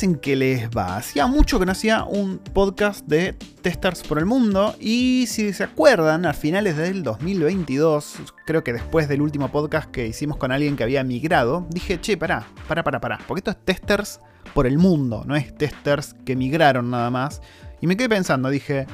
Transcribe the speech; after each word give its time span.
dicen 0.00 0.16
que 0.16 0.34
les 0.34 0.70
va? 0.70 0.96
Hacía 0.96 1.26
mucho 1.26 1.58
que 1.58 1.66
no 1.66 1.72
hacía 1.72 2.04
un 2.04 2.38
podcast 2.38 3.06
de 3.06 3.34
testers 3.60 4.02
por 4.02 4.18
el 4.18 4.24
mundo 4.24 4.74
y 4.80 5.26
si 5.28 5.52
se 5.52 5.62
acuerdan, 5.62 6.24
a 6.24 6.32
finales 6.32 6.78
del 6.78 7.02
2022, 7.02 8.14
creo 8.46 8.64
que 8.64 8.72
después 8.72 9.10
del 9.10 9.20
último 9.20 9.52
podcast 9.52 9.90
que 9.90 10.06
hicimos 10.06 10.38
con 10.38 10.52
alguien 10.52 10.74
que 10.74 10.84
había 10.84 11.04
migrado, 11.04 11.66
dije, 11.68 12.00
che, 12.00 12.16
pará, 12.16 12.46
pará, 12.66 12.82
pará, 12.82 12.98
pará, 12.98 13.18
porque 13.28 13.40
esto 13.40 13.50
es 13.50 13.58
testers 13.62 14.20
por 14.54 14.66
el 14.66 14.78
mundo, 14.78 15.22
no 15.26 15.36
es 15.36 15.54
testers 15.54 16.14
que 16.24 16.34
migraron 16.34 16.90
nada 16.90 17.10
más. 17.10 17.42
Y 17.82 17.86
me 17.86 17.94
quedé 17.94 18.08
pensando, 18.08 18.48
dije, 18.48 18.86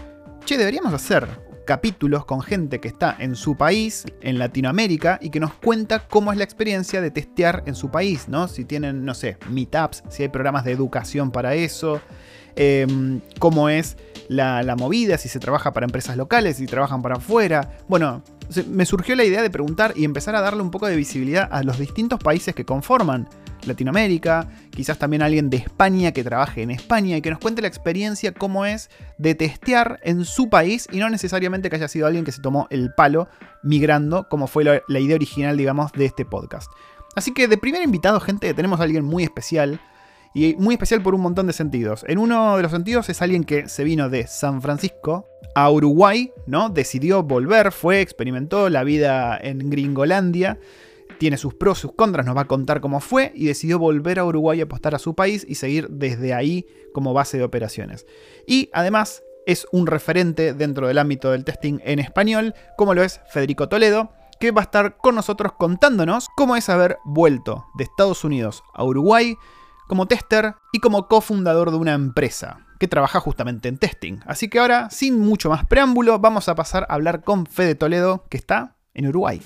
che, 0.44 0.58
deberíamos 0.58 0.92
hacer 0.92 1.45
capítulos 1.66 2.24
con 2.24 2.40
gente 2.40 2.80
que 2.80 2.88
está 2.88 3.14
en 3.18 3.36
su 3.36 3.56
país, 3.56 4.06
en 4.22 4.38
Latinoamérica, 4.38 5.18
y 5.20 5.28
que 5.28 5.40
nos 5.40 5.52
cuenta 5.52 6.08
cómo 6.08 6.32
es 6.32 6.38
la 6.38 6.44
experiencia 6.44 7.02
de 7.02 7.10
testear 7.10 7.62
en 7.66 7.74
su 7.74 7.90
país, 7.90 8.28
¿no? 8.28 8.48
Si 8.48 8.64
tienen, 8.64 9.04
no 9.04 9.12
sé, 9.12 9.36
meetups, 9.50 10.02
si 10.08 10.22
hay 10.22 10.30
programas 10.30 10.64
de 10.64 10.72
educación 10.72 11.30
para 11.30 11.54
eso, 11.54 12.00
em, 12.54 13.20
cómo 13.38 13.68
es 13.68 13.98
la, 14.28 14.62
la, 14.62 14.76
movida, 14.76 15.18
si 15.18 15.28
se 15.28 15.38
trabaja 15.38 15.72
para 15.74 15.84
empresas 15.84 16.16
locales, 16.16 16.56
si 16.56 16.66
trabajan 16.66 17.02
para 17.02 17.16
afuera. 17.16 17.76
Bueno, 17.86 18.22
me 18.68 18.86
surgió 18.86 19.14
la 19.14 19.24
idea 19.24 19.42
de 19.42 19.50
preguntar 19.50 19.92
y 19.96 20.04
empezar 20.04 20.34
a 20.36 20.40
darle 20.40 20.62
un 20.62 20.70
poco 20.70 20.86
de 20.86 20.96
visibilidad 20.96 21.48
a 21.50 21.62
los 21.62 21.78
distintos 21.78 22.18
países 22.20 22.54
que 22.54 22.64
conforman 22.64 23.28
Latinoamérica, 23.66 24.48
quizás 24.70 24.98
también 24.98 25.22
alguien 25.22 25.50
de 25.50 25.58
España 25.58 26.12
que 26.12 26.24
trabaje 26.24 26.62
en 26.62 26.70
España 26.70 27.16
y 27.16 27.22
que 27.22 27.30
nos 27.30 27.38
cuente 27.38 27.62
la 27.62 27.68
experiencia, 27.68 28.32
cómo 28.32 28.64
es 28.64 28.90
de 29.18 29.34
testear 29.34 30.00
en 30.02 30.24
su 30.24 30.48
país 30.48 30.88
y 30.92 30.98
no 30.98 31.08
necesariamente 31.10 31.70
que 31.70 31.76
haya 31.76 31.88
sido 31.88 32.06
alguien 32.06 32.24
que 32.24 32.32
se 32.32 32.42
tomó 32.42 32.66
el 32.70 32.92
palo 32.94 33.28
migrando, 33.62 34.28
como 34.28 34.46
fue 34.46 34.64
la, 34.64 35.00
idea 35.00 35.16
original, 35.16 35.56
digamos, 35.56 35.92
de 35.92 36.06
este 36.06 36.24
podcast. 36.24 36.70
Así 37.14 37.32
que 37.32 37.48
de 37.48 37.58
primer 37.58 37.82
invitado, 37.82 38.20
gente, 38.20 38.52
tenemos 38.54 38.80
a 38.80 38.84
alguien 38.84 39.04
muy 39.04 39.22
especial. 39.22 39.80
Y 40.34 40.54
muy 40.56 40.74
especial 40.74 41.00
por 41.00 41.14
un 41.14 41.22
montón 41.22 41.46
de 41.46 41.54
sentidos. 41.54 42.04
En 42.06 42.18
uno 42.18 42.58
de 42.58 42.62
los 42.62 42.70
sentidos 42.70 43.08
es 43.08 43.22
alguien 43.22 43.44
que 43.44 43.70
se 43.70 43.84
vino 43.84 44.10
de 44.10 44.26
San 44.26 44.60
Francisco 44.60 45.26
a 45.54 45.70
Uruguay, 45.70 46.30
¿no? 46.46 46.68
Decidió 46.68 47.22
volver, 47.22 47.72
fue, 47.72 48.02
experimentó 48.02 48.68
la 48.68 48.84
vida 48.84 49.38
en 49.40 49.70
Gringolandia 49.70 50.58
tiene 51.18 51.36
sus 51.36 51.54
pros, 51.54 51.78
sus 51.78 51.92
contras, 51.92 52.26
nos 52.26 52.36
va 52.36 52.42
a 52.42 52.46
contar 52.46 52.80
cómo 52.80 53.00
fue 53.00 53.32
y 53.34 53.46
decidió 53.46 53.78
volver 53.78 54.18
a 54.18 54.24
Uruguay 54.24 54.60
a 54.60 54.64
apostar 54.64 54.94
a 54.94 54.98
su 54.98 55.14
país 55.14 55.44
y 55.48 55.56
seguir 55.56 55.88
desde 55.90 56.34
ahí 56.34 56.66
como 56.92 57.12
base 57.12 57.38
de 57.38 57.44
operaciones. 57.44 58.06
Y 58.46 58.70
además 58.72 59.22
es 59.46 59.66
un 59.72 59.86
referente 59.86 60.54
dentro 60.54 60.88
del 60.88 60.98
ámbito 60.98 61.30
del 61.30 61.44
testing 61.44 61.78
en 61.84 61.98
español, 61.98 62.54
como 62.76 62.94
lo 62.94 63.02
es 63.02 63.20
Federico 63.30 63.68
Toledo, 63.68 64.10
que 64.40 64.50
va 64.50 64.62
a 64.62 64.64
estar 64.64 64.96
con 64.98 65.14
nosotros 65.14 65.52
contándonos 65.58 66.28
cómo 66.36 66.56
es 66.56 66.68
haber 66.68 66.98
vuelto 67.04 67.66
de 67.76 67.84
Estados 67.84 68.24
Unidos 68.24 68.62
a 68.74 68.84
Uruguay 68.84 69.36
como 69.88 70.06
tester 70.06 70.54
y 70.72 70.80
como 70.80 71.06
cofundador 71.08 71.70
de 71.70 71.76
una 71.76 71.94
empresa 71.94 72.66
que 72.78 72.88
trabaja 72.88 73.20
justamente 73.20 73.68
en 73.68 73.78
testing. 73.78 74.18
Así 74.26 74.48
que 74.48 74.58
ahora, 74.58 74.90
sin 74.90 75.18
mucho 75.18 75.48
más 75.48 75.64
preámbulo, 75.64 76.18
vamos 76.18 76.48
a 76.48 76.54
pasar 76.54 76.86
a 76.88 76.94
hablar 76.94 77.22
con 77.22 77.46
Fede 77.46 77.74
Toledo, 77.74 78.26
que 78.28 78.36
está 78.36 78.76
en 78.94 79.06
Uruguay. 79.06 79.40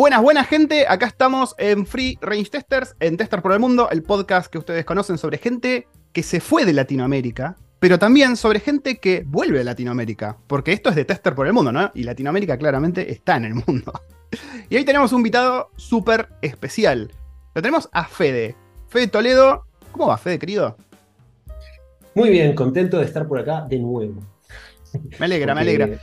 Buenas, 0.00 0.22
buenas 0.22 0.48
gente, 0.48 0.86
acá 0.88 1.04
estamos 1.04 1.54
en 1.58 1.84
Free 1.84 2.16
Range 2.22 2.48
Testers, 2.48 2.96
en 3.00 3.18
Tester 3.18 3.42
por 3.42 3.52
el 3.52 3.60
Mundo, 3.60 3.90
el 3.90 4.02
podcast 4.02 4.50
que 4.50 4.56
ustedes 4.56 4.86
conocen 4.86 5.18
sobre 5.18 5.36
gente 5.36 5.88
que 6.14 6.22
se 6.22 6.40
fue 6.40 6.64
de 6.64 6.72
Latinoamérica, 6.72 7.58
pero 7.80 7.98
también 7.98 8.38
sobre 8.38 8.60
gente 8.60 8.96
que 8.96 9.24
vuelve 9.26 9.60
a 9.60 9.64
Latinoamérica, 9.64 10.38
porque 10.46 10.72
esto 10.72 10.88
es 10.88 10.96
de 10.96 11.04
Tester 11.04 11.34
por 11.34 11.46
el 11.46 11.52
Mundo, 11.52 11.70
¿no? 11.70 11.90
Y 11.92 12.04
Latinoamérica 12.04 12.56
claramente 12.56 13.12
está 13.12 13.36
en 13.36 13.44
el 13.44 13.54
mundo. 13.54 13.92
Y 14.70 14.76
hoy 14.76 14.86
tenemos 14.86 15.12
un 15.12 15.18
invitado 15.18 15.68
súper 15.76 16.30
especial. 16.40 17.12
Lo 17.54 17.60
tenemos 17.60 17.90
a 17.92 18.04
Fede. 18.04 18.56
Fede 18.88 19.08
Toledo. 19.08 19.66
¿Cómo 19.92 20.06
va, 20.06 20.16
Fede, 20.16 20.38
querido? 20.38 20.78
Muy 22.14 22.30
bien, 22.30 22.54
contento 22.54 22.96
de 22.96 23.04
estar 23.04 23.28
por 23.28 23.38
acá 23.38 23.66
de 23.68 23.78
nuevo. 23.78 24.22
Me 25.18 25.26
alegra, 25.26 25.54
me 25.54 25.60
alegra 25.60 26.00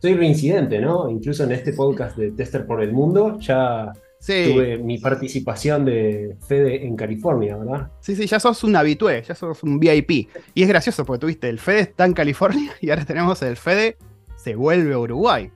soy 0.00 0.14
reincidente, 0.14 0.80
¿no? 0.80 1.10
Incluso 1.10 1.44
en 1.44 1.52
este 1.52 1.72
podcast 1.72 2.16
de 2.16 2.30
Tester 2.30 2.66
por 2.66 2.82
el 2.82 2.92
Mundo 2.92 3.38
ya 3.40 3.92
tuve 4.20 4.78
mi 4.78 4.98
participación 4.98 5.84
de 5.84 6.36
Fede 6.46 6.86
en 6.86 6.96
California, 6.96 7.56
¿verdad? 7.56 7.90
Sí, 8.00 8.16
sí, 8.16 8.26
ya 8.26 8.40
sos 8.40 8.64
un 8.64 8.76
habitué, 8.76 9.22
ya 9.22 9.34
sos 9.34 9.62
un 9.62 9.78
VIP. 9.78 10.28
Y 10.54 10.62
es 10.62 10.68
gracioso 10.68 11.04
porque 11.04 11.20
tuviste 11.20 11.48
el 11.48 11.58
Fede 11.58 11.80
está 11.80 12.04
en 12.04 12.12
California 12.12 12.72
y 12.80 12.90
ahora 12.90 13.04
tenemos 13.04 13.42
el 13.42 13.56
Fede 13.56 13.96
se 14.36 14.54
vuelve 14.54 14.94
a 14.94 14.98
Uruguay. 14.98 15.50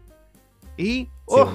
Y 0.76 1.08
oh, 1.26 1.52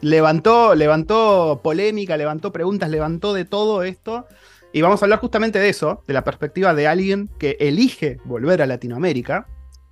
levantó, 0.00 0.74
levantó 0.74 1.60
polémica, 1.62 2.16
levantó 2.16 2.52
preguntas, 2.52 2.90
levantó 2.90 3.32
de 3.32 3.44
todo 3.44 3.82
esto. 3.82 4.26
Y 4.72 4.82
vamos 4.82 5.00
a 5.00 5.06
hablar 5.06 5.20
justamente 5.20 5.58
de 5.58 5.70
eso, 5.70 6.02
de 6.06 6.12
la 6.12 6.22
perspectiva 6.22 6.74
de 6.74 6.86
alguien 6.86 7.30
que 7.38 7.56
elige 7.60 8.18
volver 8.24 8.60
a 8.60 8.66
Latinoamérica 8.66 9.46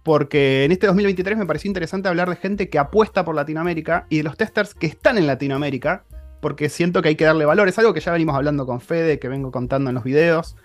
porque 0.04 0.64
en 0.64 0.72
este 0.72 0.86
2023 0.86 1.38
me 1.38 1.46
pareció 1.46 1.68
interesante 1.68 2.08
hablar 2.08 2.28
de 2.28 2.36
gente 2.36 2.68
que 2.68 2.78
apuesta 2.78 3.24
por 3.24 3.34
Latinoamérica 3.34 4.06
y 4.10 4.18
de 4.18 4.22
los 4.22 4.36
testers 4.36 4.74
que 4.74 4.86
están 4.86 5.16
en 5.16 5.26
Latinoamérica, 5.26 6.04
porque 6.42 6.68
siento 6.68 7.00
que 7.00 7.08
hay 7.08 7.16
que 7.16 7.24
darle 7.24 7.46
valor. 7.46 7.68
Es 7.68 7.78
algo 7.78 7.94
que 7.94 8.00
ya 8.00 8.12
venimos 8.12 8.36
hablando 8.36 8.66
con 8.66 8.82
Fede, 8.82 9.18
que 9.18 9.28
vengo 9.28 9.50
contando 9.50 9.88
en 9.88 9.94
los 9.94 10.04
videos. 10.04 10.56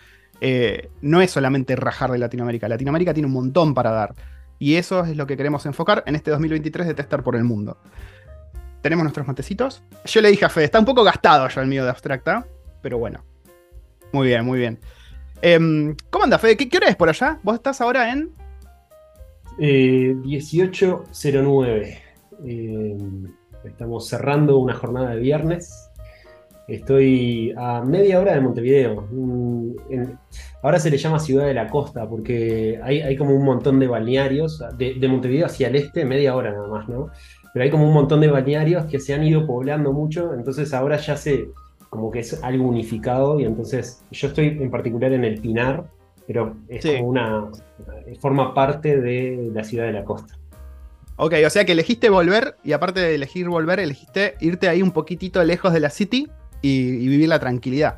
Eh, 0.42 0.90
no 1.02 1.22
es 1.22 1.32
solamente 1.32 1.78
rajar 1.78 2.12
de 2.12 2.18
Latinoamérica, 2.18 2.68
Latinoamérica 2.68 3.14
tiene 3.14 3.28
un 3.28 3.34
montón 3.34 3.74
para 3.74 3.92
dar. 3.92 4.14
Y 4.60 4.76
eso 4.76 5.06
es 5.06 5.16
lo 5.16 5.26
que 5.26 5.38
queremos 5.38 5.66
enfocar 5.66 6.04
en 6.06 6.16
este 6.16 6.32
2023 6.32 6.86
de 6.88 6.94
Tester 6.94 7.24
por 7.24 7.38
el 7.38 7.46
Mundo. 7.46 7.78
Tenemos 8.82 9.04
nuestros 9.04 9.26
matecitos. 9.26 9.82
Yo 10.04 10.20
le 10.20 10.32
dije 10.32 10.44
a 10.44 10.50
Fede, 10.50 10.66
está 10.66 10.80
un 10.80 10.86
poco 10.86 11.06
gastado 11.06 11.48
ya 11.48 11.62
el 11.62 11.68
mío 11.68 11.86
de 11.86 11.92
abstracta, 11.92 12.46
pero 12.82 12.98
bueno. 12.98 13.24
Muy 14.12 14.28
bien, 14.28 14.44
muy 14.44 14.60
bien. 14.60 14.80
Em, 15.42 15.96
¿Cómo 16.10 16.26
anda, 16.26 16.38
Fede? 16.38 16.58
¿Qué, 16.58 16.68
¿Qué 16.68 16.76
hora 16.76 16.90
es 16.90 16.98
por 16.98 17.08
allá? 17.08 17.40
Vos 17.42 17.56
estás 17.56 17.80
ahora 17.80 18.12
en 18.12 18.32
1809. 19.60 21.98
Eh, 22.46 22.98
estamos 23.66 24.08
cerrando 24.08 24.58
una 24.58 24.74
jornada 24.74 25.12
de 25.12 25.20
viernes. 25.20 25.90
Estoy 26.68 27.54
a 27.58 27.82
media 27.82 28.20
hora 28.20 28.36
de 28.36 28.42
Montevideo. 28.42 29.08
ahora 30.62 30.80
se 30.80 30.92
le 30.92 30.98
llama 30.98 31.20
Ciudad 31.20 31.48
de 31.48 31.54
la 31.54 31.68
Costa 31.68 32.08
porque 32.08 32.80
hay, 32.84 33.16
como 33.18 33.36
un 33.36 33.44
montón 33.44 33.80
de 33.80 33.88
balnearios. 33.88 34.64
De, 34.78 35.08
Montevideo 35.08 35.48
hacia 35.48 35.68
el 35.68 35.76
este, 35.76 36.06
media 36.06 36.36
hora 36.36 36.52
nada 36.52 36.68
más, 36.68 36.88
¿no? 36.88 37.08
Pero 37.54 37.64
hay 37.64 37.72
como 37.72 37.88
un 37.88 37.94
montón 37.94 38.22
de 38.22 38.28
balnearios 38.28 38.86
que 38.86 39.00
se 39.00 39.14
han 39.14 39.24
ido 39.24 39.48
poblando 39.48 39.92
mucho. 39.92 40.34
Entonces 40.34 40.74
ahora 40.74 40.98
ya 40.98 41.18
se 41.18 41.50
como 41.90 42.12
que 42.12 42.20
es 42.20 42.42
algo 42.44 42.68
unificado. 42.68 43.40
Y 43.40 43.46
entonces 43.46 44.04
yo 44.12 44.28
estoy 44.28 44.48
en 44.48 44.70
particular 44.70 45.12
en 45.12 45.26
el 45.26 45.42
Pinar, 45.42 45.86
pero 46.30 46.58
es 46.68 46.86
como 46.86 47.08
una. 47.08 47.50
forma 48.20 48.54
parte 48.54 49.02
de 49.02 49.50
la 49.52 49.64
ciudad 49.64 49.88
de 49.88 49.94
la 49.94 50.04
costa. 50.04 50.38
Ok, 51.16 51.34
o 51.44 51.50
sea 51.50 51.66
que 51.66 51.72
elegiste 51.72 52.12
volver 52.12 52.56
y 52.64 52.74
aparte 52.74 53.00
de 53.00 53.16
elegir 53.16 53.50
volver, 53.50 53.80
elegiste 53.80 54.36
irte 54.40 54.70
ahí 54.70 54.84
un 54.84 54.92
poquitito 54.92 55.44
lejos 55.44 55.74
de 55.74 55.80
la 55.80 55.90
city 55.90 56.30
y, 56.62 57.08
vivir 57.08 57.30
la 57.30 57.40
tranquilidad. 57.40 57.98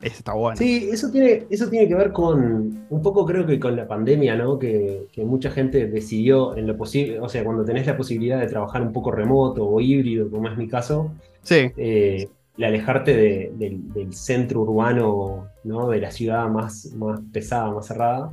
Eso 0.00 0.18
está 0.18 0.34
bueno. 0.34 0.56
Sí, 0.56 0.88
eso 0.92 1.10
tiene, 1.10 1.46
eso 1.50 1.68
tiene 1.68 1.88
que 1.88 1.96
ver 1.96 2.12
con, 2.12 2.86
un 2.88 3.02
poco 3.02 3.26
creo 3.26 3.44
que 3.44 3.58
con 3.58 3.74
la 3.74 3.88
pandemia, 3.88 4.36
¿no? 4.36 4.56
Que, 4.56 5.08
mucha 5.24 5.50
gente 5.50 5.88
decidió 5.88 6.56
en 6.56 6.68
lo 6.68 6.76
posible, 6.76 7.18
o 7.18 7.28
sea, 7.28 7.42
cuando 7.42 7.64
tenés 7.64 7.88
la 7.88 7.96
posibilidad 7.96 8.38
de 8.38 8.46
trabajar 8.46 8.82
un 8.82 8.92
poco 8.92 9.10
remoto 9.10 9.66
o 9.66 9.80
híbrido, 9.80 10.30
como 10.30 10.48
es 10.48 10.56
mi 10.56 10.68
caso, 10.68 11.10
sí. 11.42 11.72
Eh, 11.76 12.28
el 12.58 12.64
alejarte 12.64 13.52
del 13.54 14.12
centro 14.12 14.62
urbano, 14.62 15.48
¿no? 15.62 15.88
de 15.88 16.00
la 16.00 16.10
ciudad 16.10 16.48
más, 16.48 16.92
pesada, 17.32 17.70
más 17.70 17.86
cerrada. 17.86 18.32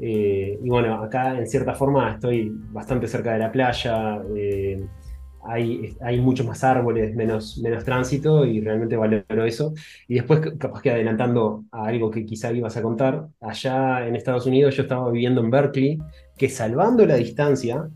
Eh, 0.00 0.58
y 0.60 0.68
bueno, 0.68 0.94
acá 1.02 1.38
en 1.38 1.46
cierta 1.46 1.74
forma 1.74 2.14
estoy 2.14 2.50
bastante 2.72 3.06
cerca 3.06 3.34
de 3.34 3.38
la 3.38 3.52
playa, 3.52 4.20
eh, 4.34 4.84
hay, 5.44 5.96
hay 6.00 6.20
muchos 6.20 6.46
más 6.46 6.62
árboles, 6.64 7.14
menos, 7.14 7.58
menos 7.58 7.84
tránsito 7.84 8.44
y 8.44 8.60
realmente 8.60 8.96
valoro 8.96 9.44
eso. 9.44 9.74
Y 10.08 10.14
después, 10.14 10.40
capaz 10.58 10.82
que 10.82 10.90
adelantando 10.90 11.64
a 11.70 11.86
algo 11.86 12.10
que 12.10 12.24
quizá 12.24 12.52
ibas 12.52 12.76
a 12.76 12.82
contar, 12.82 13.28
allá 13.40 14.06
en 14.06 14.16
Estados 14.16 14.46
Unidos 14.46 14.76
yo 14.76 14.82
estaba 14.82 15.10
viviendo 15.10 15.40
en 15.40 15.50
Berkeley, 15.50 15.98
que 16.36 16.48
salvando 16.48 17.06
la 17.06 17.16
distancia, 17.16 17.88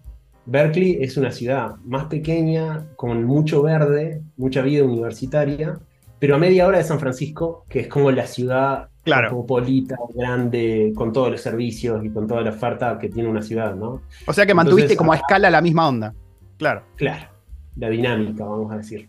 Berkeley 0.46 0.98
es 1.00 1.16
una 1.16 1.32
ciudad 1.32 1.76
más 1.84 2.06
pequeña, 2.06 2.86
con 2.96 3.24
mucho 3.24 3.62
verde, 3.62 4.22
mucha 4.36 4.62
vida 4.62 4.84
universitaria, 4.84 5.78
pero 6.18 6.36
a 6.36 6.38
media 6.38 6.66
hora 6.66 6.78
de 6.78 6.84
San 6.84 7.00
Francisco, 7.00 7.64
que 7.68 7.80
es 7.80 7.88
como 7.88 8.10
la 8.10 8.26
ciudad 8.26 8.88
claro. 9.02 9.28
cosmopolita, 9.28 9.96
grande, 10.14 10.92
con 10.94 11.12
todos 11.12 11.30
los 11.30 11.40
servicios 11.40 12.04
y 12.04 12.10
con 12.10 12.26
toda 12.26 12.42
la 12.42 12.50
oferta 12.50 12.98
que 12.98 13.08
tiene 13.08 13.28
una 13.28 13.42
ciudad, 13.42 13.74
¿no? 13.74 14.02
O 14.26 14.32
sea 14.32 14.46
que 14.46 14.54
mantuviste 14.54 14.96
como 14.96 15.12
a 15.12 15.16
escala 15.16 15.50
la 15.50 15.60
misma 15.60 15.88
onda. 15.88 16.14
Claro. 16.58 16.82
Claro. 16.96 17.28
La 17.76 17.90
dinámica, 17.90 18.44
vamos 18.44 18.72
a 18.72 18.78
decir. 18.78 19.08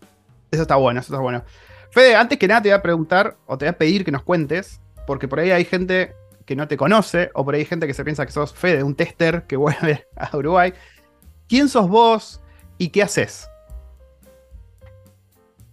Eso 0.51 0.63
está 0.63 0.75
bueno, 0.75 1.00
eso 1.00 1.13
está 1.13 1.22
bueno. 1.22 1.44
Fede, 1.92 2.16
antes 2.16 2.38
que 2.38 2.48
nada 2.48 2.62
te 2.62 2.69
voy 2.69 2.78
a 2.78 2.81
preguntar 2.81 3.38
o 3.45 3.57
te 3.57 3.66
voy 3.66 3.69
a 3.69 3.78
pedir 3.78 4.04
que 4.04 4.12
nos 4.12 4.24
cuentes, 4.24 4.81
porque 5.06 5.28
por 5.28 5.39
ahí 5.39 5.51
hay 5.51 5.66
gente 5.66 6.13
que 6.45 6.56
no 6.56 6.68
te 6.68 6.78
conoce, 6.78 7.30
o 7.34 7.44
por 7.45 7.56
ahí 7.56 7.62
hay 7.62 7.66
gente 7.66 7.88
que 7.88 7.94
se 7.94 8.04
piensa 8.04 8.25
que 8.25 8.31
sos 8.31 8.54
Fede, 8.54 8.84
un 8.84 8.95
tester 8.95 9.44
que 9.44 9.57
vuelve 9.57 10.06
a 10.16 10.36
Uruguay. 10.36 10.74
¿Quién 11.47 11.69
sos 11.69 11.89
vos 11.89 12.41
y 12.77 12.89
qué 12.89 13.03
haces? 13.03 13.47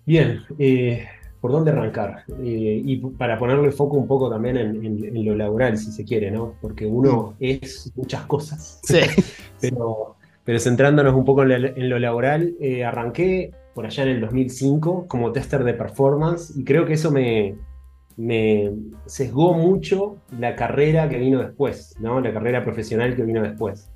Bien, 0.06 0.42
eh, 0.58 1.06
¿por 1.40 1.50
dónde 1.50 1.72
arrancar? 1.72 2.24
Eh, 2.42 2.82
y 2.84 2.96
para 2.98 3.38
ponerle 3.38 3.72
foco 3.72 3.96
un 3.96 4.06
poco 4.06 4.30
también 4.30 4.56
en, 4.56 5.24
lo 5.24 5.34
laboral, 5.34 5.76
si 5.76 5.90
se 5.90 6.04
quiere, 6.04 6.30
¿no? 6.30 6.54
Porque 6.60 6.86
uno 6.86 7.34
es 7.40 7.90
muchas 7.96 8.22
cosas. 8.26 8.80
Sí. 8.84 9.00
pero, 9.60 10.16
pero 10.44 10.58
centrándonos 10.60 11.14
un 11.14 11.24
poco 11.24 11.42
en, 11.42 11.88
lo 11.88 11.98
laboral, 11.98 12.54
eh, 12.60 12.84
arranqué 12.84 13.52
por 13.74 13.86
allá 13.86 14.04
en 14.04 14.10
el 14.10 14.20
2005 14.20 15.06
como 15.08 15.32
tester 15.32 15.64
de 15.64 15.74
performance 15.74 16.56
y 16.56 16.62
creo 16.62 16.86
que 16.86 16.92
eso 16.92 17.10
me, 17.10 17.56
me 18.16 18.70
sesgó 19.06 19.54
mucho 19.54 20.18
la 20.38 20.54
carrera 20.54 21.08
que 21.08 21.18
vino 21.18 21.40
después, 21.40 21.96
¿no? 21.98 22.20
La 22.20 22.32
carrera 22.32 22.62
profesional 22.62 23.16
que 23.16 23.24
vino 23.24 23.42
después. 23.42 23.90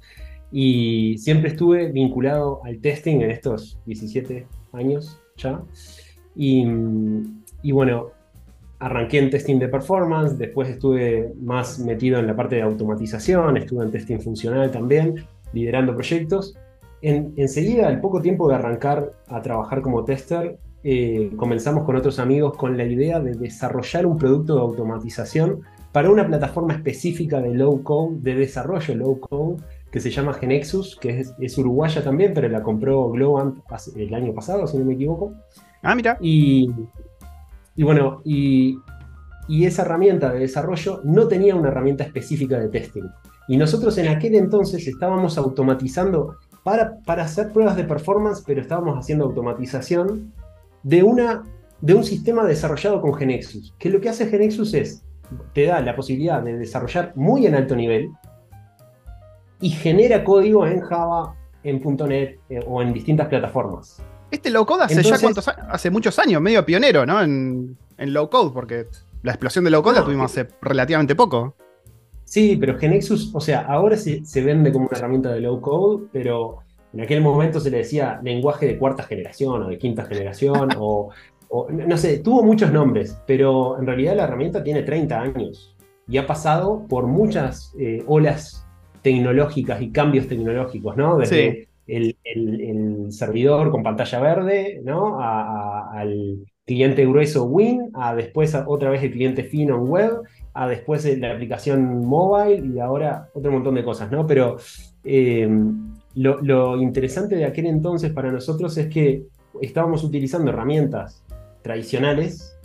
Y 0.50 1.18
siempre 1.18 1.50
estuve 1.50 1.92
vinculado 1.92 2.60
al 2.64 2.80
testing 2.80 3.20
en 3.20 3.30
estos 3.30 3.78
17 3.86 4.46
años 4.72 5.20
ya. 5.36 5.62
Y, 6.34 6.66
y, 7.62 7.72
bueno, 7.72 8.10
arranqué 8.78 9.18
en 9.18 9.30
testing 9.30 9.58
de 9.58 9.68
performance, 9.68 10.38
después 10.38 10.68
estuve 10.68 11.34
más 11.40 11.78
metido 11.80 12.18
en 12.18 12.26
la 12.26 12.36
parte 12.36 12.56
de 12.56 12.62
automatización, 12.62 13.56
estuve 13.56 13.84
en 13.84 13.90
testing 13.90 14.18
funcional 14.20 14.70
también, 14.70 15.26
liderando 15.52 15.94
proyectos. 15.94 16.56
En, 17.02 17.34
enseguida, 17.36 17.88
al 17.88 18.00
poco 18.00 18.20
tiempo 18.20 18.48
de 18.48 18.54
arrancar 18.54 19.12
a 19.28 19.42
trabajar 19.42 19.82
como 19.82 20.04
tester, 20.04 20.58
eh, 20.84 21.32
comenzamos 21.36 21.84
con 21.84 21.96
otros 21.96 22.18
amigos 22.18 22.56
con 22.56 22.76
la 22.76 22.84
idea 22.84 23.18
de 23.18 23.34
desarrollar 23.34 24.06
un 24.06 24.16
producto 24.16 24.54
de 24.54 24.60
automatización 24.60 25.62
para 25.92 26.10
una 26.10 26.26
plataforma 26.26 26.74
específica 26.74 27.40
de 27.40 27.54
low 27.54 27.82
code, 27.82 28.18
de 28.20 28.34
desarrollo 28.34 28.94
low 28.94 29.18
code, 29.18 29.62
que 29.98 30.02
se 30.02 30.10
llama 30.12 30.32
Genexus, 30.32 30.96
que 30.96 31.24
es, 31.40 31.58
uruguaya 31.58 32.04
también, 32.04 32.32
pero 32.32 32.48
la 32.48 32.62
compró 32.62 33.10
Globant 33.10 33.58
el 33.96 34.14
año 34.14 34.32
pasado, 34.32 34.64
si 34.68 34.78
no 34.78 34.84
me 34.84 34.94
equivoco. 34.94 35.32
Ah, 35.82 35.96
mira. 35.96 36.16
Y, 36.20 36.70
y 37.74 37.82
bueno, 37.82 38.22
y, 38.24 38.78
y, 39.48 39.64
esa 39.64 39.82
herramienta 39.82 40.32
de 40.32 40.38
desarrollo 40.38 41.00
no 41.02 41.26
tenía 41.26 41.56
una 41.56 41.70
herramienta 41.70 42.04
específica 42.04 42.60
de 42.60 42.68
testing. 42.68 43.08
Y 43.48 43.56
nosotros 43.56 43.98
en 43.98 44.06
aquel 44.06 44.36
entonces 44.36 44.86
estábamos 44.86 45.36
automatizando 45.36 46.36
para, 46.62 46.98
para 47.04 47.24
hacer 47.24 47.52
pruebas 47.52 47.74
de 47.74 47.82
performance, 47.82 48.44
pero 48.46 48.60
estábamos 48.60 48.96
haciendo 48.98 49.24
automatización 49.24 50.32
de, 50.84 51.02
una, 51.02 51.42
de 51.80 51.94
un 51.94 52.04
sistema 52.04 52.44
desarrollado 52.44 53.00
con 53.00 53.14
Genexus. 53.14 53.74
Que 53.80 53.90
lo 53.90 54.00
que 54.00 54.10
hace 54.10 54.28
Genexus 54.28 54.74
es, 54.74 55.02
te 55.54 55.66
da 55.66 55.80
la 55.80 55.96
posibilidad 55.96 56.40
de 56.40 56.56
desarrollar 56.56 57.12
muy 57.16 57.46
en 57.46 57.56
alto 57.56 57.74
nivel, 57.74 58.10
y 59.60 59.70
genera 59.70 60.24
código 60.24 60.66
en 60.66 60.80
Java, 60.80 61.34
en 61.64 61.82
.NET 61.82 62.38
eh, 62.48 62.60
o 62.66 62.82
en 62.82 62.92
distintas 62.92 63.28
plataformas. 63.28 64.02
Este 64.30 64.50
low 64.50 64.66
code 64.66 64.84
hace 64.84 65.02
ya 65.02 65.18
cuántos 65.18 65.48
hace 65.48 65.90
muchos 65.90 66.18
años, 66.18 66.42
medio 66.42 66.64
pionero, 66.64 67.06
¿no? 67.06 67.22
En, 67.22 67.76
low 67.98 68.28
code, 68.28 68.50
porque 68.52 68.86
la 69.22 69.32
explosión 69.32 69.64
de 69.64 69.70
low 69.70 69.82
code 69.82 69.98
la 69.98 70.04
tuvimos 70.04 70.30
hace 70.30 70.46
relativamente 70.60 71.14
poco. 71.14 71.54
Sí, 72.24 72.56
pero 72.60 72.78
Genexus, 72.78 73.34
o 73.34 73.40
sea, 73.40 73.62
ahora 73.62 73.96
se, 73.96 74.24
se 74.24 74.42
vende 74.42 74.70
como 74.70 74.86
una 74.86 74.98
herramienta 74.98 75.32
de 75.32 75.40
low 75.40 75.60
code, 75.60 76.06
pero 76.12 76.58
en 76.92 77.00
aquel 77.00 77.20
momento 77.20 77.58
se 77.58 77.70
le 77.70 77.78
decía 77.78 78.20
lenguaje 78.22 78.66
de 78.66 78.78
cuarta 78.78 79.02
generación 79.02 79.62
o 79.62 79.68
de 79.68 79.78
quinta 79.78 80.04
generación, 80.04 80.70
o, 80.78 81.10
no 81.70 81.96
sé, 81.96 82.18
tuvo 82.18 82.42
muchos 82.42 82.70
nombres, 82.70 83.18
pero 83.26 83.78
en 83.78 83.86
realidad 83.86 84.16
la 84.16 84.24
herramienta 84.24 84.62
tiene 84.62 84.82
30 84.82 85.20
años 85.20 85.74
y 86.06 86.18
ha 86.18 86.26
pasado 86.26 86.84
por 86.88 87.06
muchas 87.06 87.72
eh, 87.78 88.04
olas 88.06 88.66
tecnológicas 89.08 89.80
y 89.80 89.90
cambios 89.90 90.28
tecnológicos, 90.28 90.94
¿no? 90.94 91.16
Desde 91.16 91.68
el, 91.86 92.14
servidor 93.08 93.70
con 93.70 93.82
pantalla 93.82 94.20
verde, 94.20 94.82
¿no? 94.84 95.18
al 95.18 96.44
cliente 96.66 97.06
grueso 97.06 97.44
Win, 97.44 97.90
a 97.94 98.14
después 98.14 98.54
otra 98.66 98.90
vez 98.90 99.02
el 99.02 99.12
cliente 99.12 99.44
fino 99.44 99.76
en 99.76 99.88
web, 99.88 100.12
a 100.52 100.68
después 100.68 101.06
la 101.18 101.32
aplicación 101.32 102.04
mobile 102.04 102.66
y 102.66 102.78
ahora 102.78 103.30
otro 103.32 103.50
montón 103.50 103.76
de 103.76 103.84
cosas, 103.84 104.10
¿no? 104.10 104.26
Pero 104.26 104.58
eh, 105.04 105.48
lo, 106.14 106.42
lo, 106.42 106.76
interesante 106.76 107.36
de 107.36 107.46
aquel 107.46 107.64
entonces 107.64 108.12
para 108.12 108.30
nosotros 108.30 108.76
es 108.76 108.88
que 108.88 109.22
estábamos 109.62 110.04
utilizando 110.04 110.50
herramientas 110.50 111.24
tradicionales 111.62 112.58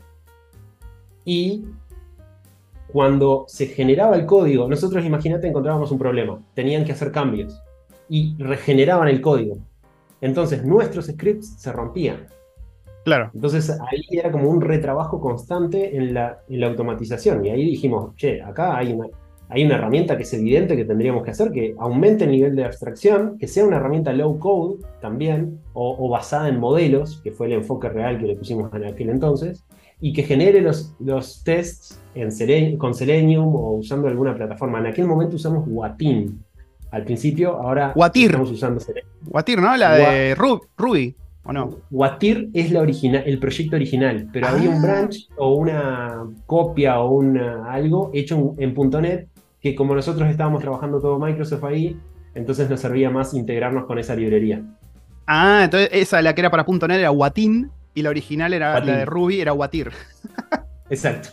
y 1.23 1.63
cuando 2.93 3.45
se 3.47 3.65
generaba 3.65 4.15
el 4.15 4.27
código, 4.27 4.67
nosotros 4.69 5.03
imagínate 5.03 5.47
encontrábamos 5.47 5.91
un 5.91 5.97
problema, 5.97 6.39
tenían 6.53 6.85
que 6.85 6.91
hacer 6.91 7.11
cambios 7.11 7.59
y 8.07 8.35
regeneraban 8.37 9.07
el 9.07 9.19
código. 9.19 9.57
Entonces 10.21 10.63
nuestros 10.63 11.07
scripts 11.07 11.55
se 11.57 11.71
rompían. 11.71 12.27
Claro. 13.03 13.31
Entonces 13.33 13.71
ahí 13.71 14.05
era 14.11 14.31
como 14.31 14.47
un 14.47 14.61
retrabajo 14.61 15.19
constante 15.19 15.97
en 15.97 16.13
la, 16.13 16.43
en 16.47 16.59
la 16.59 16.67
automatización. 16.67 17.43
Y 17.43 17.49
ahí 17.49 17.65
dijimos, 17.65 18.15
che, 18.15 18.43
acá 18.43 18.77
hay 18.77 18.93
una, 18.93 19.07
hay 19.49 19.65
una 19.65 19.75
herramienta 19.75 20.15
que 20.15 20.23
es 20.23 20.33
evidente 20.35 20.75
que 20.75 20.85
tendríamos 20.85 21.23
que 21.23 21.31
hacer, 21.31 21.51
que 21.51 21.73
aumente 21.79 22.25
el 22.25 22.31
nivel 22.31 22.55
de 22.55 22.63
abstracción, 22.63 23.39
que 23.39 23.47
sea 23.47 23.65
una 23.65 23.77
herramienta 23.77 24.13
low 24.13 24.37
code 24.37 24.85
también, 25.01 25.59
o 25.73 26.07
basada 26.09 26.47
en 26.47 26.59
modelos, 26.59 27.19
que 27.23 27.31
fue 27.31 27.47
el 27.47 27.53
enfoque 27.53 27.89
real 27.89 28.19
que 28.19 28.27
le 28.27 28.35
pusimos 28.35 28.71
en 28.75 28.85
aquel 28.85 29.09
entonces, 29.09 29.65
y 30.03 30.11
que 30.11 30.23
genere 30.23 30.59
los, 30.59 30.93
los 30.99 31.45
tests 31.45 31.97
en 32.13 32.77
con 32.77 32.93
Selenium 32.93 33.55
o 33.55 33.77
usando 33.77 34.09
alguna 34.09 34.35
plataforma. 34.35 34.79
En 34.79 34.87
aquel 34.87 35.05
momento 35.05 35.37
usamos 35.37 35.63
Watin. 35.65 36.43
Al 36.91 37.05
principio, 37.05 37.53
ahora 37.53 37.93
estamos 38.13 38.51
usando 38.51 38.81
Selenium. 38.81 39.09
Watir, 39.27 39.61
¿no? 39.61 39.77
La 39.77 39.93
de 39.93 40.35
Ruby, 40.35 41.15
¿o 41.45 41.53
no? 41.53 41.77
Watir 41.89 42.49
es 42.53 42.69
la 42.71 42.81
original, 42.81 43.23
el 43.25 43.39
proyecto 43.39 43.77
original, 43.77 44.27
pero 44.33 44.49
había 44.49 44.71
un 44.71 44.75
ah. 44.75 44.81
branch 44.81 45.29
o 45.37 45.53
una 45.53 46.25
copia 46.47 46.99
o 46.99 47.09
una, 47.09 47.71
algo 47.71 48.11
hecho 48.13 48.55
en, 48.57 48.73
.NET 48.75 49.29
que 49.61 49.73
como 49.73 49.95
nosotros 49.95 50.29
estábamos 50.29 50.61
trabajando 50.61 50.99
todo 50.99 51.17
Microsoft 51.17 51.63
ahí, 51.63 51.97
entonces 52.35 52.69
nos 52.69 52.81
servía 52.81 53.09
más 53.09 53.33
integrarnos 53.33 53.85
con 53.85 53.97
esa 53.99 54.17
librería. 54.17 54.61
Ah, 55.27 55.61
entonces 55.63 55.87
esa 55.93 56.21
la 56.21 56.35
que 56.35 56.41
era 56.41 56.51
para 56.51 56.65
.NET 56.67 56.99
era 56.99 57.11
Watin 57.11 57.71
y 57.93 58.01
la 58.01 58.09
original 58.09 58.53
era 58.53 58.79
la 58.79 58.97
de 58.97 59.05
Ruby, 59.05 59.41
era 59.41 59.53
Watir. 59.53 59.91
Exacto. 60.89 61.29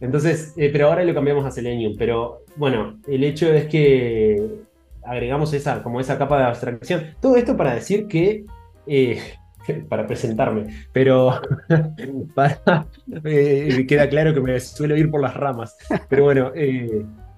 Entonces, 0.00 0.52
eh, 0.56 0.70
pero 0.72 0.88
ahora 0.88 1.04
lo 1.04 1.14
cambiamos 1.14 1.44
a 1.44 1.50
Selenium. 1.50 1.94
Pero 1.98 2.42
bueno, 2.56 2.98
el 3.06 3.24
hecho 3.24 3.52
es 3.52 3.66
que 3.66 4.64
agregamos 5.04 5.52
esa, 5.52 5.82
como 5.82 6.00
esa 6.00 6.18
capa 6.18 6.38
de 6.38 6.44
abstracción. 6.44 7.14
Todo 7.20 7.36
esto 7.36 7.56
para 7.56 7.74
decir 7.74 8.06
que. 8.06 8.44
Eh, 8.86 9.20
para 9.88 10.06
presentarme, 10.06 10.86
pero 10.92 11.40
para, 12.34 12.86
eh, 13.24 13.84
queda 13.88 14.08
claro 14.08 14.32
que 14.32 14.40
me 14.40 14.60
suelo 14.60 14.96
ir 14.96 15.10
por 15.10 15.20
las 15.20 15.34
ramas. 15.34 15.76
Pero 16.08 16.24
bueno, 16.24 16.52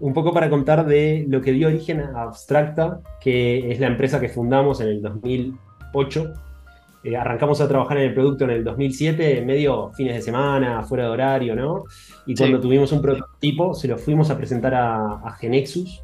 un 0.00 0.12
poco 0.12 0.32
para 0.32 0.50
contar 0.50 0.84
de 0.84 1.24
lo 1.26 1.40
que 1.40 1.52
dio 1.52 1.68
origen 1.68 2.00
a 2.00 2.22
Abstracta, 2.24 3.00
que 3.20 3.70
es 3.70 3.80
la 3.80 3.86
empresa 3.86 4.20
que 4.20 4.28
fundamos 4.28 4.80
en 4.82 4.88
el 4.88 5.00
2008 5.00 6.34
eh, 7.04 7.16
arrancamos 7.16 7.60
a 7.60 7.68
trabajar 7.68 7.98
en 7.98 8.04
el 8.08 8.14
producto 8.14 8.44
en 8.44 8.50
el 8.50 8.64
2007, 8.64 9.42
medio 9.44 9.92
fines 9.92 10.16
de 10.16 10.22
semana, 10.22 10.82
fuera 10.82 11.04
de 11.04 11.10
horario, 11.10 11.54
¿no? 11.54 11.84
Y 12.26 12.34
cuando 12.34 12.60
tuvimos 12.60 12.90
un 12.90 13.00
prototipo, 13.00 13.72
se 13.72 13.86
lo 13.86 13.98
fuimos 13.98 14.30
a 14.30 14.36
presentar 14.36 14.74
a, 14.74 15.36
Genexus. 15.38 16.02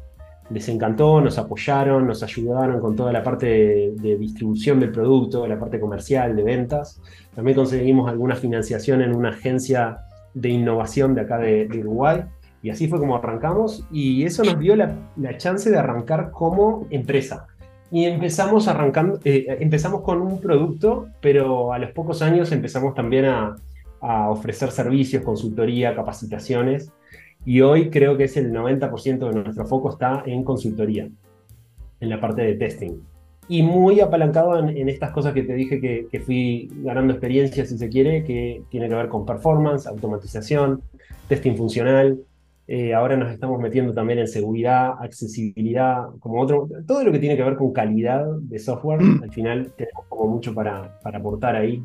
Les 0.51 0.69
encantó, 0.69 1.19
nos 1.21 1.37
apoyaron, 1.37 2.07
nos 2.07 2.23
ayudaron 2.23 2.79
con 2.79 2.95
toda 2.95 3.11
la 3.11 3.23
parte 3.23 3.93
de, 3.95 4.17
distribución 4.17 4.79
del 4.79 4.91
producto, 4.91 5.45
la 5.47 5.59
parte 5.59 5.79
comercial, 5.79 6.35
de 6.35 6.43
ventas. 6.43 7.01
También 7.35 7.57
conseguimos 7.57 8.09
alguna 8.09 8.35
financiación 8.35 9.01
en 9.01 9.13
una 9.13 9.29
agencia 9.29 9.97
de 10.33 10.49
innovación 10.49 11.13
de 11.13 11.21
acá 11.21 11.39
de, 11.39 11.67
Uruguay. 11.79 12.21
Y 12.61 12.69
así 12.69 12.87
fue 12.87 12.99
como 12.99 13.17
arrancamos. 13.17 13.85
Y 13.91 14.23
eso 14.23 14.43
nos 14.43 14.59
dio 14.59 14.75
la, 14.75 14.95
la 15.17 15.35
chance 15.37 15.69
de 15.69 15.77
arrancar 15.77 16.31
como 16.31 16.87
empresa 16.89 17.47
y 17.91 18.05
empezamos 18.05 18.67
arrancando, 18.67 19.19
eh, 19.23 19.57
empezamos 19.59 20.01
con 20.01 20.21
un 20.21 20.39
producto, 20.41 21.07
pero 21.21 21.71
a 21.71 21.79
los 21.79 21.91
pocos 21.91 22.21
años 22.21 22.51
empezamos 22.51 22.93
también 22.95 23.25
a, 23.25 23.55
ofrecer 24.29 24.69
servicios, 24.69 25.23
consultoría, 25.23 25.95
capacitaciones. 25.95 26.91
Y 27.43 27.61
hoy 27.61 27.89
creo 27.89 28.15
que 28.17 28.25
es 28.25 28.37
el 28.37 28.53
90% 28.53 29.29
de 29.29 29.41
nuestro 29.41 29.65
foco 29.65 29.89
está 29.89 30.21
en 30.27 30.43
consultoría, 30.43 31.09
en 31.99 32.09
la 32.09 32.21
parte 32.21 32.43
de 32.43 32.53
testing. 32.53 32.99
Y 33.47 33.63
muy 33.63 34.01
apalancado 34.01 34.59
en, 34.59 34.89
estas 34.89 35.09
cosas 35.09 35.33
que 35.33 35.41
te 35.41 35.55
dije 35.55 35.81
que, 35.81 36.07
que, 36.11 36.19
fui 36.19 36.69
ganando 36.83 37.13
experiencia, 37.13 37.65
si 37.65 37.79
se 37.79 37.89
quiere, 37.89 38.23
que 38.23 38.61
tiene 38.69 38.89
que 38.89 38.93
ver 38.93 39.07
con 39.07 39.25
performance, 39.25 39.87
automatización, 39.87 40.83
testing 41.27 41.55
funcional, 41.55 42.19
eh, 42.67 42.93
ahora 42.93 43.15
nos 43.15 43.31
estamos 43.31 43.59
metiendo 43.59 43.93
también 43.93 44.19
en 44.19 44.27
seguridad, 44.27 44.93
accesibilidad, 44.99 46.05
como 46.19 46.41
otro, 46.41 46.67
todo 46.87 47.03
lo 47.03 47.11
que 47.11 47.19
tiene 47.19 47.37
que 47.37 47.43
ver 47.43 47.55
con 47.55 47.71
calidad 47.73 48.25
de 48.41 48.59
software. 48.59 49.01
Mm. 49.01 49.23
Al 49.23 49.31
final 49.31 49.73
tenemos 49.77 50.05
como 50.09 50.31
mucho 50.31 50.53
para, 50.53 50.99
para 51.01 51.19
aportar 51.19 51.55
ahí 51.55 51.83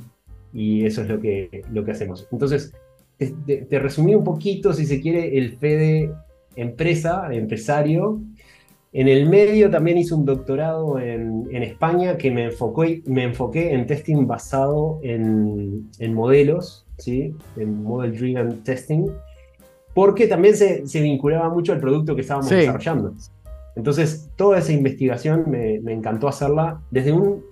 y 0.53 0.85
eso 0.85 1.03
es 1.03 1.09
lo 1.09 1.21
que, 1.21 1.63
lo 1.73 1.85
que 1.85 1.91
hacemos. 1.91 2.27
Entonces, 2.33 2.73
te, 3.19 3.79
resumí 3.79 4.15
un 4.15 4.25
poquito, 4.25 4.73
si 4.73 4.87
se 4.87 5.01
quiere, 5.01 5.37
el 5.37 5.53
FEDE 5.57 6.11
empresa, 6.57 7.29
empresario. 7.33 8.21
En 8.93 9.07
el 9.07 9.29
medio 9.29 9.71
también 9.71 9.99
hice 9.99 10.15
un 10.15 10.25
doctorado 10.25 10.99
en, 10.99 11.63
España 11.63 12.17
que 12.17 12.31
me, 12.31 12.47
enfoqué, 12.47 13.03
me 13.07 13.25
enfoqué 13.25 13.73
en 13.73 13.87
testing 13.87 14.27
basado 14.27 14.99
en, 15.03 16.15
modelos, 16.15 16.87
¿sí? 16.99 17.35
en 17.57 17.83
Model 17.83 18.17
Driven 18.17 18.63
Testing, 18.65 19.07
porque 19.95 20.27
también 20.27 20.57
se, 20.57 21.01
vinculaba 21.01 21.49
mucho 21.49 21.73
al 21.73 21.81
producto 21.81 22.15
que 22.15 22.23
estábamos 22.23 22.51
desarrollando. 22.51 23.15
Entonces, 23.77 24.31
toda 24.37 24.59
esa 24.59 24.73
investigación 24.73 25.45
me, 25.49 25.77
encantó 25.93 26.29
hacerla 26.29 26.81
desde, 26.91 27.13
un, 27.13 27.45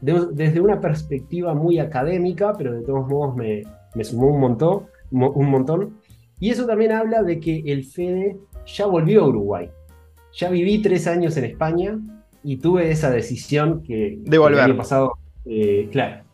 desde 0.00 0.60
una 0.60 0.80
perspectiva 0.80 1.54
muy 1.54 1.78
académica, 1.78 2.54
pero 2.56 2.72
de 2.72 2.82
todos 2.82 3.08
modos 3.08 3.36
me, 3.36 3.62
sumó 4.04 4.28
un 4.28 4.40
montón, 4.40 4.86
un 5.10 5.50
montón. 5.50 5.98
Y 6.40 6.50
eso 6.50 6.66
también 6.66 6.92
habla 6.92 7.22
de 7.22 7.40
que 7.40 7.62
el 7.66 7.84
FEDE 7.84 8.36
ya 8.66 8.86
volvió 8.86 9.22
a 9.22 9.28
Uruguay 9.28 9.70
ya 10.32 10.50
viví 10.50 10.78
tres 10.80 11.06
años 11.06 11.36
en 11.36 11.44
España 11.44 11.98
y 12.42 12.56
tuve 12.56 12.90
esa 12.90 13.10
decisión 13.10 13.82
que, 13.82 14.18
de 14.20 14.38
volver. 14.38 14.58
el 14.58 14.64
año 14.64 14.76
pasado, 14.76 15.12
eh, 15.44 15.88
claro. 15.92 16.24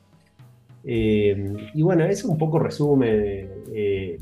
Eh, 0.84 1.54
y 1.74 1.82
bueno, 1.82 2.04
eso 2.04 2.28
un 2.28 2.38
poco 2.38 2.58
resume. 2.58 3.48
Eh, 3.72 4.18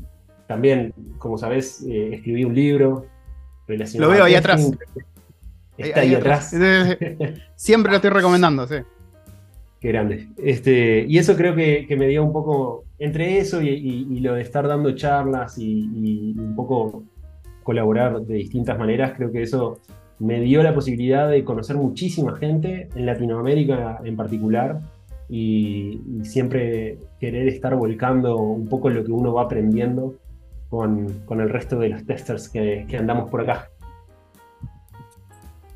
también, 0.47 0.93
como 1.17 1.37
sabes, 1.37 1.83
escribí 1.83 2.43
un 2.45 2.55
libro 2.55 3.05
relacionado. 3.67 4.11
Lo 4.11 4.15
veo 4.17 4.25
ahí 4.25 4.35
atrás. 4.35 4.71
Está 5.77 6.01
ahí, 6.01 6.15
atrás. 6.15 6.55
Siempre 7.55 7.91
lo 7.91 7.97
estoy 7.97 8.09
recomendando, 8.11 8.65
sí. 8.65 8.77
Qué 9.79 9.89
grande. 9.89 10.29
Este, 10.37 11.05
y 11.07 11.17
eso 11.19 11.35
creo 11.35 11.53
que, 11.55 11.85
me 11.97 12.07
dio 12.07 12.23
un 12.23 12.33
poco, 12.33 12.85
entre 12.97 13.37
eso 13.37 13.61
y, 13.61 14.19
lo 14.21 14.33
de 14.33 14.41
estar 14.41 14.67
dando 14.67 14.95
charlas 14.95 15.57
y 15.59 16.33
un 16.37 16.55
poco 16.55 17.03
colaborar 17.67 18.21
de 18.21 18.35
distintas 18.35 18.79
maneras, 18.79 19.11
creo 19.17 19.29
que 19.29 19.43
eso 19.43 19.79
me 20.19 20.39
dio 20.39 20.63
la 20.63 20.73
posibilidad 20.73 21.29
de 21.29 21.43
conocer 21.43 21.75
muchísima 21.75 22.37
gente, 22.37 22.87
en 22.95 23.05
Latinoamérica 23.05 23.99
en 24.03 24.15
particular, 24.15 24.79
y, 25.29 25.99
siempre 26.23 26.97
querer 27.19 27.47
estar 27.49 27.75
volcando 27.75 28.37
un 28.37 28.67
poco 28.69 28.89
lo 28.89 29.03
que 29.03 29.11
uno 29.11 29.33
va 29.33 29.43
aprendiendo 29.43 30.15
con, 30.69 31.23
el 31.29 31.49
resto 31.49 31.79
de 31.79 31.89
los 31.89 32.05
testers 32.05 32.49
que, 32.49 32.85
andamos 32.97 33.29
por 33.29 33.41
acá. 33.41 33.69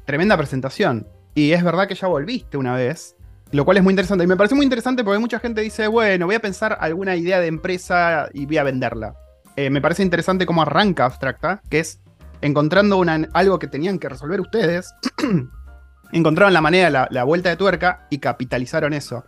Tremenda 0.05 0.37
presentación. 0.37 1.07
Y 1.33 1.51
es 1.51 1.63
verdad 1.63 1.87
que 1.87 1.95
ya 1.95 2.07
volviste 2.07 2.57
una 2.57 2.75
vez, 2.75 3.15
lo 3.51 3.63
cual 3.63 3.77
es 3.77 3.83
muy 3.83 3.91
interesante. 3.91 4.23
Y 4.23 4.27
me 4.27 4.35
parece 4.35 4.55
muy 4.55 4.65
interesante 4.65 5.03
porque 5.03 5.19
mucha 5.19 5.39
gente 5.39 5.61
dice, 5.61 5.87
bueno, 5.87 6.25
voy 6.25 6.35
a 6.35 6.41
pensar 6.41 6.77
alguna 6.79 7.15
idea 7.15 7.39
de 7.39 7.47
empresa 7.47 8.29
y 8.33 8.45
voy 8.45 8.57
a 8.57 8.63
venderla. 8.63 9.15
Eh, 9.55 9.69
me 9.69 9.81
parece 9.81 10.03
interesante 10.03 10.45
cómo 10.45 10.61
arranca 10.61 11.05
Abstracta, 11.05 11.61
que 11.69 11.79
es 11.79 12.01
encontrando 12.41 13.03
algo 13.33 13.59
que 13.59 13.67
tenían 13.67 13.99
que 13.99 14.09
resolver 14.09 14.41
ustedes, 14.41 14.93
encontraron 16.11 16.53
la 16.53 16.61
manera, 16.61 17.07
la, 17.09 17.23
vuelta 17.23 17.49
de 17.49 17.57
tuerca 17.57 18.07
y 18.09 18.17
capitalizaron 18.17 18.93
eso. 18.93 19.23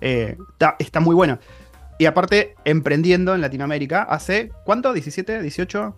Eh, 0.00 0.36
está, 0.78 1.00
muy 1.00 1.14
bueno. 1.14 1.38
Y 1.98 2.06
aparte, 2.06 2.54
emprendiendo 2.64 3.34
en 3.34 3.40
Latinoamérica 3.40 4.02
hace, 4.02 4.50
¿cuánto? 4.64 4.94
¿17, 4.94 5.40
18 5.40 5.96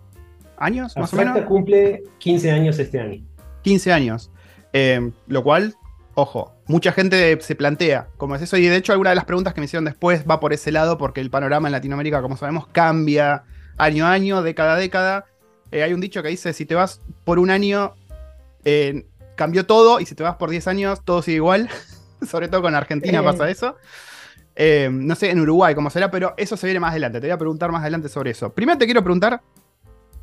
años 0.57 0.95
más 0.97 1.13
o 1.13 1.17
menos? 1.17 1.39
cumple 1.41 2.03
15 2.19 2.51
años 2.51 2.79
este 2.79 2.99
año. 2.99 3.23
15 3.63 3.93
años. 3.93 4.31
Eh, 4.73 5.11
lo 5.27 5.43
cual, 5.43 5.75
ojo, 6.13 6.53
mucha 6.67 6.91
gente 6.91 7.39
se 7.41 7.55
plantea 7.55 8.09
cómo 8.17 8.35
es 8.35 8.41
eso. 8.41 8.57
Y 8.57 8.67
de 8.67 8.75
hecho, 8.75 8.91
alguna 8.91 9.09
de 9.09 9.15
las 9.15 9.25
preguntas 9.25 9.53
que 9.53 9.61
me 9.61 9.65
hicieron 9.65 9.85
después 9.85 10.25
va 10.29 10.39
por 10.39 10.53
ese 10.53 10.71
lado, 10.71 10.97
porque 10.97 11.21
el 11.21 11.31
panorama 11.31 11.67
en 11.67 11.71
Latinoamérica, 11.71 12.21
como 12.21 12.37
sabemos, 12.37 12.67
cambia 12.67 13.43
año 13.77 14.05
a 14.05 14.11
año, 14.11 14.43
década 14.43 14.73
a 14.73 14.77
década. 14.77 15.25
Eh, 15.71 15.83
hay 15.83 15.93
un 15.93 16.01
dicho 16.01 16.21
que 16.21 16.29
dice, 16.29 16.53
si 16.53 16.65
te 16.65 16.75
vas 16.75 17.01
por 17.23 17.39
un 17.39 17.49
año, 17.49 17.95
eh, 18.65 19.05
cambió 19.35 19.65
todo, 19.65 19.99
y 19.99 20.05
si 20.05 20.15
te 20.15 20.23
vas 20.23 20.35
por 20.35 20.49
10 20.49 20.67
años, 20.67 21.01
todo 21.03 21.21
sigue 21.21 21.37
igual. 21.37 21.69
Sobre 22.27 22.47
todo 22.47 22.61
con 22.61 22.75
Argentina 22.75 23.23
pasa 23.23 23.49
eso. 23.49 23.75
Eh, 24.59 24.89
no 24.91 25.13
sé 25.13 25.29
en 25.29 25.39
Uruguay 25.39 25.75
cómo 25.75 25.91
será, 25.91 26.09
pero 26.09 26.33
eso 26.35 26.57
se 26.57 26.65
viene 26.65 26.79
más 26.79 26.91
adelante. 26.91 27.21
Te 27.21 27.27
voy 27.27 27.33
a 27.33 27.37
preguntar 27.37 27.71
más 27.71 27.81
adelante 27.81 28.09
sobre 28.09 28.31
eso. 28.31 28.51
Primero 28.51 28.77
te 28.79 28.85
quiero 28.85 29.03
preguntar, 29.03 29.39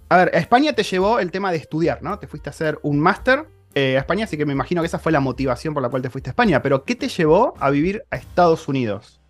a 0.08 0.16
ver, 0.16 0.34
a 0.34 0.38
España 0.38 0.72
te 0.72 0.82
llevó 0.82 1.20
el 1.20 1.30
tema 1.30 1.52
de 1.52 1.58
estudiar, 1.58 2.02
¿no? 2.02 2.18
Te 2.18 2.26
fuiste 2.26 2.48
a 2.48 2.50
hacer 2.50 2.78
un 2.82 2.98
máster 2.98 3.46
a 3.76 3.98
España, 3.98 4.24
así 4.24 4.36
que 4.36 4.46
me 4.46 4.52
imagino 4.52 4.82
que 4.82 4.86
esa 4.86 4.98
fue 4.98 5.12
la 5.12 5.20
motivación 5.20 5.72
por 5.72 5.82
la 5.82 5.88
cual 5.88 6.02
te 6.02 6.10
fuiste 6.10 6.30
a 6.30 6.32
España. 6.32 6.62
Pero 6.62 6.84
¿qué 6.84 6.94
te 6.94 7.08
llevó 7.08 7.54
a 7.58 7.70
vivir 7.70 8.04
a 8.10 8.16
Estados 8.16 8.68
Unidos? 8.68 9.20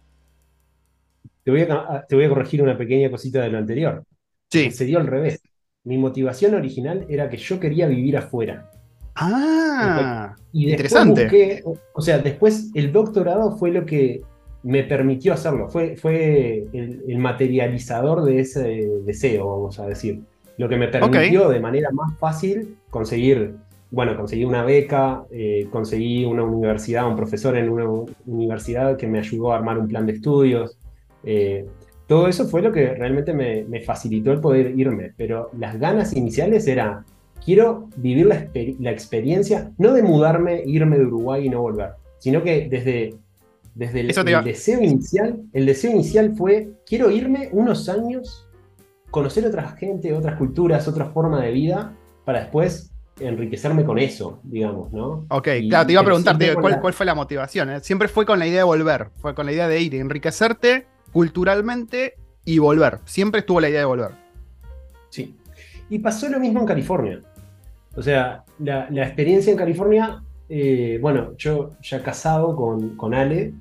Te 1.43 1.51
voy 1.51 1.63
a, 1.63 2.05
te 2.09 2.15
voy 2.15 2.25
a 2.25 2.29
corregir 2.29 2.63
una 2.63 2.77
pequeña 2.77 3.11
cosita 3.11 3.43
de 3.43 3.51
lo 3.51 3.59
anterior. 3.59 4.05
Sí. 4.51 4.71
Se 4.71 4.85
dio 4.87 4.99
al 4.99 5.07
revés. 5.07 5.43
Mi 5.85 5.99
motivación 5.99 6.55
original 6.55 7.05
era 7.11 7.29
que 7.29 7.37
yo 7.37 7.61
quería 7.61 7.87
vivir 7.87 8.17
afuera. 8.17 8.71
Ah, 9.15 10.35
y 10.51 10.71
interesante. 10.71 11.63
o 11.93 12.01
sea, 12.01 12.19
después 12.19 12.71
el 12.75 12.91
doctorado 12.91 13.57
fue 13.57 13.71
lo 13.71 13.85
que 13.85 14.23
me 14.65 14.83
permitió 14.83 15.35
hacerlo, 15.35 15.69
fue, 15.69 15.97
fue 15.97 16.67
el, 16.73 17.19
materializador 17.19 18.25
de 18.25 18.41
ese 18.41 18.89
deseo, 19.05 19.49
vamos 19.49 19.79
a 19.79 19.87
decir. 19.87 20.23
Lo 20.57 20.69
que 20.69 20.77
me 20.77 20.89
permitió 20.89 21.49
de 21.49 21.61
manera 21.61 21.91
más 21.93 22.17
fácil 22.19 22.77
conseguir, 22.89 23.57
bueno, 23.91 24.17
conseguí 24.17 24.45
una 24.45 24.65
beca, 24.65 25.25
eh, 25.31 25.67
conseguí 25.71 26.25
una 26.25 26.45
universidad, 26.45 27.07
un 27.07 27.17
profesor 27.17 27.57
en 27.57 27.69
una 27.69 27.85
universidad 28.27 28.97
que 28.97 29.07
me 29.07 29.19
ayudó 29.19 29.53
a 29.53 29.57
armar 29.57 29.79
un 29.79 29.89
plan 29.89 30.07
de 30.07 30.13
estudios. 30.13 30.79
Eh, 31.25 31.67
todo 32.07 32.29
eso 32.29 32.47
fue 32.47 32.63
lo 32.63 32.73
que 32.73 32.95
realmente 32.95 33.35
me, 33.35 33.81
facilitó 33.81 34.33
el 34.33 34.41
poder 34.41 34.79
irme, 34.79 35.13
pero 35.17 35.51
las 35.59 35.79
ganas 35.79 36.17
iniciales 36.17 36.67
era, 36.67 37.05
quiero 37.45 37.89
vivir 37.97 38.27
la, 38.27 38.91
experiencia, 38.91 39.73
no 39.77 39.93
de 39.93 40.03
mudarme, 40.03 40.63
irme 40.65 40.99
de 40.99 41.05
Uruguay 41.05 41.47
y 41.47 41.51
no 41.51 41.61
volver, 41.61 41.91
sino 42.19 42.43
que 42.43 42.69
desde, 42.69 43.15
desde 43.75 44.01
el, 44.01 44.09
deseo 44.45 44.81
inicial, 44.81 45.43
el 45.53 45.67
deseo 45.67 45.91
inicial 45.91 46.35
fue, 46.37 46.73
quiero 46.87 47.11
irme 47.11 47.49
unos 47.53 47.89
años, 47.89 48.49
conocer 49.11 49.47
otra 49.47 49.71
gente, 49.71 50.13
otras 50.13 50.37
culturas, 50.37 50.87
otra 50.87 51.07
forma 51.07 51.43
de 51.43 51.51
vida, 51.51 51.97
para 52.25 52.41
después 52.41 52.93
enriquecerme 53.21 53.85
con 53.85 53.99
eso, 53.99 54.41
digamos, 54.43 54.93
¿no? 54.93 55.25
Ok, 55.29 55.49
claro, 55.69 55.87
te 55.87 55.93
iba 55.93 56.01
a 56.01 56.05
preguntar, 56.05 56.37
¿cuál, 56.61 56.81
¿cuál, 56.81 56.93
fue 56.93 57.07
la 57.07 57.15
motivación? 57.15 57.71
Eh? 57.71 57.81
Siempre 57.81 58.09
fue 58.09 58.27
con 58.27 58.39
la 58.39 58.47
idea 58.47 58.59
de 58.59 58.65
volver, 58.65 59.09
fue 59.21 59.35
con 59.35 59.47
la 59.47 59.53
idea 59.53 59.69
de 59.69 59.81
ir, 59.81 59.95
enriquecerte 59.95 60.87
culturalmente 61.13 62.15
y 62.45 62.59
volver. 62.59 62.99
Siempre 63.05 63.41
estuvo 63.41 63.61
la 63.61 63.69
idea 63.69 63.81
de 63.81 63.87
volver. 63.87 64.11
Sí. 65.11 65.37
Y 65.89 66.01
pasó 66.01 66.29
lo 66.29 66.41
mismo 66.41 66.61
en 66.61 66.67
California. 66.67 67.21
O 67.97 68.03
sea, 68.03 68.45
la, 68.59 68.89
experiencia 68.91 69.53
en 69.53 69.57
California, 69.57 70.23
eh, 70.49 70.99
bueno, 71.01 71.37
yo 71.37 71.71
ya 71.83 72.03
casado 72.03 72.57
con, 72.57 73.15
Ale, 73.15 73.55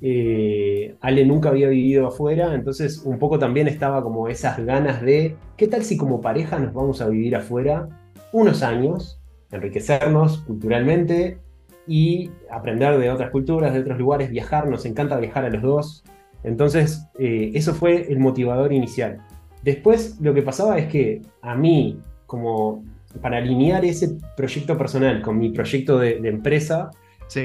eh, 0.00 0.96
Ale 1.00 1.24
nunca 1.26 1.50
había 1.50 1.68
vivido 1.68 2.06
afuera, 2.06 2.54
entonces 2.54 3.02
un 3.04 3.18
poco 3.18 3.38
también 3.38 3.68
estaba 3.68 4.02
como 4.02 4.28
esas 4.28 4.58
ganas 4.64 5.02
de, 5.02 5.36
¿qué 5.56 5.68
tal 5.68 5.84
si 5.84 5.96
como 5.96 6.20
pareja 6.20 6.58
nos 6.58 6.72
vamos 6.72 7.00
a 7.00 7.08
vivir 7.08 7.36
afuera 7.36 7.88
unos 8.32 8.62
años, 8.62 9.20
enriquecernos 9.50 10.38
culturalmente 10.38 11.38
y 11.86 12.30
aprender 12.50 12.98
de 12.98 13.10
otras 13.10 13.30
culturas, 13.30 13.74
de 13.74 13.80
otros 13.80 13.98
lugares, 13.98 14.30
viajar, 14.30 14.68
nos 14.68 14.86
encanta 14.86 15.16
viajar 15.18 15.44
a 15.44 15.50
los 15.50 15.62
dos, 15.62 16.04
entonces, 16.44 17.06
eh, 17.18 17.52
eso 17.54 17.74
fue 17.74 18.12
el 18.12 18.18
motivador 18.18 18.72
inicial. 18.72 19.18
Después, 19.62 20.18
lo 20.20 20.34
que 20.34 20.42
pasaba 20.42 20.78
es 20.78 20.88
que 20.88 21.22
a 21.40 21.54
mí, 21.54 21.98
como 22.26 22.82
para 23.20 23.38
alinear 23.38 23.84
ese 23.84 24.18
proyecto 24.36 24.76
personal 24.76 25.22
con 25.22 25.38
mi 25.38 25.50
proyecto 25.50 25.98
de, 25.98 26.16
empresa, 26.28 26.90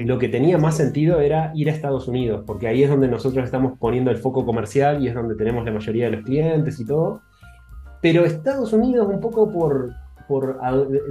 lo 0.05 0.17
que 0.17 0.27
tenía 0.27 0.57
más 0.57 0.77
sentido 0.77 1.21
era 1.21 1.51
ir 1.55 1.69
a 1.69 1.73
Estados 1.73 2.07
Unidos, 2.07 2.43
porque 2.45 2.67
ahí 2.67 2.83
es 2.83 2.89
donde 2.89 3.07
nosotros 3.07 3.45
estamos 3.45 3.77
poniendo 3.79 4.11
el 4.11 4.17
foco 4.17 4.45
comercial 4.45 5.03
y 5.03 5.07
es 5.07 5.15
donde 5.15 5.35
tenemos 5.35 5.65
la 5.65 5.71
mayoría 5.71 6.05
de 6.05 6.17
los 6.17 6.25
clientes 6.25 6.79
y 6.79 6.85
todo. 6.85 7.21
Pero 8.01 8.25
Estados 8.25 8.73
Unidos, 8.73 9.07
un 9.09 9.19
poco 9.19 9.51
por, 9.51 9.91
por 10.27 10.59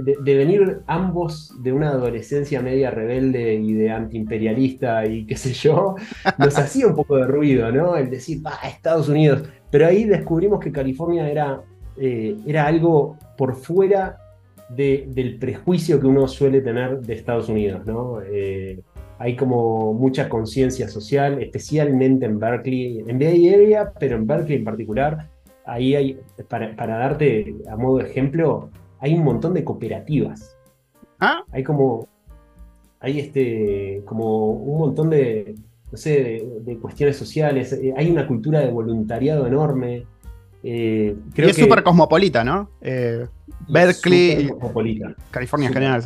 de, 0.03 0.35
venir 0.35 0.81
ambos 0.85 1.53
de 1.63 1.73
una 1.73 1.89
adolescencia 1.89 2.61
media 2.61 2.91
rebelde 2.91 3.55
y 3.55 3.73
de 3.73 3.91
antiimperialista 3.91 5.05
y 5.05 5.25
qué 5.25 5.35
sé 5.35 5.53
yo, 5.53 5.95
nos 6.37 6.57
hacía 6.57 6.87
un 6.87 6.95
poco 6.95 7.17
de 7.17 7.25
ruido, 7.25 7.71
¿no? 7.71 7.95
El 7.97 8.09
decir, 8.09 8.45
va, 8.45 8.53
Estados 8.63 9.09
Unidos. 9.09 9.43
Pero 9.71 9.87
ahí 9.87 10.05
descubrimos 10.05 10.59
que 10.59 10.71
California 10.71 11.29
era, 11.29 11.61
eh, 11.97 12.37
era 12.45 12.67
algo 12.67 13.17
por 13.37 13.55
fuera 13.55 14.17
del 14.69 15.37
prejuicio 15.39 15.99
que 15.99 16.07
uno 16.07 16.27
suele 16.27 16.61
tener 16.61 16.99
de 16.99 17.13
Estados 17.13 17.49
Unidos, 17.49 17.85
¿no? 17.85 18.21
Eh, 18.21 18.81
hay 19.19 19.35
como 19.35 19.93
mucha 19.93 20.29
conciencia 20.29 20.87
social, 20.89 21.41
especialmente 21.41 22.25
en 22.25 22.39
Berkeley, 22.39 23.03
en 23.07 23.17
Bay 23.17 23.49
Area, 23.53 23.91
pero 23.99 24.15
en 24.15 24.27
Berkeley 24.27 24.57
en 24.57 24.63
particular. 24.63 25.29
Ahí 25.65 25.95
hay, 25.95 26.19
para, 26.47 26.75
para 26.75 26.97
darte 26.97 27.55
a 27.69 27.75
modo 27.75 27.97
de 27.97 28.09
ejemplo, 28.09 28.69
hay 28.99 29.13
un 29.13 29.23
montón 29.23 29.53
de 29.53 29.63
cooperativas. 29.63 30.55
¿Ah? 31.19 31.43
Hay 31.51 31.63
como, 31.63 32.07
hay 32.99 33.19
este, 33.19 34.01
como 34.05 34.51
un 34.51 34.79
montón 34.79 35.09
de, 35.09 35.55
no 35.91 35.97
sé, 35.97 36.45
de, 36.61 36.77
cuestiones 36.77 37.17
sociales. 37.17 37.73
Eh, 37.73 37.93
hay 37.95 38.09
una 38.09 38.27
cultura 38.27 38.59
de 38.59 38.69
voluntariado 38.69 39.47
enorme. 39.47 40.05
Eh, 40.63 41.15
creo 41.33 41.47
y 41.47 41.51
es 41.51 41.57
súper 41.57 41.83
cosmopolita, 41.83 42.43
¿no? 42.43 42.69
Eh, 42.81 43.25
Berkeley. 43.67 44.49
California 45.31 45.67
en 45.67 45.73
general. 45.73 46.03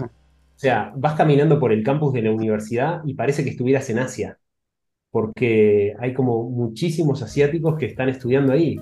sea, 0.56 0.94
vas 0.96 1.16
caminando 1.16 1.60
por 1.60 1.72
el 1.72 1.84
campus 1.84 2.14
de 2.14 2.22
la 2.22 2.32
universidad 2.32 3.02
y 3.06 3.14
parece 3.14 3.44
que 3.44 3.50
estuvieras 3.50 3.90
en 3.90 4.00
Asia, 4.00 4.38
porque 5.10 5.96
hay 6.00 6.14
como 6.14 6.50
muchísimos 6.50 7.22
asiáticos 7.22 7.78
que 7.78 7.88
están 7.88 8.10
estudiando 8.10 8.54
ahí. 8.54 8.80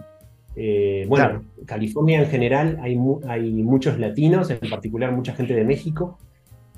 Eh, 0.55 1.05
bueno, 1.07 1.45
California 1.65 2.21
en 2.21 2.27
general 2.27 2.79
hay, 2.81 2.97
hay 3.27 3.51
muchos 3.63 3.97
latinos, 3.97 4.49
en 4.49 4.69
particular 4.69 5.11
mucha 5.13 5.33
gente 5.33 5.53
de 5.53 5.63
México. 5.63 6.17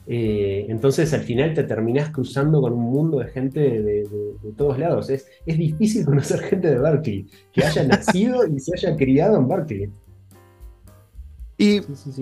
Eh, 0.07 0.65
entonces 0.67 1.13
al 1.13 1.21
final 1.21 1.53
te 1.53 1.63
terminás 1.63 2.09
cruzando 2.09 2.59
con 2.59 2.73
un 2.73 2.83
mundo 2.83 3.19
de 3.19 3.27
gente 3.29 3.59
de, 3.59 4.07
todos 4.55 4.77
lados. 4.77 5.09
Es, 5.09 5.27
es 5.45 5.57
difícil 5.57 6.05
conocer 6.05 6.39
gente 6.41 6.69
de 6.69 6.79
Berkeley, 6.79 7.25
que 7.51 7.63
haya 7.63 7.83
nacido 7.87 8.45
y 8.45 8.59
se 8.59 8.71
haya 8.75 8.95
criado 8.95 9.37
en 9.37 9.47
Berkeley. 9.47 9.89
Y, 11.61 11.79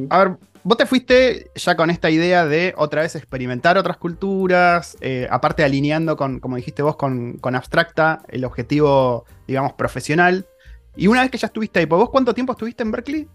a 0.10 0.18
ver, 0.18 0.38
vos 0.66 0.78
te 0.78 0.86
fuiste 0.86 1.50
ya 1.56 1.78
con 1.78 1.90
esta 1.90 2.10
idea 2.10 2.46
de 2.46 2.74
otra 2.76 3.04
vez 3.04 3.16
experimentar 3.16 3.78
otras 3.78 3.96
culturas, 3.96 4.98
eh, 5.00 5.30
aparte 5.32 5.64
alineando 5.64 6.18
con, 6.18 6.42
como 6.42 6.58
dijiste 6.58 6.82
vos, 6.82 6.98
con, 6.98 7.38
con, 7.38 7.56
Abstracta, 7.56 8.22
el 8.28 8.44
objetivo, 8.44 9.24
digamos, 9.48 9.72
profesional. 9.74 10.46
Y 10.98 11.08
una 11.08 11.22
vez 11.22 11.32
que 11.32 11.38
ya 11.38 11.48
estuviste 11.48 11.80
ahí, 11.80 11.86
¿pues 11.86 12.00
¿vos 12.02 12.10
cuánto 12.10 12.34
tiempo 12.34 12.52
estuviste 12.52 12.84
en 12.84 12.92
Berkeley? 12.92 13.30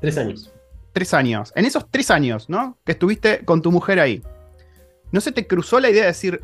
Tres 0.00 0.18
años. 0.18 0.52
Tres 0.92 1.14
años. 1.14 1.52
En 1.54 1.66
esos 1.66 1.88
tres 1.88 2.10
años, 2.10 2.48
¿no? 2.48 2.76
Que 2.84 2.90
estuviste 2.92 3.44
con 3.44 3.62
tu 3.62 3.70
mujer 3.70 4.00
ahí. 4.00 4.24
¿No 5.12 5.20
se 5.20 5.30
te 5.30 5.46
cruzó 5.46 5.78
la 5.78 5.88
idea 5.88 6.02
de 6.02 6.08
decir, 6.08 6.40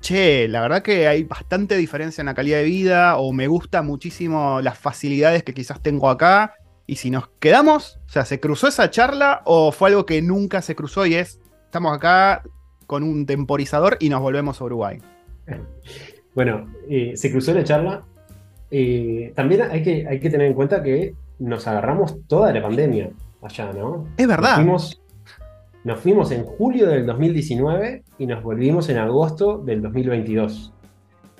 che, 0.00 0.48
la 0.48 0.62
verdad 0.62 0.80
que 0.80 1.06
hay 1.06 1.24
bastante 1.24 1.76
diferencia 1.76 2.22
en 2.22 2.26
la 2.26 2.34
calidad 2.34 2.56
de 2.60 2.64
vida 2.64 3.18
o 3.18 3.30
me 3.34 3.46
gusta 3.46 3.82
muchísimo 3.82 4.62
las 4.62 4.78
facilidades 4.78 5.42
que 5.42 5.52
quizás 5.52 5.82
tengo 5.82 6.08
acá? 6.08 6.54
Y 6.86 6.96
si 6.96 7.10
nos 7.10 7.28
quedamos, 7.38 7.98
o 8.06 8.10
sea, 8.10 8.24
¿se 8.24 8.40
cruzó 8.40 8.68
esa 8.68 8.90
charla 8.90 9.42
o 9.44 9.72
fue 9.72 9.88
algo 9.88 10.04
que 10.04 10.20
nunca 10.20 10.60
se 10.60 10.74
cruzó 10.74 11.06
y 11.06 11.14
es, 11.14 11.40
estamos 11.64 11.96
acá 11.96 12.42
con 12.86 13.02
un 13.02 13.24
temporizador 13.24 13.96
y 14.00 14.08
nos 14.08 14.20
volvemos 14.20 14.60
a 14.60 14.64
Uruguay? 14.64 14.98
Bueno, 16.34 16.66
eh, 16.90 17.12
se 17.14 17.30
cruzó 17.30 17.54
la 17.54 17.62
charla. 17.62 18.02
Eh, 18.68 19.32
también 19.36 19.62
hay 19.62 19.84
que, 19.84 20.04
hay 20.04 20.18
que 20.18 20.30
tener 20.30 20.48
en 20.48 20.54
cuenta 20.54 20.82
que 20.82 21.14
nos 21.38 21.66
agarramos 21.68 22.16
toda 22.26 22.52
la 22.52 22.60
pandemia 22.60 23.10
allá, 23.40 23.72
¿no? 23.72 24.08
Es 24.16 24.26
verdad. 24.26 24.64
Nos 25.84 26.00
fuimos, 26.00 26.32
en 26.32 26.44
julio 26.44 26.88
del 26.88 27.06
2019 27.06 28.02
y 28.18 28.26
nos 28.26 28.42
volvimos 28.42 28.88
en 28.88 28.98
agosto 28.98 29.58
del 29.58 29.82
2022. 29.82 30.72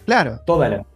Claro. 0.05 0.39
Toda 0.47 0.69
la 0.69 0.87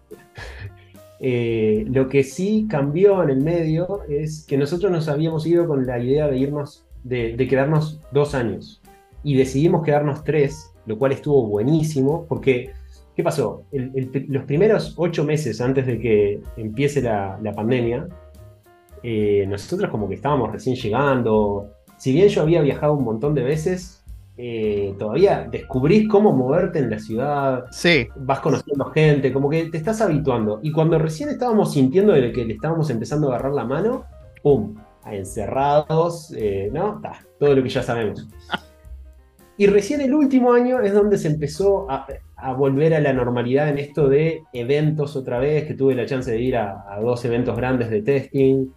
eh, 1.21 1.85
lo 1.89 2.09
que 2.09 2.23
sí 2.23 2.67
cambió 2.71 3.23
en 3.23 3.31
el 3.31 3.41
medio 3.43 4.03
es 4.09 4.45
que 4.47 4.57
nosotros 4.57 4.93
nos 4.93 5.09
habíamos 5.09 5.47
ido 5.47 5.67
con 5.67 5.87
la 5.87 5.99
idea 5.99 6.29
de 6.29 6.39
irnos, 6.39 6.87
de, 7.03 7.37
quedarnos 7.49 8.01
dos 8.13 8.35
años. 8.35 8.81
Y 9.25 9.37
decidimos 9.37 9.85
quedarnos 9.85 10.23
tres, 10.23 10.73
lo 10.87 10.97
cual 10.97 11.13
estuvo 11.13 11.47
buenísimo, 11.47 12.25
porque, 12.29 12.71
¿qué 13.17 13.23
pasó? 13.23 13.65
los 13.73 14.45
primeros 14.45 14.95
ocho 14.97 15.25
meses 15.25 15.61
antes 15.61 15.87
de 15.87 15.99
que 15.99 16.41
empiece 16.57 17.03
la, 17.03 17.53
pandemia, 17.55 18.09
eh, 19.03 19.45
nosotros 19.49 19.91
como 19.91 20.09
que 20.09 20.15
estábamos 20.15 20.53
recién 20.53 20.77
llegando. 20.77 21.73
Si 21.97 22.13
bien 22.13 22.29
yo 22.29 22.43
había 22.43 22.63
viajado 22.63 22.95
un 22.95 23.05
montón 23.05 23.35
de 23.35 23.43
veces, 23.43 23.98
eh, 24.41 24.95
todavía 24.97 25.49
descubrís 25.51 26.09
cómo 26.09 26.33
moverte 26.33 26.79
en 26.79 26.91
la 26.91 27.01
ciudad, 27.01 27.65
sí. 27.73 28.07
vas 28.15 28.39
conociendo 28.39 28.85
gente, 28.87 29.33
como 29.33 29.51
que 29.51 29.65
te 29.65 29.79
estás 29.79 30.01
habituando. 30.01 30.61
Y 30.63 30.71
cuando 30.71 30.97
recién 30.97 31.29
estábamos 31.29 31.73
sintiendo 31.73 32.13
de 32.13 32.31
que 32.31 32.45
le 32.45 32.55
estábamos 32.55 32.89
empezando 32.89 33.27
a 33.27 33.35
agarrar 33.35 33.53
la 33.53 33.65
mano, 33.65 34.05
¡pum! 34.41 34.77
Encerrados, 35.11 36.33
eh, 36.37 36.71
¿no? 36.73 37.03
todo 37.41 37.57
lo 37.57 37.63
que 37.65 37.69
ya 37.69 37.83
sabemos. 37.83 38.29
Y 39.57 39.67
recién 39.67 40.03
el 40.03 40.15
último 40.15 40.53
año 40.53 40.81
es 40.83 40.93
donde 40.93 41.19
se 41.19 41.27
empezó 41.27 41.91
a, 41.91 42.07
volver 42.57 42.95
a 42.95 43.01
la 43.01 43.13
normalidad 43.13 43.69
en 43.69 43.79
esto 43.79 44.09
de 44.09 44.45
eventos 44.53 45.17
otra 45.17 45.41
vez, 45.41 45.65
que 45.65 45.75
tuve 45.75 45.97
la 45.97 46.07
chance 46.07 46.31
de 46.31 46.41
ir 46.41 46.57
a 46.57 46.97
dos 47.03 47.25
eventos 47.25 47.57
grandes 47.57 47.91
de 47.91 48.03
testing, 48.03 48.69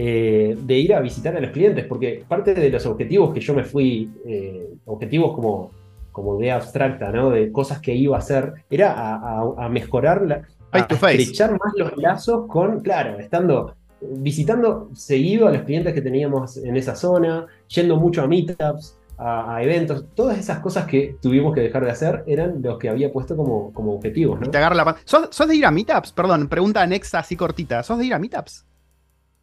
eh, 0.00 0.56
de 0.56 0.78
ir 0.78 0.94
a 0.94 1.00
visitar 1.00 1.36
a 1.36 1.40
los 1.40 1.50
clientes, 1.50 1.84
porque 1.84 2.22
parte 2.28 2.54
de 2.54 2.70
los 2.70 2.86
objetivos 2.86 3.34
que 3.34 3.40
yo 3.40 3.52
me 3.52 3.64
fui, 3.64 4.08
eh, 4.24 4.64
objetivos 4.84 5.34
como, 5.34 5.72
como 6.12 6.40
idea 6.40 6.54
abstracta, 6.54 7.10
¿no? 7.10 7.30
De 7.30 7.50
cosas 7.50 7.80
que 7.80 7.96
iba 7.96 8.14
a 8.14 8.20
hacer, 8.20 8.52
era 8.70 8.94
a, 8.94 9.68
mejorar, 9.68 10.22
la, 10.22 10.42
a, 10.70 10.78
estrechar 10.78 11.50
más 11.50 11.72
los 11.76 11.96
lazos 11.96 12.46
con, 12.46 12.78
claro, 12.78 13.18
estando, 13.18 13.74
visitando 14.00 14.88
seguido 14.94 15.48
a 15.48 15.50
los 15.50 15.62
clientes 15.62 15.92
que 15.92 16.00
teníamos 16.00 16.58
en 16.58 16.76
esa 16.76 16.94
zona, 16.94 17.48
yendo 17.66 17.96
mucho 17.96 18.22
a 18.22 18.28
meetups, 18.28 18.96
a, 19.18 19.60
eventos, 19.64 20.04
todas 20.14 20.38
esas 20.38 20.60
cosas 20.60 20.86
que 20.86 21.16
tuvimos 21.20 21.52
que 21.52 21.60
dejar 21.60 21.84
de 21.84 21.90
hacer 21.90 22.22
eran 22.28 22.62
los 22.62 22.78
que 22.78 22.88
había 22.88 23.10
puesto 23.10 23.36
como, 23.36 23.72
como 23.72 23.94
objetivos. 23.94 24.38
¿no? 24.38 24.48
te 24.48 24.58
agarra 24.58 24.76
la 24.76 24.96
¿Sos, 25.04 25.26
¿Sos 25.32 25.48
de 25.48 25.56
ir 25.56 25.66
a 25.66 25.72
meetups? 25.72 26.12
Perdón, 26.12 26.46
pregunta 26.46 26.82
anexa 26.82 27.18
así 27.18 27.34
cortita. 27.34 27.82
¿Sos 27.82 27.98
de 27.98 28.06
ir 28.06 28.14
a 28.14 28.20
meetups? 28.20 28.64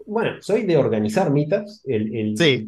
Bueno, 0.05 0.31
soy 0.41 0.63
de 0.63 0.77
organizar 0.77 1.31
meetups. 1.31 1.83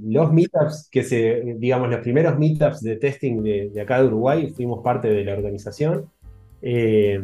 Los 0.04 0.34
meetups 0.34 0.89
que 0.91 1.04
se, 1.04 1.56
digamos, 1.58 1.89
los 1.89 2.00
primeros 2.00 2.38
meetups 2.38 2.82
de 2.82 2.95
testing 2.97 3.43
de, 3.43 3.82
acá 3.82 4.02
de 4.02 4.08
Uruguay, 4.08 4.54
fuimos 4.56 4.84
parte 4.84 5.10
de 5.10 5.23
la 5.23 5.34
organización. 5.34 6.10
Eh, 6.62 7.21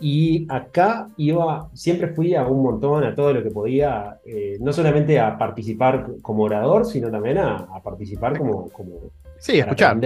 y 0.00 0.46
acá 0.50 1.10
iba, 1.16 1.70
siempre 1.74 2.08
fui 2.08 2.34
a 2.34 2.44
un 2.44 2.60
montón, 2.62 3.04
a 3.04 3.14
todo 3.14 3.32
lo 3.32 3.42
que 3.42 3.50
podía, 3.50 4.18
eh, 4.24 4.58
no 4.60 4.72
solamente 4.72 5.20
a 5.20 5.38
participar 5.38 6.06
como 6.22 6.42
orador, 6.42 6.86
sino 6.86 7.08
también 7.08 7.38
a, 7.38 7.80
participar 7.84 8.36
como, 8.36 8.68
como 8.70 9.12
Sí, 9.42 9.58
escuchar. 9.58 9.98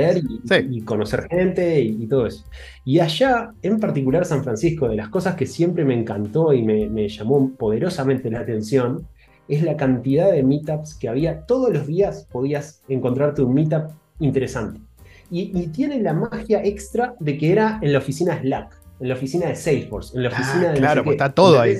y, 0.70 0.80
conocer 0.80 1.28
gente 1.28 1.78
y, 1.78 2.06
todo 2.06 2.26
eso. 2.26 2.42
Y 2.86 3.00
allá, 3.00 3.50
en 3.60 3.78
particular 3.78 4.24
San 4.24 4.42
Francisco, 4.42 4.88
de 4.88 4.96
las 4.96 5.10
cosas 5.10 5.34
que 5.34 5.44
siempre 5.44 5.84
me 5.84 5.92
encantó 5.92 6.54
y 6.54 6.62
me, 6.62 7.06
llamó 7.06 7.50
poderosamente 7.54 8.30
la 8.30 8.40
atención, 8.40 9.06
es 9.46 9.62
la 9.62 9.76
cantidad 9.76 10.32
de 10.32 10.42
meetups 10.42 10.94
que 10.94 11.10
había. 11.10 11.42
Todos 11.42 11.70
los 11.70 11.86
días 11.86 12.26
podías 12.32 12.80
encontrarte 12.88 13.42
un 13.42 13.52
meetup 13.52 13.90
interesante. 14.20 14.80
Y, 15.30 15.66
tiene 15.66 16.00
la 16.00 16.14
magia 16.14 16.64
extra 16.64 17.14
de 17.20 17.36
que 17.36 17.52
era 17.52 17.78
en 17.82 17.92
la 17.92 17.98
oficina 17.98 18.40
Slack, 18.40 18.74
en 19.00 19.08
la 19.08 19.14
oficina 19.16 19.48
de 19.48 19.54
Salesforce, 19.54 20.16
en 20.16 20.22
la 20.22 20.30
ah, 20.30 20.32
oficina 20.32 20.72
de... 20.72 20.78
Claro, 20.78 21.04
pues 21.04 21.14
está 21.14 21.34
todo 21.34 21.60
ahí. 21.60 21.76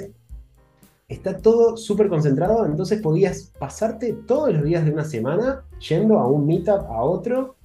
Está 1.08 1.38
todo 1.38 1.78
súper 1.78 2.08
concentrado, 2.08 2.66
entonces 2.66 3.00
podías 3.00 3.50
pasarte 3.58 4.12
todos 4.26 4.52
los 4.52 4.62
días 4.62 4.84
de 4.84 4.90
una 4.90 5.04
semana 5.04 5.62
yendo 5.78 6.18
a 6.18 6.26
un 6.26 6.46
meetup, 6.46 6.82
a 6.90 7.02
otro, 7.02 7.56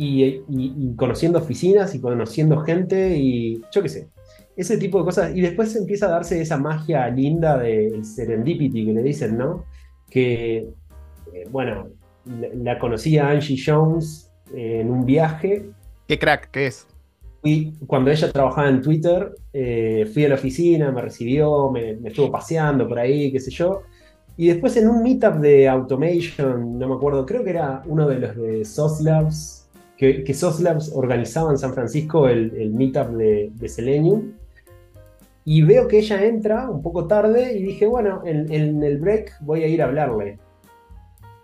y, 0.00 0.94
conociendo 0.94 1.38
oficinas 1.38 1.94
y 1.94 2.00
conociendo 2.00 2.60
gente 2.60 3.16
y 3.16 3.60
yo 3.72 3.82
qué 3.82 3.88
sé, 3.88 4.08
ese 4.56 4.78
tipo 4.78 4.98
de 4.98 5.04
cosas. 5.04 5.36
Y 5.36 5.40
después 5.40 5.74
empieza 5.74 6.06
a 6.06 6.10
darse 6.10 6.40
esa 6.40 6.56
magia 6.56 7.08
linda 7.08 7.58
del 7.58 8.04
serendipity 8.04 8.86
que 8.86 8.92
le 8.92 9.02
dicen, 9.02 9.36
¿no? 9.36 9.64
Que, 10.08 10.58
eh, 10.58 11.44
bueno, 11.50 11.88
la, 12.24 12.78
conocí 12.78 13.18
a 13.18 13.30
Angie 13.30 13.56
Jones 13.64 14.30
en 14.54 14.90
un 14.90 15.04
viaje. 15.04 15.68
¿Qué 16.06 16.18
crack 16.18 16.50
que 16.50 16.66
es? 16.66 16.86
Y 17.42 17.72
cuando 17.86 18.10
ella 18.10 18.30
trabajaba 18.30 18.68
en 18.68 18.82
Twitter, 18.82 19.32
eh, 19.52 20.08
fui 20.12 20.24
a 20.24 20.28
la 20.28 20.34
oficina, 20.34 20.90
me 20.90 21.02
recibió, 21.02 21.70
me, 21.70 21.98
estuvo 22.04 22.30
paseando 22.30 22.88
por 22.88 22.98
ahí, 22.98 23.32
qué 23.32 23.40
sé 23.40 23.50
yo. 23.50 23.82
Y 24.38 24.46
después 24.46 24.76
en 24.76 24.88
un 24.88 25.02
meetup 25.02 25.34
de 25.40 25.68
Automation, 25.68 26.78
no 26.78 26.88
me 26.88 26.94
acuerdo, 26.94 27.26
creo 27.26 27.42
que 27.42 27.50
era 27.50 27.82
uno 27.86 28.06
de 28.06 28.20
los 28.20 28.36
de 28.36 28.64
SOS 28.64 29.68
que, 29.96 30.22
que 30.22 30.32
SOS 30.32 30.92
organizaba 30.94 31.50
en 31.50 31.58
San 31.58 31.74
Francisco 31.74 32.28
el, 32.28 32.70
meetup 32.72 33.08
de, 33.16 33.68
Selenium. 33.68 34.34
Y 35.44 35.62
veo 35.62 35.88
que 35.88 35.98
ella 35.98 36.24
entra 36.24 36.70
un 36.70 36.82
poco 36.82 37.08
tarde 37.08 37.58
y 37.58 37.64
dije, 37.64 37.86
bueno, 37.86 38.22
en, 38.24 38.50
en 38.52 38.80
el 38.84 38.98
break 38.98 39.38
voy 39.40 39.64
a 39.64 39.66
ir 39.66 39.82
a 39.82 39.86
hablarle. 39.86 40.38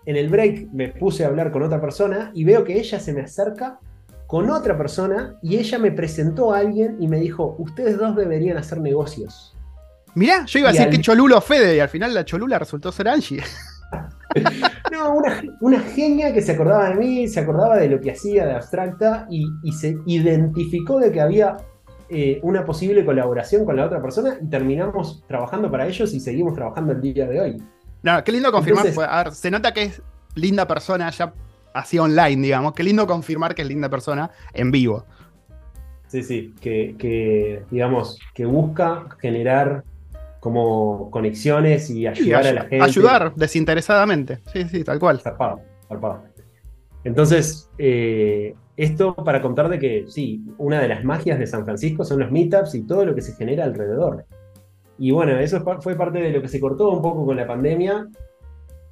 En 0.05 0.15
el 0.15 0.29
break 0.29 0.71
me 0.71 0.87
puse 0.87 1.25
a 1.25 1.27
hablar 1.27 1.51
con 1.51 1.63
otra 1.63 1.81
persona 1.81 2.31
y 2.33 2.45
veo 2.45 2.63
que 2.63 2.79
ella 2.79 3.01
se 3.01 3.11
me 3.11 3.23
acerca 3.23 3.77
con 4.25 4.49
otra 4.49 4.77
persona 4.77 5.37
y 5.41 5.57
ella 5.57 5.79
me 5.79 5.91
presentó 5.91 6.53
a 6.53 6.59
alguien 6.59 6.95
y 7.01 7.09
me 7.09 7.19
dijo, 7.19 7.57
ustedes 7.59 7.97
dos 7.97 8.15
deberían 8.15 8.55
hacer 8.55 8.79
negocios. 8.79 9.54
Mirá, 10.15 10.45
yo 10.45 10.59
iba 10.59 10.69
a 10.69 10.71
decir 10.71 10.89
que 10.89 10.99
Cholulo 10.99 11.41
Fede 11.41 11.75
y 11.75 11.79
al 11.79 11.89
final 11.89 12.13
la 12.13 12.25
Cholula 12.25 12.57
resultó 12.57 12.91
ser 12.91 13.07
Angie. 13.07 13.43
no, 14.91 15.15
una, 15.61 15.79
genia 15.81 16.33
que 16.33 16.41
se 16.41 16.53
acordaba 16.53 16.89
de 16.89 16.95
mí, 16.95 17.27
se 17.27 17.41
acordaba 17.41 17.77
de 17.77 17.89
lo 17.89 17.99
que 17.99 18.11
hacía 18.11 18.45
de 18.45 18.53
abstracta 18.53 19.27
y, 19.29 19.45
se 19.73 19.97
identificó 20.05 20.99
de 20.99 21.11
que 21.11 21.21
había 21.21 21.57
eh, 22.09 22.39
una 22.43 22.65
posible 22.65 23.03
colaboración 23.03 23.65
con 23.65 23.75
la 23.75 23.85
otra 23.85 24.01
persona 24.01 24.37
y 24.41 24.49
terminamos 24.49 25.23
trabajando 25.27 25.69
para 25.69 25.85
ellos 25.85 26.13
y 26.13 26.19
seguimos 26.19 26.53
trabajando 26.53 26.93
el 26.93 27.01
día 27.01 27.27
de 27.27 27.41
hoy. 27.41 27.63
No, 28.03 28.23
qué 28.23 28.31
lindo 28.31 28.51
confirmar. 28.51 29.33
se 29.33 29.51
nota 29.51 29.73
que 29.73 29.83
es 29.83 30.01
linda 30.35 30.67
persona 30.67 31.09
ya 31.09 31.33
así 31.73 31.99
online, 31.99 32.41
digamos. 32.41 32.73
Qué 32.73 32.83
lindo 32.83 33.05
confirmar 33.05 33.53
que 33.53 33.61
es 33.61 33.67
linda 33.67 33.89
persona 33.89 34.31
en 34.53 34.71
vivo. 34.71 35.05
Sí, 36.07 36.23
sí, 36.23 36.55
que, 36.61 37.63
digamos, 37.69 38.19
que 38.33 38.45
busca 38.45 39.05
generar 39.19 39.83
como 40.45 41.09
conexiones 41.09 41.89
y 41.89 42.05
ayudar 42.05 42.45
a 42.45 42.53
la 42.53 42.61
gente. 42.65 42.79
Ayudar 42.79 43.33
desinteresadamente, 43.33 44.41
sí, 44.53 44.65
sí, 44.69 44.83
tal 44.83 44.99
cual. 44.99 45.19
Zarpado, 45.19 45.59
zarpado. 45.87 46.23
Entonces, 47.03 47.67
eh, 47.79 48.53
esto 48.77 49.15
para 49.15 49.41
contar 49.41 49.69
de 49.69 49.79
que 49.79 50.05
sí, 50.07 50.45
una 50.59 50.79
de 50.79 50.87
las 50.87 51.03
magias 51.03 51.39
de 51.39 51.47
San 51.47 51.65
Francisco 51.65 52.05
son 52.05 52.19
los 52.19 52.31
meetups 52.31 52.75
y 52.75 52.83
todo 52.85 53.05
lo 53.05 53.15
que 53.15 53.21
se 53.21 53.33
genera 53.33 53.63
alrededor. 53.63 54.25
Y 54.99 55.09
bueno, 55.09 55.35
eso 55.39 55.63
fue 55.81 55.95
parte 55.95 56.19
de 56.19 56.29
lo 56.29 56.43
que 56.43 56.47
se 56.47 56.59
cortó 56.59 56.91
un 56.91 57.01
poco 57.01 57.25
con 57.25 57.37
la 57.37 57.47
pandemia, 57.47 58.07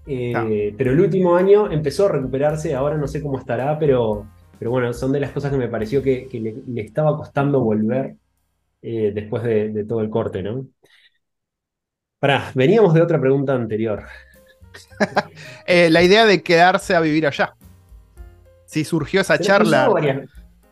eh, 0.08 0.74
pero 0.76 0.92
el 0.92 1.02
último 1.02 1.36
año 1.36 1.72
empezó 1.72 2.08
a 2.08 2.14
recuperarse, 2.14 2.74
ahora 2.74 2.98
no 2.98 3.08
sé 3.08 3.22
cómo 3.22 3.38
estará, 3.38 3.78
pero, 3.78 4.26
pero 4.58 4.72
bueno, 4.72 4.92
son 4.92 5.12
de 5.12 5.20
las 5.20 5.34
cosas 5.34 5.52
que 5.52 5.58
me 5.60 5.68
pareció 5.68 6.02
que, 6.02 6.28
le, 6.32 6.82
estaba 6.82 7.16
costando 7.16 7.62
volver 7.62 8.16
eh, 8.82 9.12
después 9.14 9.44
de, 9.44 9.86
todo 9.88 10.02
el 10.02 10.10
corte, 10.10 10.42
¿no? 10.42 10.66
Pará, 12.24 12.54
veníamos 12.56 12.94
de 12.94 13.02
otra 13.02 13.20
pregunta 13.20 13.54
anterior. 13.54 14.04
Eh, 15.66 15.90
la 15.90 16.02
idea 16.04 16.26
de 16.26 16.42
quedarse 16.42 16.94
a 16.94 17.00
vivir 17.00 17.26
allá. 17.26 17.54
Si 18.66 18.84
surgió 18.84 19.22
esa 19.22 19.38
charla. 19.38 19.90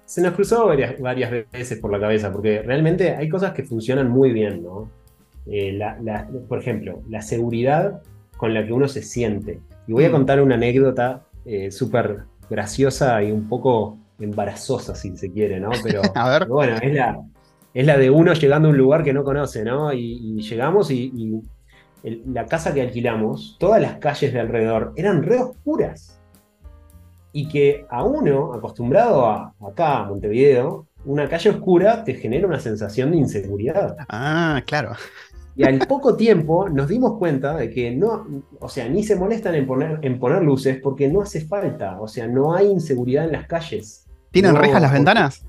se 0.06 0.22
nos 0.22 0.34
cruzó 0.34 0.68
varias, 0.68 1.00
varias, 1.00 1.32
veces 1.52 1.80
por 1.80 1.92
la 1.92 2.00
cabeza, 2.00 2.32
porque 2.32 2.62
realmente 2.62 3.16
hay 3.16 3.30
cosas 3.30 3.54
que 3.54 3.64
funcionan 3.64 4.10
muy 4.10 4.32
bien, 4.32 4.64
¿no? 4.64 4.90
por 6.48 6.60
ejemplo, 6.60 7.04
la 7.10 7.22
seguridad 7.22 8.02
con 8.36 8.54
la 8.54 8.66
que 8.66 8.74
uno 8.74 8.88
se 8.90 9.02
siente. 9.02 9.60
Y 9.88 9.94
voy 9.94 10.06
a 10.06 10.10
mm. 10.10 10.14
contar 10.14 10.42
una 10.42 10.56
anécdota 10.56 11.24
eh, 11.46 11.72
súper 11.72 12.24
graciosa 12.50 13.24
y 13.24 13.32
un 13.32 13.48
poco 13.48 13.98
embarazosa, 14.20 14.94
si 14.94 15.16
se 15.18 15.32
quiere, 15.32 15.60
¿no? 15.60 15.72
Pero, 15.84 16.02
bueno, 16.48 16.78
es 16.82 16.94
la, 16.94 17.22
es 17.74 17.86
la 17.86 17.98
de 17.98 18.10
uno 18.10 18.34
llegando 18.34 18.68
a 18.68 18.72
un 18.72 18.78
lugar 18.78 19.04
que 19.04 19.14
no 19.14 19.24
conoce, 19.24 19.64
¿no? 19.64 19.94
Y, 19.94 20.42
llegamos 20.42 20.92
y, 20.92 21.42
la 22.04 22.46
casa 22.48 22.74
que 22.74 22.82
alquilamos, 22.82 23.58
todas 23.60 23.80
las 23.80 23.98
calles 23.98 24.34
de 24.34 24.40
alrededor 24.40 24.94
eran 24.96 25.22
re 25.22 25.38
oscuras. 25.38 26.20
Y 27.32 27.48
que 27.48 27.86
a 27.90 28.04
uno, 28.04 28.54
acostumbrado 28.54 29.26
a 29.26 29.54
acá, 29.66 30.00
a 30.00 30.06
Montevideo, 30.06 30.88
una 31.06 31.30
calle 31.30 31.52
oscura 31.52 32.04
te 32.04 32.16
genera 32.16 32.48
una 32.48 32.60
sensación 32.60 33.12
de 33.12 33.18
inseguridad. 33.18 33.96
Ah, 34.10 34.62
claro. 34.66 34.94
Y 35.56 35.64
al 35.64 35.80
poco 35.88 36.16
tiempo 36.18 36.68
nos 36.68 36.88
dimos 36.88 37.18
cuenta 37.18 37.56
de 37.56 37.70
que 37.70 37.92
no, 37.96 38.44
o 38.60 38.68
sea, 38.68 38.90
ni 38.90 39.04
se 39.04 39.16
molestan 39.16 39.56
en 39.56 39.68
poner, 39.68 40.00
en 40.02 40.20
poner 40.20 40.42
luces 40.42 40.80
porque 40.82 41.08
no 41.08 41.22
hace 41.22 41.42
falta, 41.42 42.02
o 42.02 42.08
sea, 42.08 42.28
no 42.28 42.54
hay 42.54 42.68
inseguridad 42.68 43.26
en 43.26 43.34
las 43.34 43.48
calles. 43.48 44.06
¿Tienen 44.32 44.56
rejas 44.56 44.82
las 44.82 44.92
ventanas? 44.92 45.46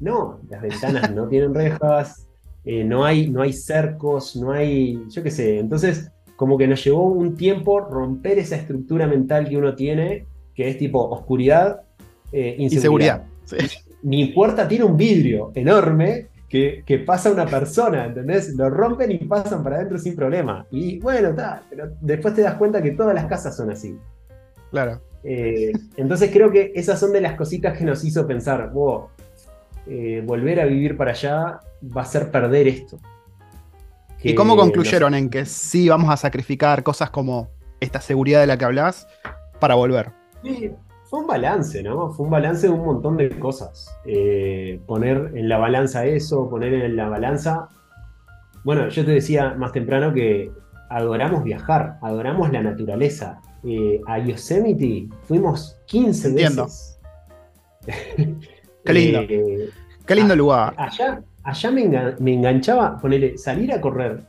No, 0.00 0.40
las 0.48 0.62
ventanas 0.62 1.14
no 1.14 1.28
tienen 1.28 1.54
rejas, 1.54 2.26
eh, 2.64 2.84
no, 2.84 3.04
hay, 3.04 3.30
no 3.30 3.42
hay 3.42 3.52
cercos, 3.52 4.36
no 4.36 4.52
hay, 4.52 5.02
yo 5.08 5.22
qué 5.22 5.30
sé, 5.30 5.58
entonces 5.58 6.10
como 6.36 6.58
que 6.58 6.68
nos 6.68 6.84
llevó 6.84 7.04
un 7.04 7.34
tiempo 7.34 7.80
romper 7.80 8.38
esa 8.38 8.56
estructura 8.56 9.06
mental 9.06 9.48
que 9.48 9.56
uno 9.56 9.74
tiene, 9.74 10.26
que 10.54 10.68
es 10.68 10.78
tipo 10.78 11.00
oscuridad, 11.00 11.82
eh, 12.32 12.56
inseguridad. 12.58 13.24
Mi 14.02 14.26
puerta 14.26 14.68
tiene 14.68 14.84
un 14.84 14.96
vidrio 14.96 15.50
enorme 15.54 16.28
que, 16.48 17.04
pasa 17.06 17.30
una 17.30 17.46
persona, 17.46 18.06
¿entendés? 18.06 18.54
Lo 18.54 18.70
rompen 18.70 19.12
y 19.12 19.18
pasan 19.18 19.62
para 19.62 19.76
adentro 19.76 19.98
sin 19.98 20.14
problema. 20.14 20.66
Y 20.70 20.98
bueno, 21.00 21.30
está, 21.30 21.62
pero 21.68 21.92
después 22.00 22.34
te 22.34 22.42
das 22.42 22.54
cuenta 22.54 22.82
que 22.82 22.92
todas 22.92 23.14
las 23.14 23.26
casas 23.26 23.56
son 23.56 23.70
así. 23.70 23.96
Claro. 24.70 25.00
Eh, 25.24 25.72
entonces 25.96 26.30
creo 26.32 26.50
que 26.50 26.72
esas 26.74 27.00
son 27.00 27.12
de 27.12 27.20
las 27.20 27.34
cositas 27.34 27.76
que 27.76 27.84
nos 27.84 28.04
hizo 28.04 28.26
pensar, 28.26 28.70
wow, 28.72 29.08
eh, 29.88 30.22
volver 30.24 30.60
a 30.60 30.64
vivir 30.64 30.96
para 30.96 31.12
allá 31.12 31.60
va 31.96 32.02
a 32.02 32.04
ser 32.04 32.30
perder 32.30 32.68
esto. 32.68 32.98
¿Y 34.22 34.34
cómo 34.34 34.56
concluyeron 34.56 35.14
en 35.14 35.30
que 35.30 35.44
sí 35.44 35.88
vamos 35.88 36.10
a 36.10 36.16
sacrificar 36.16 36.82
cosas 36.82 37.10
como 37.10 37.50
esta 37.80 38.00
seguridad 38.00 38.40
de 38.40 38.46
la 38.46 38.58
que 38.58 38.64
hablas 38.64 39.06
para 39.60 39.74
volver? 39.74 40.10
Sí, 40.42 40.72
fue 41.04 41.20
un 41.20 41.26
balance, 41.26 41.82
¿no? 41.82 42.10
Fue 42.10 42.24
un 42.24 42.30
balance 42.30 42.66
de 42.66 42.72
un 42.72 42.84
montón 42.84 43.16
de 43.16 43.30
cosas. 43.38 43.88
Eh, 44.04 44.80
poner 44.86 45.32
en 45.34 45.48
la 45.48 45.58
balanza 45.58 46.04
eso, 46.06 46.48
poner 46.48 46.74
en 46.74 46.96
la 46.96 47.08
balanza. 47.08 47.68
Bueno, 48.64 48.88
yo 48.88 49.04
te 49.04 49.12
decía 49.12 49.54
más 49.54 49.72
temprano 49.72 50.12
que 50.12 50.50
adoramos 50.90 51.44
viajar, 51.44 51.98
adoramos 52.02 52.50
la 52.50 52.62
naturaleza. 52.62 53.40
Eh, 53.62 54.00
a 54.06 54.18
Yosemite 54.18 55.08
fuimos 55.22 55.78
15 55.86 56.32
veces. 56.32 56.98
Qué 58.86 58.92
lindo. 58.92 59.20
Eh, 59.20 59.70
Qué 60.06 60.14
lindo 60.14 60.36
lugar. 60.36 60.74
Allá, 60.76 61.20
allá 61.42 61.70
me, 61.70 62.32
enganchaba, 62.32 62.98
ponerle, 62.98 63.36
salir 63.36 63.72
a 63.72 63.80
correr. 63.80 64.22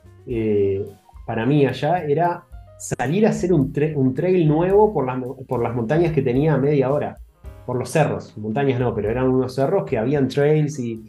para 1.26 1.46
mí 1.46 1.66
allá 1.66 2.04
era 2.04 2.44
salir 2.78 3.26
a 3.26 3.32
hacer 3.32 3.52
un, 3.54 3.72
trail 3.72 4.48
nuevo 4.48 4.94
por 4.94 5.06
las, 5.06 5.18
por 5.48 5.62
las 5.62 5.76
montañas 5.76 6.14
que 6.14 6.22
tenía 6.22 6.54
a 6.54 6.58
media 6.58 6.92
hora, 6.92 7.18
por 7.66 7.78
los 7.78 7.90
cerros, 7.90 8.38
montañas 8.38 8.80
no, 8.80 8.94
pero 8.94 9.10
eran 9.10 9.28
unos 9.28 9.56
cerros 9.56 9.86
que 9.86 9.98
habían 9.98 10.28
trails 10.28 10.80
y, 10.80 11.04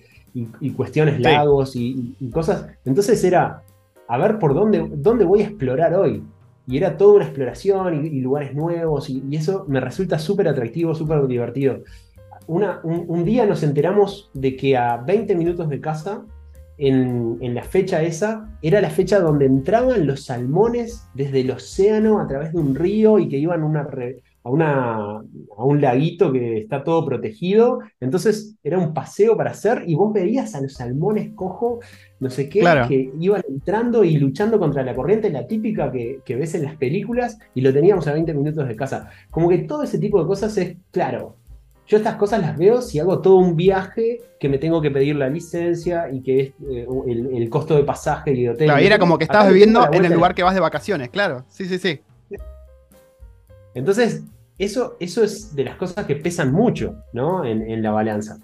cuestiones 0.76 1.20
lagos 1.20 1.76
y, 1.76 2.14
cosas. 2.32 2.66
Entonces 2.84 3.22
era, 3.22 3.62
a 4.06 4.18
ver 4.18 4.38
por 4.38 4.54
dónde, 4.54 4.86
dónde 4.96 5.24
voy 5.24 5.42
a 5.42 5.44
explorar 5.44 5.94
hoy. 5.94 6.22
Y 6.66 6.76
era 6.76 6.98
toda 6.98 7.14
una 7.14 7.24
exploración 7.24 8.06
y, 8.06 8.20
lugares 8.20 8.54
nuevos 8.54 9.08
y, 9.10 9.22
eso 9.32 9.64
me 9.68 9.80
resulta 9.80 10.18
súper 10.18 10.48
atractivo, 10.48 10.94
súper 10.94 11.26
divertido. 11.26 11.82
Una, 12.48 12.80
un, 12.82 13.24
día 13.26 13.44
nos 13.44 13.62
enteramos 13.62 14.30
de 14.32 14.56
que 14.56 14.74
a 14.74 14.96
20 14.96 15.36
minutos 15.36 15.68
de 15.68 15.82
casa 15.82 16.24
en, 16.78 17.54
la 17.54 17.62
fecha 17.62 18.02
esa, 18.02 18.48
era 18.62 18.80
la 18.80 18.88
fecha 18.88 19.20
donde 19.20 19.44
entraban 19.44 20.06
los 20.06 20.24
salmones 20.24 21.06
desde 21.12 21.40
el 21.40 21.50
océano 21.50 22.20
a 22.20 22.26
través 22.26 22.52
de 22.54 22.58
un 22.58 22.74
río 22.74 23.18
y 23.18 23.28
que 23.28 23.36
iban 23.36 23.62
una 23.62 23.86
a, 24.44 24.50
una, 24.50 24.96
a 25.18 25.64
un 25.64 25.80
laguito 25.82 26.32
que 26.32 26.58
está 26.58 26.84
todo 26.84 27.04
protegido. 27.04 27.80
Entonces 28.00 28.56
era 28.62 28.78
un 28.78 28.94
paseo 28.94 29.36
para 29.36 29.50
hacer 29.50 29.82
y 29.86 29.94
vos 29.94 30.12
veías 30.14 30.54
a 30.54 30.62
los 30.62 30.72
salmones 30.72 31.34
cojo, 31.34 31.80
no 32.18 32.30
sé 32.30 32.48
qué, 32.48 32.60
que 32.88 33.12
iban 33.20 33.42
entrando 33.46 34.04
y 34.04 34.16
luchando 34.16 34.58
contra 34.58 34.82
la 34.84 34.94
corriente, 34.94 35.28
la 35.28 35.46
típica 35.46 35.92
que, 35.92 36.20
que 36.24 36.36
ves 36.36 36.54
en 36.54 36.62
las 36.62 36.76
películas, 36.76 37.38
y 37.54 37.60
lo 37.60 37.74
teníamos 37.74 38.06
a 38.06 38.14
20 38.14 38.32
minutos 38.32 38.66
de 38.66 38.74
casa. 38.74 39.10
Como 39.30 39.50
que 39.50 39.58
todo 39.58 39.82
ese 39.82 39.98
tipo 39.98 40.18
de 40.18 40.26
cosas 40.26 40.56
es, 40.56 40.76
claro, 40.92 41.36
yo 41.88 41.96
estas 41.96 42.16
cosas 42.16 42.42
las 42.42 42.56
veo 42.56 42.82
si 42.82 43.00
hago 43.00 43.20
todo 43.20 43.36
un 43.36 43.56
viaje 43.56 44.20
que 44.38 44.48
me 44.50 44.58
tengo 44.58 44.82
que 44.82 44.90
pedir 44.90 45.16
la 45.16 45.30
licencia 45.30 46.10
y 46.12 46.22
que 46.22 46.40
es 46.40 46.48
eh, 46.70 46.86
el, 47.06 47.48
costo 47.48 47.74
de 47.74 47.82
pasaje 47.82 48.32
y 48.32 48.42
de 48.42 48.50
hotel. 48.50 48.66
Claro, 48.66 48.80
era 48.80 48.98
como 48.98 49.16
que 49.16 49.24
estabas 49.24 49.48
viviendo 49.48 49.88
en 49.90 50.04
el 50.04 50.12
lugar 50.12 50.34
que 50.34 50.42
vas 50.42 50.54
de 50.54 50.60
vacaciones, 50.60 51.08
claro. 51.08 51.44
Sí, 51.48 51.64
sí, 51.64 51.78
sí. 51.78 52.00
Entonces, 53.74 54.22
eso, 54.58 54.96
eso 55.00 55.24
es 55.24 55.56
de 55.56 55.64
las 55.64 55.76
cosas 55.76 56.04
que 56.04 56.16
pesan 56.16 56.52
mucho, 56.52 56.96
¿no? 57.14 57.44
En, 57.46 57.82
la 57.82 57.90
balanza. 57.90 58.38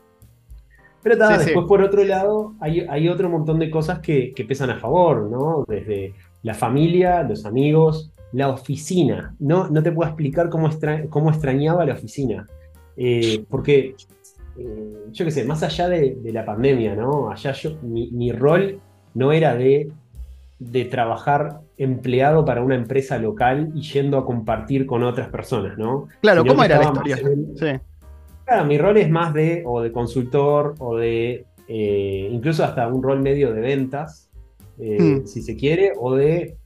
Pero 1.03 1.17
después 1.17 1.67
por 1.67 1.83
otro 1.83 2.03
lado, 2.03 2.55
hay, 2.61 3.09
otro 3.09 3.29
montón 3.29 3.59
de 3.59 3.71
cosas 3.71 3.99
que, 3.99 4.33
pesan 4.49 4.71
a 4.71 4.81
favor, 4.81 5.29
¿no? 5.31 5.67
Desde 5.69 6.15
la 6.43 6.55
familia, 6.55 7.23
los 7.25 7.45
amigos, 7.45 8.11
la 8.33 8.49
oficina. 8.49 9.35
No, 9.39 9.69
no 9.69 9.83
te 9.83 9.93
puedo 9.93 10.09
explicar 10.09 10.49
cómo, 10.49 10.71
cómo 11.11 11.29
extrañaba 11.29 11.85
la 11.85 11.93
oficina. 11.93 12.47
Eh, 12.97 13.45
porque, 13.49 13.95
eh, 14.59 14.95
yo 15.13 15.25
qué 15.25 15.31
sé, 15.31 15.45
más 15.45 15.63
allá 15.63 15.89
de, 15.89 16.17
la 16.25 16.45
pandemia, 16.45 16.95
¿no? 16.95 17.31
Allá 17.31 17.53
yo, 17.53 17.77
mi, 17.83 18.33
rol 18.33 18.81
no 19.15 19.33
era 19.33 19.55
de, 19.57 19.91
de, 20.59 20.85
trabajar 20.85 21.61
empleado 21.77 22.45
para 22.45 22.63
una 22.63 22.75
empresa 22.75 23.19
local 23.19 23.71
y 23.75 23.83
yendo 23.83 24.19
a 24.19 24.25
compartir 24.25 24.87
con 24.87 25.03
otras 25.03 25.29
personas, 25.29 25.77
¿no? 25.79 26.09
Claro, 26.21 26.45
¿cómo 26.45 26.63
era 26.63 26.79
la 26.79 26.85
historia? 26.85 27.83
Claro, 28.45 28.65
mi 28.67 28.77
rol 28.77 28.99
es 28.99 29.11
más 29.11 29.33
de, 29.33 29.63
o 29.67 29.81
de 29.81 29.91
consultor, 29.91 30.75
o 30.79 30.97
de, 30.97 31.47
eh, 31.67 32.29
incluso 32.31 32.63
hasta 32.63 32.87
un 32.89 33.03
rol 33.03 33.23
medio 33.23 33.53
de 33.53 33.61
ventas, 33.61 34.29
hmm. 34.77 35.25
si 35.25 35.43
se 35.43 35.57
quiere, 35.57 35.93
o 35.99 36.15
de 36.15 36.57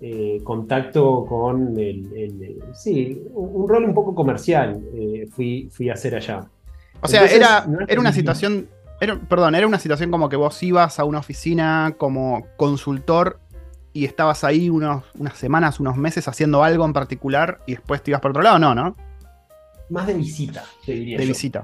eh, 0.00 0.40
contacto 0.44 1.24
con 1.24 1.78
el, 1.78 2.60
Sí, 2.74 3.22
un, 3.32 3.68
rol 3.68 3.84
un 3.84 3.94
poco 3.94 4.14
comercial 4.14 4.78
eh, 4.94 5.26
fui, 5.30 5.68
fui 5.70 5.88
a 5.88 5.94
hacer 5.94 6.14
allá. 6.14 6.46
O 7.00 7.08
sea, 7.08 7.24
era, 7.24 7.66
era 7.88 8.00
una 8.00 8.12
situación. 8.12 8.68
perdón, 9.28 9.54
era 9.54 9.66
una 9.66 9.78
situación 9.78 10.10
como 10.10 10.28
que 10.28 10.36
vos 10.36 10.62
ibas 10.62 10.98
a 10.98 11.04
una 11.04 11.18
oficina 11.18 11.94
como 11.96 12.46
consultor 12.56 13.40
y 13.94 14.04
estabas 14.04 14.44
ahí 14.44 14.68
unos, 14.68 15.04
unas 15.18 15.38
semanas, 15.38 15.80
unos 15.80 15.96
meses 15.96 16.28
haciendo 16.28 16.62
algo 16.62 16.84
en 16.84 16.92
particular 16.92 17.60
y 17.66 17.72
después 17.72 18.02
te 18.02 18.10
ibas 18.10 18.20
por 18.20 18.32
otro 18.32 18.42
lado, 18.42 18.58
¿no? 18.58 18.74
¿no? 18.74 18.94
Más 19.88 20.06
de 20.06 20.14
visita, 20.14 20.62
te 20.84 20.92
diría. 20.92 21.16
De 21.16 21.24
visita. 21.24 21.62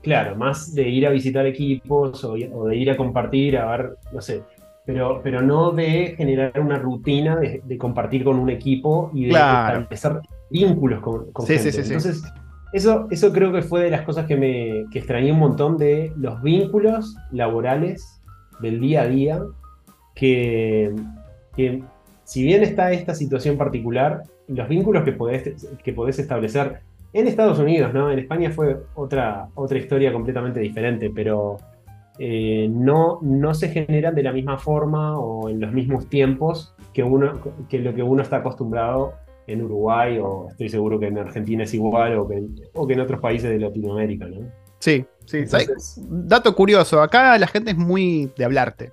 claro, 0.00 0.36
más 0.36 0.74
de 0.74 0.88
ir 0.88 1.06
a 1.06 1.10
visitar 1.10 1.44
equipos 1.44 2.24
o, 2.24 2.32
o, 2.32 2.68
de 2.68 2.76
ir 2.76 2.90
a 2.90 2.96
compartir, 2.96 3.58
a 3.58 3.70
ver, 3.70 3.98
no 4.12 4.22
sé, 4.22 4.42
pero, 4.86 5.20
pero 5.22 5.40
no 5.40 5.70
de 5.70 6.14
generar 6.16 6.60
una 6.60 6.78
rutina 6.78 7.36
de, 7.36 7.78
compartir 7.78 8.24
con 8.24 8.38
un 8.38 8.50
equipo 8.50 9.10
y 9.14 9.26
de 9.26 9.30
establecer 9.30 10.20
vínculos 10.50 11.00
con, 11.00 11.32
con 11.32 11.46
gente. 11.46 11.70
Entonces, 11.80 12.22
eso, 12.72 13.06
eso 13.10 13.32
creo 13.32 13.52
que 13.52 13.62
fue 13.62 13.82
de 13.82 13.90
las 13.90 14.02
cosas 14.02 14.26
que 14.26 14.36
me 14.36 14.84
que 14.90 14.98
extrañé 14.98 15.32
un 15.32 15.38
montón 15.38 15.78
de 15.78 16.12
los 16.16 16.42
vínculos 16.42 17.16
laborales 17.30 18.20
del 18.60 18.80
día 18.80 19.02
a 19.02 19.06
día, 19.06 19.42
que, 20.14 20.92
que 21.56 21.82
si 22.24 22.42
bien 22.42 22.62
está 22.62 22.92
esta 22.92 23.14
situación 23.14 23.56
particular, 23.56 24.22
los 24.48 24.68
vínculos 24.68 25.04
que 25.04 25.12
podés, 25.12 25.66
que 25.82 25.92
podés 25.92 26.18
establecer 26.18 26.80
en 27.12 27.28
Estados 27.28 27.58
Unidos, 27.58 27.94
¿no? 27.94 28.10
En 28.10 28.18
España 28.18 28.50
fue 28.50 28.76
otra, 28.94 29.48
otra 29.54 29.78
historia 29.78 30.12
completamente 30.12 30.60
diferente, 30.60 31.10
pero 31.14 31.58
eh, 32.18 32.68
no, 32.70 33.18
no 33.22 33.54
se 33.54 33.68
generan 33.68 34.14
de 34.14 34.22
la 34.22 34.32
misma 34.32 34.58
forma 34.58 35.18
o 35.18 35.48
en 35.48 35.60
los 35.60 35.72
mismos 35.72 36.08
tiempos 36.08 36.74
que, 36.92 37.02
uno, 37.02 37.40
que 37.68 37.78
lo 37.80 37.94
que 37.94 38.02
uno 38.02 38.22
está 38.22 38.36
acostumbrado 38.36 39.14
en 39.46 39.62
Uruguay 39.62 40.18
o 40.22 40.48
estoy 40.48 40.68
seguro 40.68 40.98
que 40.98 41.06
en 41.06 41.18
Argentina 41.18 41.64
es 41.64 41.74
igual 41.74 42.16
o 42.18 42.28
que, 42.28 42.42
o 42.74 42.86
que 42.86 42.94
en 42.94 43.00
otros 43.00 43.20
países 43.20 43.50
de 43.50 43.58
Latinoamérica, 43.58 44.26
¿no? 44.26 44.48
Sí, 44.78 45.04
sí. 45.26 45.44
Dato 46.08 46.54
curioso, 46.54 47.02
acá 47.02 47.38
la 47.38 47.46
gente 47.46 47.72
es 47.72 47.76
muy 47.76 48.30
de 48.36 48.44
hablarte. 48.44 48.92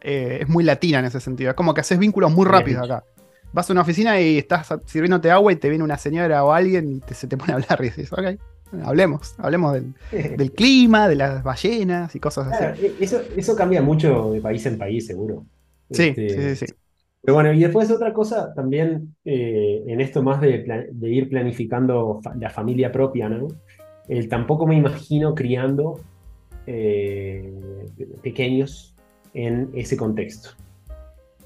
Eh, 0.00 0.38
es 0.42 0.48
muy 0.48 0.64
latina 0.64 0.98
en 1.00 1.04
ese 1.04 1.20
sentido. 1.20 1.50
Es 1.50 1.56
como 1.56 1.74
que 1.74 1.80
haces 1.80 1.98
vínculos 1.98 2.32
muy 2.32 2.46
rápidos 2.46 2.84
acá. 2.84 3.04
Vas 3.52 3.68
a 3.68 3.72
una 3.72 3.82
oficina 3.82 4.20
y 4.20 4.38
estás 4.38 4.72
sirviéndote 4.86 5.30
agua 5.30 5.52
y 5.52 5.56
te 5.56 5.68
viene 5.68 5.84
una 5.84 5.98
señora 5.98 6.42
o 6.44 6.52
alguien 6.52 7.02
y 7.08 7.14
se 7.14 7.26
te 7.26 7.36
pone 7.36 7.52
a 7.52 7.56
hablar 7.56 7.78
y 7.80 7.84
dices, 7.84 8.12
ok, 8.12 8.40
hablemos, 8.84 9.34
hablemos 9.38 9.74
del, 10.12 10.52
clima, 10.52 11.08
de 11.08 11.16
las 11.16 11.42
ballenas 11.42 12.14
y 12.14 12.20
cosas 12.20 12.52
así. 12.52 12.86
E, 12.86 12.94
eso, 13.00 13.20
eso 13.36 13.56
cambia 13.56 13.82
mucho 13.82 14.32
de 14.32 14.40
país 14.40 14.64
en 14.66 14.78
país, 14.78 15.06
seguro. 15.06 15.44
Sí, 15.90 16.14
este, 16.16 16.54
sí, 16.56 16.66
sí. 16.66 16.74
Pero 17.22 17.34
bueno, 17.34 17.52
y 17.52 17.60
después 17.60 17.90
otra 17.90 18.12
cosa 18.12 18.52
también 18.52 19.14
eh, 19.24 19.84
en 19.86 20.00
esto 20.00 20.22
más 20.22 20.40
de, 20.40 20.64
ir 21.02 21.28
planificando 21.28 22.20
la 22.38 22.50
familia 22.50 22.90
propia, 22.90 23.28
¿no? 23.28 23.48
tampoco 24.28 24.66
me 24.66 24.74
imagino 24.74 25.34
criando 25.34 26.00
eh, 26.66 27.86
pequeños 28.22 28.94
en 29.34 29.70
ese 29.74 29.96
contexto. 29.96 30.50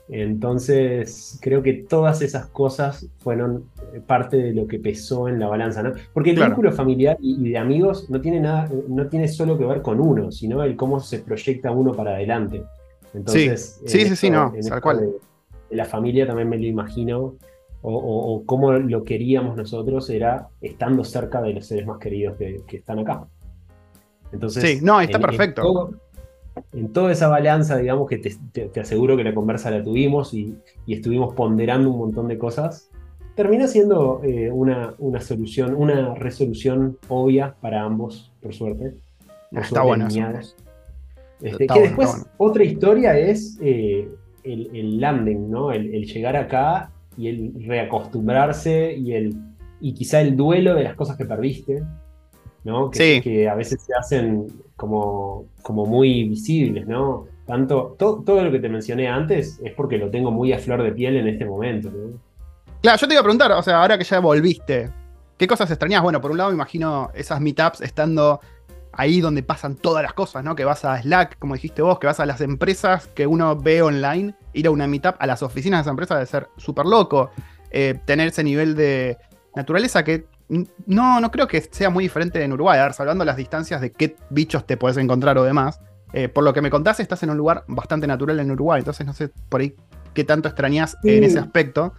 Entonces, 0.08 1.38
creo 1.42 1.62
que 1.62 1.72
todas 1.72 2.22
esas 2.22 2.46
cosas 2.46 3.08
fueron 3.18 3.64
parte 4.06 4.36
de 4.36 4.52
lo 4.52 4.68
que 4.68 4.78
pesó 4.78 5.28
en 5.28 5.40
la 5.40 5.48
balanza, 5.48 5.82
¿no? 5.82 5.92
Porque 6.12 6.30
el 6.30 6.36
vínculo 6.36 6.70
familiar 6.70 7.16
y, 7.20 7.50
de 7.50 7.58
amigos 7.58 8.08
no 8.08 8.20
tiene 8.20 8.40
nada, 8.40 8.70
no 8.88 9.08
tiene 9.08 9.26
solo 9.26 9.58
que 9.58 9.64
ver 9.64 9.82
con 9.82 10.00
uno, 10.00 10.30
sino 10.30 10.62
el 10.62 10.76
cómo 10.76 11.00
se 11.00 11.18
proyecta 11.18 11.72
uno 11.72 11.92
para 11.92 12.14
adelante. 12.14 12.62
Entonces, 13.14 13.80
sí, 13.84 14.06
sí, 14.06 14.16
sí, 14.16 14.30
no, 14.30 14.52
tal 14.68 14.80
cual. 14.80 15.00
De, 15.00 15.76
la 15.76 15.84
familia 15.84 16.26
también 16.26 16.48
me 16.48 16.58
lo 16.58 16.66
imagino, 16.66 17.34
o, 17.82 18.42
cómo 18.46 18.72
lo 18.72 19.02
queríamos 19.02 19.56
nosotros 19.56 20.08
era 20.10 20.48
estando 20.60 21.04
cerca 21.04 21.40
de 21.42 21.52
los 21.52 21.66
seres 21.66 21.86
más 21.86 21.98
queridos 21.98 22.36
que, 22.36 22.76
están 22.76 23.00
acá. 23.00 23.26
Entonces, 24.32 24.62
sí, 24.62 24.84
no, 24.84 25.00
está 25.00 25.18
perfecto 25.18 25.90
en 25.90 25.98
toda 26.92 27.12
esa 27.12 27.28
balanza, 27.28 27.76
digamos, 27.76 28.08
que 28.08 28.18
te, 28.18 28.80
aseguro 28.80 29.16
que 29.16 29.24
la 29.24 29.34
conversa 29.34 29.70
la 29.70 29.82
tuvimos 29.82 30.34
y, 30.34 30.56
estuvimos 30.86 31.34
ponderando 31.34 31.90
un 31.90 31.98
montón 31.98 32.28
de 32.28 32.38
cosas, 32.38 32.90
termina 33.34 33.66
siendo 33.66 34.22
eh, 34.24 34.50
una, 34.50 34.94
una, 34.98 35.20
solución, 35.20 35.74
una 35.74 36.14
resolución 36.14 36.98
obvia 37.08 37.54
para 37.60 37.82
ambos, 37.82 38.32
por 38.40 38.54
suerte. 38.54 38.94
está 39.52 39.82
bueno. 39.82 40.08
Este, 41.42 41.66
que 41.66 41.80
después, 41.80 42.26
otra 42.38 42.64
historia 42.64 43.18
es 43.18 43.58
eh, 43.60 44.08
el, 44.42 45.00
landing, 45.00 45.50
¿no? 45.50 45.70
El, 45.70 46.06
llegar 46.06 46.36
acá 46.36 46.90
y 47.18 47.28
el 47.28 47.66
reacostumbrarse 47.66 48.94
y, 48.94 49.12
el, 49.12 49.34
y 49.80 49.92
quizá 49.92 50.22
el 50.22 50.34
duelo 50.34 50.74
de 50.74 50.84
las 50.84 50.94
cosas 50.94 51.16
que 51.16 51.26
perdiste. 51.26 51.82
¿no? 52.64 52.90
Que, 52.90 53.20
que, 53.22 53.48
a 53.48 53.54
veces 53.54 53.80
se 53.82 53.94
hacen 53.94 54.48
como, 54.76 55.46
como 55.62 55.86
muy 55.86 56.28
visibles, 56.28 56.86
¿no? 56.86 57.26
Tanto, 57.46 57.94
todo 57.98 58.44
lo 58.44 58.50
que 58.50 58.58
te 58.58 58.68
mencioné 58.68 59.08
antes 59.08 59.60
es 59.62 59.72
porque 59.72 59.98
lo 59.98 60.10
tengo 60.10 60.30
muy 60.30 60.52
a 60.52 60.58
flor 60.58 60.82
de 60.82 60.92
piel 60.92 61.16
en 61.16 61.28
este 61.28 61.44
momento, 61.44 61.90
Claro, 62.82 62.98
yo 62.98 63.08
te 63.08 63.14
iba 63.14 63.20
a 63.20 63.24
preguntar, 63.24 63.50
o 63.52 63.62
sea, 63.62 63.80
ahora 63.80 63.96
que 63.98 64.04
ya 64.04 64.20
volviste, 64.20 64.90
¿qué 65.38 65.46
cosas 65.46 65.70
extrañas? 65.70 66.02
Bueno, 66.02 66.20
por 66.20 66.30
un 66.30 66.38
lado 66.38 66.50
me 66.50 66.54
imagino 66.54 67.10
esas 67.14 67.40
meetups 67.40 67.80
estando 67.80 68.40
ahí 68.92 69.20
donde 69.20 69.42
pasan 69.42 69.76
todas 69.76 70.02
las 70.02 70.12
cosas, 70.12 70.44
¿no? 70.44 70.54
Que 70.54 70.64
vas 70.64 70.84
a 70.84 71.00
Slack, 71.00 71.38
como 71.38 71.54
dijiste 71.54 71.82
vos, 71.82 71.98
que 71.98 72.06
vas 72.06 72.20
a 72.20 72.26
las 72.26 72.40
empresas 72.40 73.08
que 73.08 73.26
uno 73.26 73.56
ve 73.56 73.82
online, 73.82 74.34
ir 74.52 74.66
a 74.66 74.70
una 74.70 74.86
meetup 74.86 75.16
a 75.18 75.26
las 75.26 75.42
oficinas 75.42 75.78
de 75.78 75.82
esa 75.82 75.90
empresa 75.90 76.14
debe 76.14 76.26
ser 76.26 76.48
súper 76.56 76.86
loco. 76.86 77.30
Eh, 77.70 77.98
tener 78.04 78.28
ese 78.28 78.44
nivel 78.44 78.74
de 78.74 79.18
naturaleza 79.54 80.04
que 80.04 80.26
no, 80.48 81.20
no 81.20 81.30
creo 81.30 81.46
que 81.48 81.60
sea 81.60 81.90
muy 81.90 82.04
diferente 82.04 82.42
en 82.42 82.52
Uruguay. 82.52 82.78
A 82.78 82.84
ver, 82.84 82.92
salvando 82.92 83.24
las 83.24 83.36
distancias 83.36 83.80
de 83.80 83.92
qué 83.92 84.16
bichos 84.30 84.66
te 84.66 84.76
puedes 84.76 84.96
encontrar 84.96 85.38
o 85.38 85.44
demás. 85.44 85.80
Eh, 86.12 86.28
por 86.28 86.44
lo 86.44 86.52
que 86.52 86.62
me 86.62 86.70
contaste, 86.70 87.02
estás 87.02 87.22
en 87.24 87.30
un 87.30 87.36
lugar 87.36 87.64
bastante 87.66 88.06
natural 88.06 88.38
en 88.40 88.50
Uruguay. 88.50 88.78
Entonces 88.78 89.06
no 89.06 89.12
sé 89.12 89.30
por 89.48 89.60
ahí 89.60 89.74
qué 90.14 90.24
tanto 90.24 90.48
extrañas 90.48 90.96
en 91.02 91.24
ese 91.24 91.38
aspecto. 91.38 91.94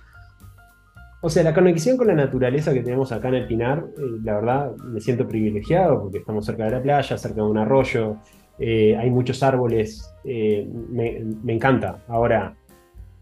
O 1.21 1.29
sea, 1.29 1.43
la 1.43 1.53
conexión 1.53 1.97
con 1.97 2.07
la 2.07 2.13
naturaleza 2.13 2.73
que 2.73 2.81
tenemos 2.81 3.11
acá 3.11 3.27
en 3.29 3.35
el 3.35 3.47
Pinar, 3.47 3.85
eh, 3.97 4.01
la 4.23 4.35
verdad 4.35 4.75
me 4.77 5.01
siento 5.01 5.27
privilegiado 5.27 6.03
porque 6.03 6.19
estamos 6.19 6.45
cerca 6.45 6.65
de 6.65 6.71
la 6.71 6.81
playa, 6.81 7.17
cerca 7.17 7.41
de 7.41 7.47
un 7.47 7.57
arroyo, 7.57 8.17
eh, 8.59 8.95
hay 8.95 9.09
muchos 9.09 9.43
árboles, 9.43 10.13
me, 10.23 11.23
me 11.43 11.53
encanta. 11.53 12.03
Ahora, 12.07 12.55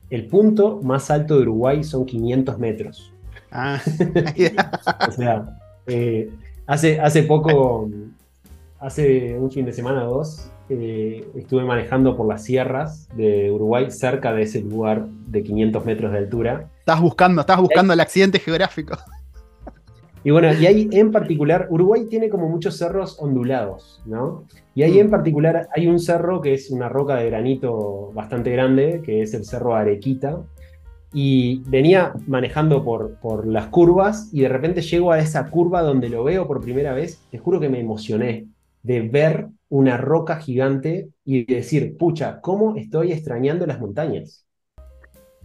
el 0.09 0.27
punto 0.27 0.81
más 0.83 1.09
alto 1.09 1.35
de 1.35 1.41
Uruguay 1.43 1.83
son 1.83 2.05
500 2.05 2.59
metros. 2.59 3.14
Ah, 3.57 3.79
o 5.07 5.11
sea, 5.13 5.57
eh, 5.87 6.29
hace, 6.67 6.99
hace 6.99 7.23
poco, 7.23 7.89
hace 8.81 9.39
un 9.39 9.49
fin 9.49 9.65
de 9.65 9.71
semana 9.71 10.09
o 10.09 10.17
dos, 10.17 10.51
eh, 10.67 11.25
estuve 11.35 11.63
manejando 11.63 12.17
por 12.17 12.27
las 12.27 12.43
sierras 12.43 13.07
de 13.15 13.49
Uruguay, 13.49 13.89
cerca 13.91 14.33
de 14.33 14.41
ese 14.41 14.59
lugar 14.59 15.05
de 15.27 15.41
500 15.41 15.85
metros 15.85 16.11
de 16.11 16.17
altura. 16.17 16.67
Estás 16.79 16.99
buscando, 16.99 17.41
estás 17.41 17.61
buscando 17.61 17.93
el 17.93 18.01
accidente 18.01 18.39
geográfico. 18.39 18.97
Y 20.25 20.31
bueno, 20.31 20.51
y 20.55 20.65
ahí 20.65 20.89
en 20.91 21.11
particular, 21.11 21.67
Uruguay 21.69 22.07
tiene 22.09 22.29
como 22.29 22.49
muchos 22.49 22.79
cerros 22.79 23.15
ondulados, 23.19 24.01
¿no? 24.07 24.45
Y 24.73 24.81
ahí 24.81 24.97
en 24.97 25.05
mm. 25.05 25.11
particular 25.11 25.69
hay 25.75 25.85
un 25.85 25.99
cerro 25.99 26.41
que 26.41 26.55
es 26.55 26.71
una 26.71 26.89
roca 26.89 27.17
de 27.17 27.27
granito 27.29 28.11
bastante 28.11 28.49
grande, 28.49 29.03
que 29.05 29.21
es 29.21 29.35
el 29.35 29.45
Cerro 29.45 29.75
Arequita, 29.75 30.39
y 31.17 31.61
venía 31.67 32.11
manejando 32.27 32.83
por, 32.83 33.13
por 33.21 33.47
las 33.47 33.67
curvas 33.67 34.27
y 34.33 34.41
de 34.41 34.49
repente 34.49 34.81
llego 34.81 35.13
a 35.13 35.19
esa 35.19 35.49
curva 35.49 35.81
donde 35.81 36.09
lo 36.09 36.25
veo 36.25 36.45
por 36.45 36.59
primera 36.59 36.93
vez, 36.93 37.21
te 37.31 37.37
juro 37.37 37.61
que 37.61 37.69
me 37.69 37.79
emocioné 37.79 38.47
de 38.83 38.99
ver 38.99 39.47
una 39.69 39.95
roca 39.95 40.41
gigante 40.41 41.07
y 41.23 41.45
decir, 41.45 41.95
pucha, 41.97 42.41
¿cómo 42.41 42.75
estoy 42.75 43.13
extrañando 43.13 43.65
las 43.65 43.79
montañas? 43.79 44.45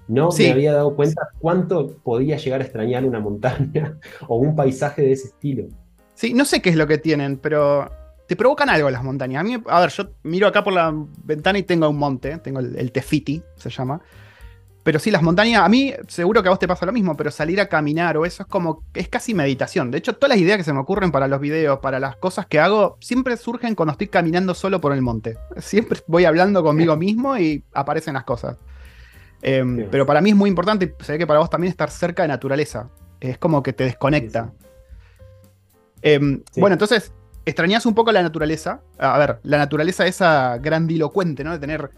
No 0.08 0.30
me 0.36 0.50
había 0.50 0.72
dado 0.72 0.96
cuenta 0.96 1.28
cuánto 1.38 1.98
podía 2.02 2.36
llegar 2.36 2.62
a 2.62 2.64
extrañar 2.64 3.04
una 3.04 3.20
montaña 3.20 3.96
o 4.26 4.38
un 4.38 4.56
paisaje 4.56 5.02
de 5.02 5.12
ese 5.12 5.28
estilo. 5.28 5.68
Sí, 6.14 6.34
no 6.34 6.46
sé 6.46 6.60
qué 6.60 6.70
es 6.70 6.76
lo 6.76 6.88
que 6.88 6.98
tienen, 6.98 7.36
pero 7.36 7.88
te 8.26 8.34
provocan 8.34 8.70
algo 8.70 8.90
las 8.90 9.04
montañas. 9.04 9.42
A 9.42 9.44
mí, 9.44 9.56
a 9.68 9.78
ver, 9.78 9.90
yo 9.90 10.10
miro 10.24 10.48
acá 10.48 10.64
por 10.64 10.72
la 10.72 10.92
ventana 11.22 11.60
y 11.60 11.62
tengo 11.62 11.88
un 11.88 11.96
monte, 11.96 12.38
tengo 12.38 12.58
el, 12.58 12.76
el 12.76 12.90
Tefiti, 12.90 13.40
se 13.54 13.70
llama. 13.70 14.02
Pero 14.82 14.98
sí, 14.98 15.10
las 15.10 15.22
montañas, 15.22 15.62
a 15.62 15.68
mí 15.68 15.92
seguro 16.08 16.42
que 16.42 16.48
a 16.48 16.50
vos 16.50 16.58
te 16.58 16.66
pasa 16.66 16.86
lo 16.86 16.92
mismo, 16.92 17.14
pero 17.14 17.30
salir 17.30 17.60
a 17.60 17.68
caminar 17.68 18.16
o 18.16 18.24
eso 18.24 18.42
es 18.42 18.48
como, 18.48 18.82
es 18.94 19.08
casi 19.08 19.34
meditación. 19.34 19.90
De 19.90 19.98
hecho, 19.98 20.14
todas 20.14 20.30
las 20.30 20.38
ideas 20.38 20.56
que 20.56 20.64
se 20.64 20.72
me 20.72 20.80
ocurren 20.80 21.12
para 21.12 21.28
los 21.28 21.38
videos, 21.40 21.80
para 21.80 22.00
las 22.00 22.16
cosas 22.16 22.46
que 22.46 22.58
hago, 22.58 22.96
siempre 23.00 23.36
surgen 23.36 23.74
cuando 23.74 23.92
estoy 23.92 24.08
caminando 24.08 24.54
solo 24.54 24.80
por 24.80 24.92
el 24.92 25.02
monte. 25.02 25.36
Siempre 25.58 26.00
voy 26.06 26.24
hablando 26.24 26.62
conmigo 26.62 26.96
mismo 26.96 27.36
y 27.36 27.62
aparecen 27.74 28.14
las 28.14 28.24
cosas. 28.24 28.56
Em, 29.42 29.86
pero 29.90 30.06
para 30.06 30.20
mí 30.20 30.30
es 30.30 30.36
muy 30.36 30.48
importante, 30.48 30.94
y 30.98 31.04
sé 31.04 31.18
que 31.18 31.26
para 31.26 31.40
vos 31.40 31.50
también 31.50 31.70
estar 31.70 31.90
cerca 31.90 32.22
de 32.22 32.28
naturaleza. 32.28 32.88
Es 33.20 33.36
como 33.36 33.62
que 33.62 33.74
te 33.74 33.84
desconecta. 33.84 34.52
Em, 36.00 36.42
bueno, 36.56 36.74
entonces, 36.74 37.12
extrañas 37.44 37.84
un 37.84 37.94
poco 37.94 38.12
la 38.12 38.22
naturaleza. 38.22 38.80
A 38.98 39.18
ver, 39.18 39.40
la 39.42 39.58
naturaleza 39.58 40.06
esa 40.06 40.56
grandilocuente, 40.58 41.44
¿no? 41.44 41.52
De 41.52 41.58
tener 41.58 41.90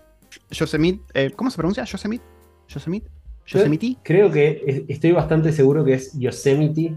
Yosemite. 0.51 1.03
Eh, 1.15 1.33
¿Cómo 1.35 1.51
se 1.51 1.57
pronuncia? 1.57 1.85
Yosemite. 1.85 2.25
Yosemite. 2.73 3.09
Yosemite. 3.47 3.97
Creo 4.03 4.31
que 4.31 4.85
estoy 4.89 5.13
bastante 5.13 5.53
seguro 5.53 5.85
que 5.85 5.95
es 5.95 6.19
Yosemite. 6.19 6.95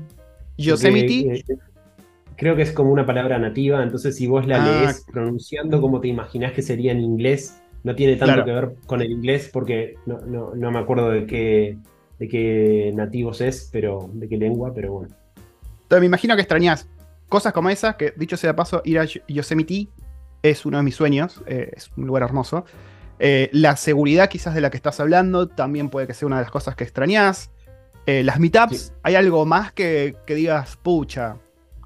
Yosemite. 0.58 1.36
Eh, 1.36 1.44
creo 2.36 2.56
que 2.56 2.62
es 2.62 2.72
como 2.72 2.92
una 2.92 3.06
palabra 3.06 3.40
nativa, 3.40 3.82
entonces 3.82 4.16
si 4.16 4.28
vos 4.28 4.46
la 4.48 4.64
ah. 4.64 4.82
lees 4.82 5.06
pronunciando 5.12 5.82
como 5.82 6.02
te 6.02 6.08
imaginás 6.08 6.54
que 6.54 6.62
sería 6.62 6.92
en 6.92 7.00
inglés, 7.00 7.62
no 7.84 7.96
tiene 7.96 8.16
tanto 8.16 8.44
que 8.46 8.52
ver 8.52 8.76
con 8.86 9.02
el 9.02 9.12
inglés 9.12 9.50
porque 9.52 9.96
no, 10.06 10.72
me 10.72 10.80
acuerdo 10.80 11.10
de 11.10 11.26
qué, 11.26 11.78
de 12.20 12.28
qué 12.28 12.92
nativos 12.96 13.42
es, 13.42 13.70
pero 13.72 14.10
de 14.14 14.28
qué 14.28 14.38
lengua, 14.38 14.74
pero 14.74 14.94
bueno. 14.94 15.16
Entonces 15.84 16.00
me 16.00 16.08
imagino 16.08 16.36
que 16.36 16.42
extrañas 16.42 16.90
cosas 17.30 17.54
como 17.54 17.70
esas, 17.70 17.96
que 17.96 18.14
dicho 18.16 18.38
sea 18.38 18.52
de 18.52 18.54
paso, 18.56 18.82
ir 18.86 19.00
a 19.00 19.06
Yosemite 19.28 19.88
es 20.42 20.66
uno 20.66 20.78
de 20.78 20.84
mis 20.84 20.96
sueños, 20.96 21.42
eh, 21.48 21.72
es 21.76 21.92
un 21.96 22.08
lugar 22.08 22.24
hermoso. 22.24 22.66
Eh, 23.20 23.50
la 23.54 23.76
seguridad 23.76 24.30
quizás 24.30 24.54
de 24.54 24.62
la 24.62 24.70
que 24.70 24.78
estás 24.78 25.00
hablando 25.00 25.48
también 25.48 25.90
puede 25.90 26.08
que 26.08 26.14
sea 26.14 26.28
una 26.28 26.38
de 26.38 26.44
las 26.44 26.52
cosas 26.52 26.76
que 26.76 26.84
extrañas. 26.84 27.52
Eh, 28.06 28.24
las 28.24 28.40
meetups, 28.40 28.94
¿hay 29.04 29.16
algo 29.16 29.46
más 29.46 29.72
que, 29.72 30.16
digas, 30.28 30.78
pucha? 30.82 31.38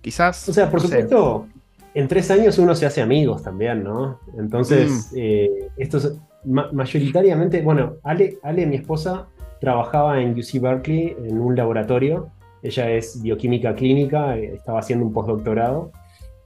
Quizás. 0.01 0.49
O 0.49 0.53
sea, 0.53 0.69
por 0.69 0.81
supuesto, 0.81 1.47
en 1.93 2.07
tres 2.07 2.29
años 2.31 2.57
uno 2.57 2.75
se 2.75 2.85
hace 2.85 3.01
amigos 3.01 3.43
también, 3.43 3.83
¿no? 3.83 4.19
Entonces, 4.37 5.11
mm. 5.11 5.15
eh, 5.17 5.49
esto 5.77 5.97
es 5.97 6.13
mayoritariamente, 6.45 7.61
bueno, 7.61 7.95
Ale, 8.03 8.39
Ale, 8.43 8.65
mi 8.65 8.77
esposa, 8.77 9.27
trabajaba 9.59 10.21
en 10.21 10.31
UC 10.31 10.61
Berkeley 10.61 11.15
en 11.25 11.39
un 11.39 11.55
laboratorio 11.55 12.31
ella 12.61 12.91
es 12.91 13.21
bioquímica 13.21 13.73
clínica, 13.75 14.35
estaba 14.35 14.79
haciendo 14.79 15.05
un 15.05 15.13
postdoctorado 15.13 15.91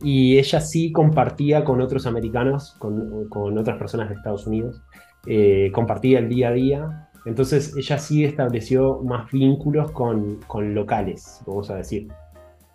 y 0.03 0.37
ella 0.37 0.59
sí 0.59 0.91
compartía 0.91 1.63
con 1.63 1.81
otros 1.81 2.05
americanos, 2.05 2.75
con, 2.77 3.29
con 3.29 3.57
otras 3.57 3.77
personas 3.77 4.09
de 4.09 4.15
Estados 4.15 4.45
Unidos, 4.45 4.81
eh, 5.25 5.71
compartía 5.73 6.19
el 6.19 6.27
día 6.27 6.49
a 6.49 6.51
día. 6.51 7.09
Entonces 7.25 7.73
ella 7.77 7.97
sí 7.97 8.25
estableció 8.25 9.01
más 9.01 9.31
vínculos 9.31 9.91
con, 9.91 10.41
con 10.45 10.75
locales, 10.75 11.41
vamos 11.47 11.69
a 11.69 11.77
decir. 11.77 12.09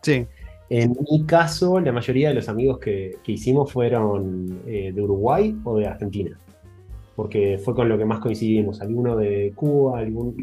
Sí. 0.00 0.26
En 0.70 0.96
mi 1.10 1.24
caso, 1.26 1.78
la 1.80 1.92
mayoría 1.92 2.28
de 2.28 2.34
los 2.34 2.48
amigos 2.48 2.78
que, 2.78 3.16
que 3.22 3.32
hicimos 3.32 3.70
fueron 3.72 4.62
eh, 4.66 4.92
de 4.94 5.02
Uruguay 5.02 5.54
o 5.64 5.76
de 5.76 5.86
Argentina, 5.86 6.38
porque 7.14 7.58
fue 7.58 7.74
con 7.74 7.88
lo 7.90 7.98
que 7.98 8.06
más 8.06 8.20
coincidimos. 8.20 8.80
Alguno 8.80 9.16
de 9.16 9.52
Cuba, 9.54 9.98
algún, 9.98 10.34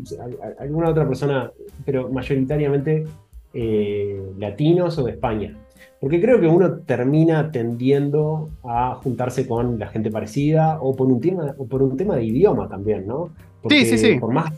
alguna 0.59 0.89
otra 0.89 1.07
persona, 1.07 1.51
pero 1.83 2.09
mayoritariamente 2.09 3.05
eh, 3.53 4.21
latinos 4.37 4.97
o 4.99 5.03
de 5.03 5.11
España. 5.11 5.57
Porque 6.05 6.21
creo 6.21 6.39
que 6.39 6.45
uno 6.45 6.81
termina 6.85 7.49
tendiendo 7.51 8.51
a 8.63 8.93
juntarse 9.01 9.47
con 9.47 9.79
la 9.79 9.87
gente 9.87 10.11
parecida 10.11 10.77
o 10.79 10.95
por 10.95 11.07
un 11.07 11.19
tema, 11.19 11.55
o 11.57 11.65
por 11.65 11.81
un 11.81 11.97
tema 11.97 12.15
de 12.15 12.25
idioma 12.25 12.69
también, 12.69 13.07
¿no? 13.07 13.31
Porque 13.63 13.85
sí, 13.85 13.97
sí. 13.97 14.19
Por 14.19 14.31
más, 14.31 14.53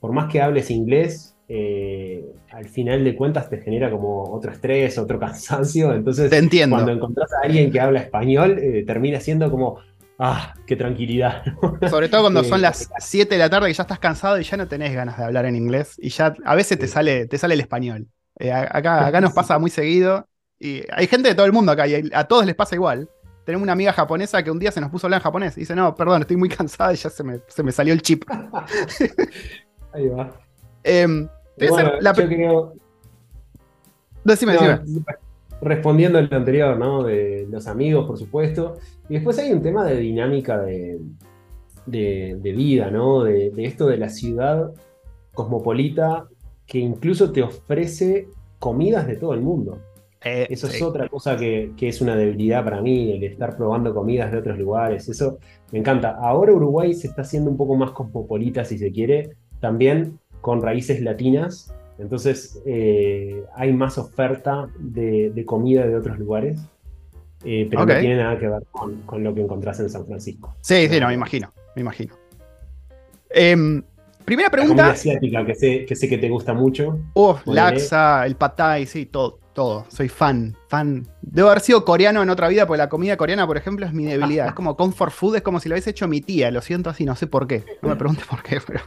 por 0.00 0.12
más 0.14 0.32
que 0.32 0.40
hables 0.40 0.70
inglés, 0.70 1.36
eh, 1.50 2.24
al 2.50 2.64
final 2.64 3.04
de 3.04 3.14
cuentas 3.14 3.50
te 3.50 3.58
genera 3.60 3.90
como 3.90 4.22
otro 4.32 4.52
estrés, 4.52 4.96
otro 4.96 5.18
cansancio. 5.26 5.92
Entonces, 5.92 6.30
Te 6.30 6.38
entiendo. 6.38 6.76
cuando 6.76 6.92
encontrás 6.92 7.30
a 7.34 7.44
alguien 7.44 7.70
que 7.70 7.78
habla 7.78 8.00
español, 8.00 8.58
eh, 8.58 8.84
termina 8.86 9.20
siendo 9.20 9.50
como, 9.50 9.80
ah, 10.18 10.54
qué 10.66 10.76
tranquilidad. 10.76 11.42
¿no? 11.82 11.88
Sobre 11.90 12.08
todo 12.08 12.22
cuando 12.22 12.40
Eh, 12.40 12.44
son 12.44 12.62
las 12.62 12.88
7 13.00 13.34
de 13.34 13.38
la 13.38 13.50
tarde 13.50 13.68
y 13.68 13.74
ya 13.74 13.82
estás 13.82 13.98
cansado 13.98 14.40
y 14.40 14.44
ya 14.44 14.56
no 14.56 14.66
tenés 14.66 14.94
ganas 14.94 15.18
de 15.18 15.24
hablar 15.24 15.44
en 15.44 15.56
inglés. 15.56 15.96
Y 15.98 16.08
ya 16.08 16.34
a 16.42 16.54
veces 16.54 16.78
te 16.78 16.86
Sí. 16.86 16.94
sale, 16.94 17.26
te 17.26 17.36
sale 17.36 17.52
el 17.52 17.60
español. 17.60 18.06
Eh, 18.38 18.50
acá, 18.50 19.04
acá 19.06 19.20
nos 19.20 19.34
pasa 19.34 19.58
muy 19.58 19.68
seguido. 19.68 20.26
Y 20.58 20.82
hay 20.92 21.06
gente 21.06 21.28
de 21.28 21.34
todo 21.34 21.46
el 21.46 21.52
mundo 21.52 21.72
acá 21.72 21.86
y 21.86 22.10
a 22.12 22.24
todos 22.24 22.46
les 22.46 22.54
pasa 22.54 22.74
igual. 22.74 23.08
Tenemos 23.44 23.62
una 23.64 23.72
amiga 23.72 23.92
japonesa 23.92 24.42
que 24.42 24.50
un 24.50 24.58
día 24.58 24.70
se 24.72 24.80
nos 24.80 24.90
puso 24.90 25.06
a 25.06 25.08
hablar 25.08 25.20
en 25.20 25.24
japonés. 25.24 25.56
Y 25.56 25.60
dice, 25.60 25.74
no, 25.74 25.94
perdón, 25.94 26.22
estoy 26.22 26.36
muy 26.36 26.48
cansada 26.56 26.92
y 26.92 26.96
ya 26.96 27.10
se 27.10 27.22
me, 27.22 27.40
se 27.46 27.62
me 27.62 27.72
salió 27.72 27.92
el 27.92 28.00
chip. 28.02 28.24
Ahí 29.92 30.08
va. 30.08 30.22
A 30.22 31.68
Bueno, 31.68 31.92
la 32.00 32.12
yo 32.14 32.72
Decime, 34.24 34.54
No, 34.54 34.60
decime. 34.78 35.04
respondiendo 35.60 36.18
a 36.18 36.22
lo 36.22 36.34
anterior, 36.36 36.78
¿no? 36.78 37.02
De 37.02 37.46
los 37.50 37.66
amigos, 37.66 38.06
por 38.06 38.18
supuesto. 38.18 38.78
Y 39.08 39.14
después 39.14 39.38
hay 39.38 39.52
un 39.52 39.62
tema 39.62 39.84
de 39.84 39.96
dinámica 39.98 40.58
de, 40.62 40.98
de- 41.86 42.38
de 42.40 42.52
vida, 42.52 42.90
¿no? 42.90 43.22
De, 43.22 43.50
de 43.50 43.64
esto 43.66 43.86
de 43.86 43.98
la 43.98 44.08
ciudad 44.08 44.72
cosmopolita 45.34 46.26
que 46.66 46.78
incluso 46.78 47.32
te 47.32 47.42
ofrece 47.42 48.28
comidas 48.58 49.06
de 49.06 49.16
todo 49.16 49.34
el 49.34 49.42
mundo. 49.42 49.78
Eh, 50.24 50.46
Eso 50.50 50.68
sí. 50.68 50.76
es 50.76 50.82
otra 50.82 51.08
cosa 51.08 51.36
que, 51.36 51.72
que 51.76 51.88
es 51.88 52.00
una 52.00 52.16
debilidad 52.16 52.64
para 52.64 52.80
mí, 52.80 53.12
el 53.12 53.24
estar 53.24 53.56
probando 53.56 53.94
comidas 53.94 54.32
de 54.32 54.38
otros 54.38 54.58
lugares. 54.58 55.08
Eso 55.08 55.38
me 55.70 55.78
encanta. 55.80 56.16
Ahora 56.20 56.52
Uruguay 56.52 56.94
se 56.94 57.08
está 57.08 57.22
haciendo 57.22 57.50
un 57.50 57.56
poco 57.56 57.76
más 57.76 57.90
cosmopolita, 57.90 58.64
si 58.64 58.78
se 58.78 58.90
quiere, 58.90 59.30
también 59.60 60.18
con 60.40 60.62
raíces 60.62 61.00
latinas. 61.02 61.72
Entonces 61.98 62.60
eh, 62.66 63.44
hay 63.54 63.72
más 63.72 63.98
oferta 63.98 64.68
de, 64.78 65.30
de 65.30 65.44
comida 65.44 65.86
de 65.86 65.94
otros 65.96 66.18
lugares, 66.18 66.58
eh, 67.44 67.66
pero 67.70 67.84
no 67.86 67.98
tiene 68.00 68.16
nada 68.16 68.38
que 68.38 68.48
ver 68.48 68.62
con, 68.72 69.02
con 69.02 69.22
lo 69.22 69.34
que 69.34 69.42
encontrás 69.42 69.78
en 69.80 69.90
San 69.90 70.06
Francisco. 70.06 70.56
Sí, 70.60 70.88
sí, 70.88 70.98
no, 70.98 71.08
me 71.08 71.14
imagino. 71.14 71.52
Me 71.76 71.82
imagino. 71.82 72.14
Em, 73.30 73.82
primera 74.24 74.46
La 74.48 74.50
comida 74.50 74.74
pregunta. 74.74 74.90
asiática, 74.90 75.44
que 75.44 75.54
sé, 75.54 75.84
que 75.86 75.94
sé 75.96 76.08
que 76.08 76.18
te 76.18 76.28
gusta 76.28 76.54
mucho. 76.54 76.98
Ponele. 77.12 77.54
Laxa, 77.54 78.24
el 78.26 78.36
pad 78.36 78.52
thai, 78.56 78.86
sí, 78.86 79.06
todo, 79.06 79.38
todo. 79.54 79.86
Soy 79.88 80.08
fan, 80.08 80.56
fan. 80.68 81.06
Debo 81.22 81.48
haber 81.48 81.60
sido 81.60 81.84
coreano 81.84 82.22
en 82.22 82.28
otra 82.30 82.48
vida, 82.48 82.66
porque 82.66 82.78
la 82.78 82.88
comida 82.88 83.16
coreana, 83.16 83.46
por 83.46 83.56
ejemplo, 83.56 83.86
es 83.86 83.92
mi 83.92 84.04
debilidad. 84.04 84.48
Es 84.48 84.52
como 84.54 84.76
comfort 84.76 85.12
food, 85.12 85.36
es 85.36 85.42
como 85.42 85.60
si 85.60 85.68
lo 85.68 85.74
hubiese 85.74 85.90
hecho 85.90 86.06
mi 86.08 86.20
tía. 86.20 86.50
Lo 86.50 86.60
siento 86.60 86.90
así, 86.90 87.04
no 87.04 87.16
sé 87.16 87.26
por 87.26 87.46
qué. 87.46 87.64
No 87.80 87.88
me 87.88 87.96
preguntes 87.96 88.26
por 88.26 88.42
qué, 88.42 88.60
pero. 88.66 88.80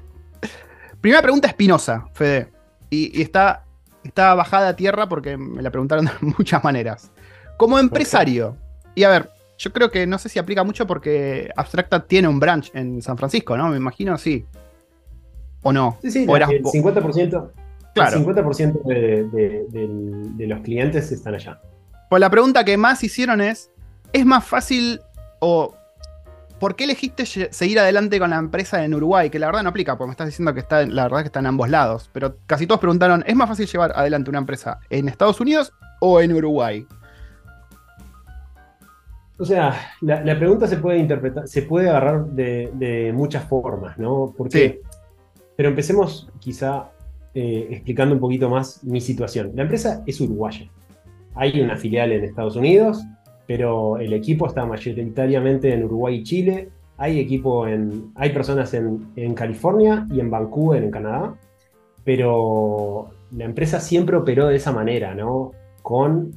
Primera 1.02 1.22
pregunta 1.22 1.48
espinosa, 1.48 2.08
Fede. 2.14 2.52
Y, 2.90 3.18
y 3.18 3.22
está, 3.22 3.66
está 4.04 4.34
bajada 4.36 4.70
a 4.70 4.76
tierra 4.76 5.08
porque 5.10 5.38
me 5.38 5.62
la 5.62 5.72
preguntaron 5.72 6.06
de 6.06 6.12
muchas 6.38 6.64
maneras. 6.64 7.12
Como 7.58 7.80
empresario, 7.80 8.56
y 8.96 9.04
a 9.04 9.10
ver, 9.10 9.32
yo 9.58 9.74
creo 9.74 9.90
que 9.90 10.06
no 10.06 10.18
sé 10.20 10.30
si 10.30 10.38
aplica 10.40 10.64
mucho 10.64 10.86
porque 10.86 11.50
Abstracta 11.56 12.06
tiene 12.06 12.28
un 12.28 12.40
branch 12.40 12.72
en 12.76 13.02
San 13.02 13.18
Francisco, 13.18 13.58
¿no? 13.58 13.70
Me 13.70 13.78
imagino, 13.78 14.18
sí. 14.18 14.46
¿O 15.64 15.74
no? 15.74 15.98
Sí, 16.02 16.12
sí, 16.12 16.26
O 16.28 16.32
la- 16.34 16.38
eras 16.38 16.50
el 16.52 16.64
vo- 16.64 16.72
50%, 16.72 17.50
Claro. 18.00 18.18
el 18.18 18.26
50% 18.26 18.84
de, 18.84 19.24
de- 19.32 19.66
del- 19.70 20.38
de 20.38 20.48
los 20.48 20.62
clientes 20.62 21.12
están 21.12 21.36
allá. 21.36 21.60
Pues 22.10 22.20
la 22.20 22.30
pregunta 22.30 22.64
que 22.64 22.78
más 22.78 23.04
hicieron 23.04 23.42
es: 23.42 23.70
¿es 24.14 24.26
más 24.26 24.46
fácil 24.46 25.02
o 25.40 25.74
por 26.60 26.76
qué 26.76 26.86
elegiste 26.86 27.26
seguir 27.26 27.80
adelante 27.80 28.18
con 28.20 28.30
la 28.32 28.38
empresa 28.38 28.84
en 28.84 28.94
Uruguay? 28.94 29.30
Que 29.30 29.40
la 29.40 29.48
verdad 29.48 29.62
no 29.64 29.70
aplica, 29.70 29.98
porque 29.98 30.08
me 30.08 30.12
estás 30.12 30.28
diciendo 30.28 30.54
que 30.54 30.62
está, 30.62 30.86
la 30.86 31.04
verdad 31.04 31.20
que 31.20 31.26
está 31.28 31.40
en 31.40 31.48
ambos 31.48 31.70
lados. 31.70 32.10
Pero 32.14 32.38
casi 32.48 32.66
todos 32.66 32.80
preguntaron: 32.80 33.24
¿es 33.28 33.36
más 33.36 33.50
fácil 33.50 33.68
llevar 33.68 33.92
adelante 33.96 34.30
una 34.30 34.40
empresa 34.40 34.80
en 34.90 35.08
Estados 35.10 35.40
Unidos 35.42 35.74
o 36.00 36.22
en 36.22 36.34
Uruguay? 36.34 36.86
O 39.40 39.46
sea, 39.46 39.76
la, 40.02 40.24
la 40.24 40.36
pregunta 40.38 40.66
se 40.68 40.78
puede 40.78 40.98
interpretar, 40.98 41.48
se 41.48 41.62
puede 41.62 41.90
agarrar 41.90 42.26
de, 42.26 42.72
de 42.74 43.14
muchas 43.14 43.44
formas, 43.46 43.98
¿no? 44.00 44.34
Porque, 44.36 44.82
Pero 45.56 45.70
empecemos 45.70 46.28
quizá 46.40 46.90
eh, 47.40 47.68
explicando 47.72 48.16
un 48.16 48.20
poquito 48.22 48.50
más 48.50 48.84
mi 48.84 49.00
situación. 49.00 49.52
La 49.56 49.62
empresa 49.64 50.02
es 50.08 50.20
uruguaya. 50.22 50.66
Hay 51.36 51.62
una 51.62 51.78
filial 51.78 52.12
en 52.12 52.24
Estados 52.24 52.56
Unidos, 52.56 53.04
pero 53.46 53.98
el 54.00 54.12
equipo 54.14 54.48
está 54.48 54.66
mayoritariamente 54.66 55.72
en 55.74 55.84
Uruguay 55.84 56.16
y 56.16 56.24
Chile. 56.24 56.70
Hay 56.98 57.20
equipo 57.20 57.68
en. 57.68 58.12
Hay 58.16 58.32
personas 58.32 58.74
en, 58.74 58.86
en 59.16 59.36
California 59.36 60.08
y 60.12 60.20
en 60.20 60.32
Vancouver, 60.32 60.84
en 60.84 60.90
Canadá. 60.90 61.36
Pero 62.04 63.10
la 63.36 63.44
empresa 63.46 63.80
siempre 63.80 64.16
operó 64.18 64.48
de 64.48 64.56
esa 64.56 64.72
manera, 64.72 65.14
¿no? 65.14 65.52
Con 65.84 66.32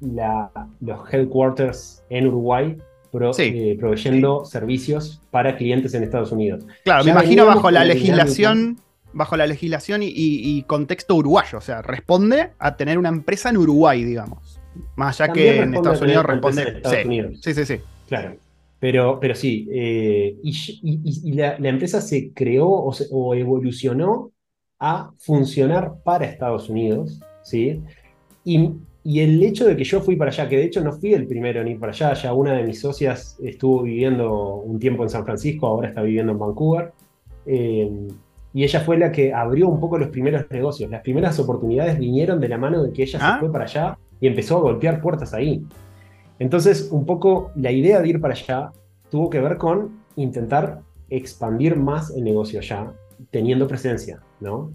la- 0.00 0.50
los 0.80 1.12
headquarters 1.12 2.02
en 2.10 2.26
Uruguay 2.26 2.76
pro- 3.12 3.32
Sí. 3.32 3.52
eh, 3.54 3.76
proveyendo 3.78 4.44
servicios 4.44 5.22
para 5.30 5.56
clientes 5.56 5.94
en 5.94 6.02
Estados 6.02 6.32
Unidos. 6.32 6.66
Claro, 6.84 7.04
me 7.04 7.10
imagino 7.12 7.46
bajo 7.46 7.70
la 7.70 7.84
legislación. 7.84 8.78
Bajo 9.16 9.36
la 9.36 9.46
legislación 9.46 10.00
y, 10.02 10.62
contexto 10.66 11.14
uruguayo. 11.16 11.58
O 11.58 11.60
sea, 11.62 11.80
responde 11.82 12.50
a 12.58 12.76
tener 12.76 12.98
una 12.98 13.08
empresa 13.08 13.48
en 13.50 13.56
Uruguay, 13.56 14.04
digamos. 14.04 14.60
Más 14.94 15.18
allá 15.20 15.28
También 15.32 15.54
que 15.54 15.62
en 15.62 15.74
Estados 15.74 16.02
Unidos 16.02 16.24
responde. 16.26 16.62
Estados 16.62 16.98
sí. 17.00 17.06
Unidos. 17.06 17.38
sí, 17.42 17.54
sí, 17.54 17.64
sí. 17.64 17.76
Claro. 18.08 18.36
Pero, 18.78 19.18
pero 19.18 19.34
sí, 19.34 19.66
eh, 19.72 20.36
y, 20.42 20.50
y- 20.50 21.00
y- 21.02 21.30
y 21.30 21.32
la, 21.32 21.58
la 21.58 21.68
empresa 21.70 22.02
se 22.02 22.30
creó 22.34 22.68
o, 22.70 22.92
se- 22.92 23.06
o 23.10 23.34
evolucionó 23.34 24.32
a 24.78 25.10
funcionar 25.18 25.94
para 26.04 26.26
Estados 26.26 26.68
Unidos, 26.68 27.18
¿sí? 27.42 27.80
Y, 28.44 28.70
y 29.02 29.20
el 29.20 29.42
hecho 29.42 29.64
de 29.66 29.78
que 29.78 29.84
yo 29.84 30.02
fui 30.02 30.16
para 30.16 30.30
allá, 30.30 30.46
que 30.46 30.58
de 30.58 30.64
hecho 30.66 30.84
no 30.84 30.92
fui 30.92 31.14
el 31.14 31.26
primero 31.26 31.62
en 31.62 31.68
ir 31.68 31.80
para 31.80 31.92
allá, 31.92 32.12
ya 32.12 32.34
una 32.34 32.52
de 32.52 32.64
mis 32.64 32.78
socias 32.80 33.38
estuvo 33.42 33.82
viviendo 33.82 34.56
un 34.56 34.78
tiempo 34.78 35.02
en 35.04 35.08
San 35.08 35.24
Francisco, 35.24 35.66
ahora 35.68 35.88
está 35.88 36.02
viviendo 36.02 36.32
en 36.32 36.38
Vancouver, 36.38 36.92
eh, 37.46 37.90
y 38.56 38.64
ella 38.64 38.80
fue 38.80 38.96
la 38.96 39.12
que 39.12 39.34
abrió 39.34 39.68
un 39.68 39.78
poco 39.78 39.98
los 39.98 40.08
primeros 40.08 40.46
negocios. 40.50 40.90
Las 40.90 41.02
primeras 41.02 41.38
oportunidades 41.38 41.98
vinieron 41.98 42.40
de 42.40 42.48
la 42.48 42.56
mano 42.56 42.82
de 42.82 42.90
que 42.90 43.02
ella 43.02 43.18
Ah. 43.20 43.34
se 43.34 43.40
fue 43.40 43.52
para 43.52 43.64
allá 43.64 43.98
y 44.18 44.26
empezó 44.28 44.56
a 44.56 44.60
golpear 44.60 45.02
puertas 45.02 45.34
ahí. 45.34 45.62
Entonces, 46.38 46.88
un 46.90 47.04
poco 47.04 47.50
la 47.54 47.70
idea 47.70 48.00
de 48.00 48.08
ir 48.08 48.18
para 48.20 48.32
allá 48.32 48.70
tuvo 49.10 49.28
que 49.28 49.40
ver 49.40 49.58
con 49.58 50.00
intentar 50.16 50.80
expandir 51.10 51.76
más 51.76 52.10
el 52.16 52.24
negocio 52.24 52.58
allá, 52.60 52.92
teniendo 53.30 53.68
presencia, 53.68 54.20
¿no? 54.40 54.72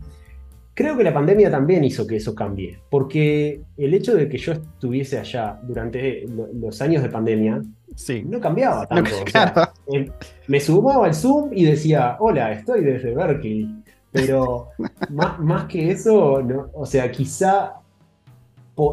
Creo 0.75 0.95
que 0.95 1.03
la 1.03 1.13
pandemia 1.13 1.49
también 1.51 1.83
hizo 1.83 2.05
que 2.07 2.15
eso 2.17 2.33
cambie, 2.35 2.79
porque 2.91 3.61
el 3.77 3.93
hecho 3.95 4.15
de 4.15 4.29
que 4.29 4.37
yo 4.37 4.53
estuviese 4.53 5.17
allá 5.19 5.59
durante 5.63 6.25
lo- 6.27 6.47
los 6.53 6.81
años 6.83 7.01
de 7.03 7.09
pandemia 7.09 7.61
Sí. 7.95 8.23
no 8.25 8.39
cambiaba 8.39 8.81
No, 8.81 8.87
tanto. 8.87 9.11
o 9.11 9.13
sea, 9.27 9.51
claro. 9.53 9.71
eh, 9.93 10.11
me 10.47 10.59
sumaba 10.59 11.05
al 11.05 11.13
Zoom 11.15 11.49
y 11.53 11.65
decía, 11.65 12.17
hola, 12.19 12.51
estoy 12.53 12.81
desde 12.83 13.13
Berkeley. 13.15 13.69
Pero 14.11 14.69
más, 15.09 15.39
más 15.39 15.65
que 15.65 15.91
eso, 15.91 16.41
no, 16.41 16.69
o 16.73 16.85
sea, 16.85 17.11
quizá 17.11 17.73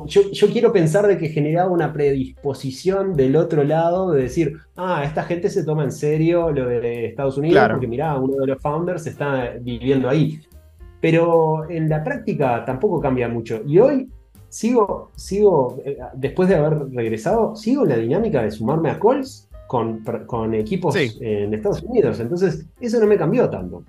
yo, 0.07 0.22
yo 0.32 0.49
quiero 0.49 0.70
pensar 0.72 1.07
de 1.07 1.16
que 1.16 1.28
generaba 1.28 1.70
una 1.70 1.92
predisposición 1.92 3.14
del 3.14 3.36
otro 3.36 3.64
lado 3.64 4.12
de 4.12 4.22
decir, 4.24 4.53
ah, 4.76 5.03
esta 5.05 5.22
gente 5.22 5.49
se 5.49 5.64
toma 5.64 5.84
en 5.84 5.92
serio 5.92 6.51
lo 6.51 6.66
de 6.66 7.07
Estados 7.07 7.38
Unidos, 7.38 7.55
Claro. 7.59 7.74
porque 7.74 7.86
mirá, 7.86 8.16
uno 8.16 8.36
de 8.36 8.46
los 8.49 8.61
founders 8.61 9.07
está 9.07 9.55
viviendo 9.61 10.09
ahí. 10.09 10.40
Pero 11.01 11.70
en 11.70 11.88
la 11.88 12.03
práctica 12.05 12.64
tampoco 12.66 13.01
cambia 13.01 13.28
mucho. 13.28 13.62
Y 13.66 13.78
hoy 13.78 14.09
sigo, 14.49 15.11
sigo 15.16 15.78
eh, 15.84 15.99
después 16.14 16.49
de 16.49 16.57
haber 16.57 16.90
regresado, 16.90 17.55
sigo 17.57 17.84
la 17.84 17.96
dinámica 17.96 18.42
de 18.42 18.51
sumarme 18.51 18.90
a 18.90 18.99
calls 18.99 19.49
con, 19.66 20.55
equipos 20.55 20.94
Sí. 20.94 21.11
en 21.20 21.53
Estados 21.55 21.82
Unidos. 21.82 22.20
Entonces, 22.20 22.66
eso 22.80 22.99
no 23.01 23.07
me 23.07 23.16
cambió 23.18 23.51
tanto. 23.51 23.82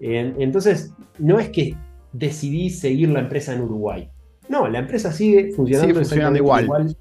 En- 0.00 0.34
entonces, 0.40 0.92
no 1.18 1.38
es 1.40 1.48
que 1.48 1.74
decidí 2.12 2.68
seguir 2.68 3.08
la 3.08 3.20
empresa 3.20 3.54
en 3.54 3.62
Uruguay. 3.62 4.10
No, 4.48 4.68
la 4.68 4.80
empresa 4.80 5.10
sigue 5.12 5.52
funcionando, 5.52 5.94
Sigue 5.94 6.04
funcionando 6.04 6.38
exactamente 6.38 6.90
igual. 6.92 6.96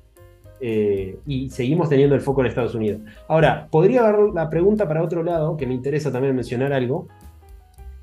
eh, 0.62 1.18
y 1.26 1.50
seguimos 1.50 1.90
teniendo 1.90 2.14
el 2.16 2.22
foco 2.22 2.42
en 2.42 2.48
Estados 2.48 2.76
Unidos. 2.76 3.02
Ahora, 3.28 3.68
podría 3.72 4.08
haber 4.08 4.30
la 4.34 4.50
pregunta 4.50 4.88
para 4.88 5.04
otro 5.04 5.24
lado, 5.24 5.58
que 5.58 5.66
me 5.68 5.74
interesa 5.74 6.12
también 6.12 6.36
mencionar 6.36 6.72
algo. 6.72 7.08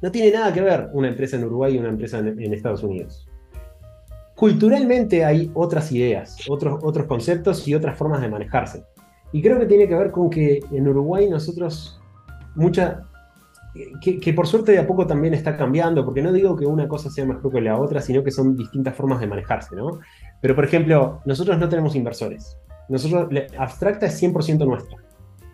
No 0.02 0.10
tiene 0.10 0.32
nada 0.32 0.52
que 0.52 0.60
ver 0.60 0.88
una 0.92 1.08
empresa 1.08 1.36
en 1.36 1.44
Uruguay 1.44 1.74
y 1.76 1.78
una 1.78 1.88
empresa 1.88 2.18
en, 2.18 2.40
en 2.40 2.52
Estados 2.52 2.82
Unidos. 2.82 3.27
Culturalmente 4.38 5.24
hay 5.24 5.50
otras 5.54 5.90
ideas, 5.90 6.36
otros, 6.48 6.78
otros 6.84 7.06
conceptos 7.08 7.66
y 7.66 7.74
otras 7.74 7.98
formas 7.98 8.20
de 8.20 8.28
manejarse. 8.28 8.84
Y 9.32 9.42
creo 9.42 9.58
que 9.58 9.66
tiene 9.66 9.88
que 9.88 9.96
ver 9.96 10.12
con 10.12 10.30
que 10.30 10.60
en 10.70 10.86
Uruguay 10.86 11.28
nosotros, 11.28 12.00
mucha, 12.54 13.02
que, 14.00 14.20
que 14.20 14.32
por 14.32 14.46
suerte 14.46 14.70
de 14.70 14.78
a 14.78 14.86
poco 14.86 15.08
también 15.08 15.34
está 15.34 15.56
cambiando, 15.56 16.04
porque 16.04 16.22
no 16.22 16.32
digo 16.32 16.54
que 16.54 16.66
una 16.66 16.86
cosa 16.86 17.10
sea 17.10 17.26
mejor 17.26 17.50
que 17.52 17.60
la 17.60 17.76
otra, 17.80 18.00
sino 18.00 18.22
que 18.22 18.30
son 18.30 18.54
distintas 18.56 18.94
formas 18.94 19.18
de 19.18 19.26
manejarse, 19.26 19.74
¿no? 19.74 19.98
Pero 20.40 20.54
por 20.54 20.64
ejemplo, 20.64 21.20
nosotros 21.24 21.58
no 21.58 21.68
tenemos 21.68 21.96
inversores. 21.96 22.56
Nosotros, 22.88 23.32
la- 23.32 23.42
Abstracta 23.58 24.06
es 24.06 24.22
100% 24.22 24.64
nuestra. 24.64 24.96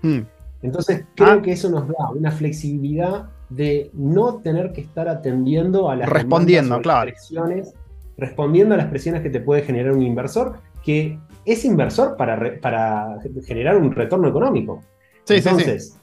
Mm. 0.03 0.21
Entonces, 0.61 1.07
creo 1.17 1.39
Ah. 1.39 1.43
que 1.43 1.53
eso 1.53 1.71
nos 1.71 1.89
da 1.89 2.11
una 2.15 2.31
flexibilidad 2.31 3.31
de 3.49 3.91
no 3.95 4.37
tener 4.43 4.73
que 4.73 4.83
estar 4.83 5.09
atendiendo 5.09 5.89
a 5.89 5.97
las 5.97 6.07
Respondiendo, 6.09 6.81
claro. 6.83 7.11
presiones, 7.11 7.73
respondiendo 8.17 8.75
a 8.75 8.79
las 8.79 8.87
presiones 8.87 9.23
que 9.23 9.31
te 9.31 9.41
puede 9.41 9.63
generar 9.63 9.93
un 9.93 10.03
inversor, 10.03 10.59
que 10.85 11.19
es 11.45 11.65
inversor 11.65 12.17
para, 12.17 12.37
re- 12.37 12.59
para 12.59 13.19
generar 13.47 13.77
un 13.77 13.93
retorno 13.93 14.29
económico. 14.29 14.81
Sí, 15.25 15.37
sí, 15.37 15.43
sí. 15.43 15.49
Entonces, 15.49 16.01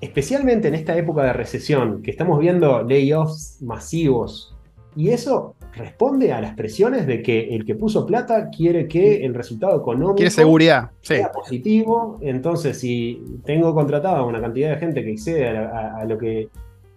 especialmente 0.00 0.68
en 0.68 0.74
esta 0.74 0.96
época 0.96 1.22
de 1.24 1.32
recesión, 1.32 2.02
que 2.02 2.10
estamos 2.10 2.38
viendo 2.38 2.82
layoffs 2.82 3.62
masivos, 3.62 4.52
y 4.94 5.10
eso 5.10 5.54
responde 5.74 6.32
a 6.32 6.40
las 6.40 6.54
presiones 6.54 7.06
de 7.06 7.20
que 7.22 7.54
el 7.54 7.66
que 7.66 7.74
puso 7.74 8.06
plata 8.06 8.48
quiere 8.48 8.88
que 8.88 9.24
el 9.26 9.34
resultado 9.34 9.78
económico 9.78 10.14
Quiere 10.14 10.30
seguridad. 10.30 10.90
Sí. 11.02 11.16
sea 11.16 11.30
positivo. 11.30 12.18
Entonces, 12.22 12.80
si 12.80 13.22
tengo 13.44 13.74
contratada 13.74 14.22
una 14.24 14.40
cantidad 14.40 14.70
de 14.70 14.76
gente 14.78 15.04
que 15.04 15.10
excede 15.12 15.48
a, 15.48 15.68
a- 15.68 15.96
a 16.00 16.04
lo 16.06 16.16
que 16.16 16.48